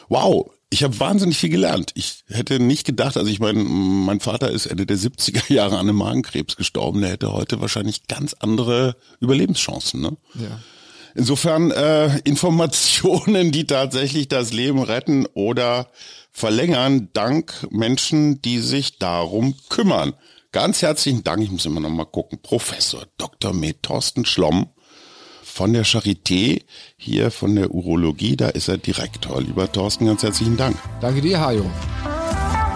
Wow, 0.10 0.52
ich 0.70 0.84
habe 0.84 1.00
wahnsinnig 1.00 1.38
viel 1.38 1.50
gelernt. 1.50 1.92
Ich 1.96 2.24
hätte 2.28 2.60
nicht 2.60 2.86
gedacht, 2.86 3.16
also 3.16 3.30
ich 3.30 3.40
meine, 3.40 3.60
mein 3.64 4.20
Vater 4.20 4.50
ist 4.52 4.66
Ende 4.66 4.86
der 4.86 4.98
70er 4.98 5.54
Jahre 5.54 5.76
an 5.78 5.88
einem 5.88 5.96
Magenkrebs 5.98 6.58
gestorben. 6.58 7.00
Der 7.02 7.12
hätte 7.12 7.32
heute 7.32 7.62
wahrscheinlich 7.62 8.08
ganz 8.08 8.34
andere 8.40 8.98
Überlebenschancen. 9.22 10.02
Ne? 10.02 10.18
Ja. 10.36 10.60
Insofern 11.16 11.72
äh, 11.72 12.20
Informationen, 12.20 13.52
die 13.52 13.68
tatsächlich 13.68 14.28
das 14.28 14.54
Leben 14.54 14.82
retten 14.82 15.26
oder 15.34 15.88
verlängern, 16.32 17.10
dank 17.14 17.68
Menschen, 17.70 18.42
die 18.42 18.60
sich 18.60 18.98
darum 18.98 19.56
kümmern. 19.70 20.14
Ganz 20.52 20.82
herzlichen 20.82 21.24
Dank, 21.24 21.44
ich 21.44 21.52
muss 21.52 21.66
immer 21.66 21.80
noch 21.80 21.90
mal 21.90 22.06
gucken, 22.06 22.40
Professor 22.42 23.04
Dr. 23.18 23.54
Med 23.54 23.84
Thorsten 23.84 24.26
Schlomm 24.26 24.68
von 25.44 25.74
der 25.74 25.86
Charité, 25.86 26.62
hier 26.98 27.32
von 27.32 27.56
der 27.56 27.72
Urologie, 27.72 28.38
da 28.38 28.50
ist 28.50 28.68
er 28.68 28.78
Direktor. 28.78 29.42
Lieber 29.42 29.72
Thorsten, 29.72 30.06
ganz 30.06 30.24
herzlichen 30.24 30.58
Dank. 30.58 30.78
Danke 31.02 31.22
dir, 31.22 31.40
Hajo. 31.40 31.70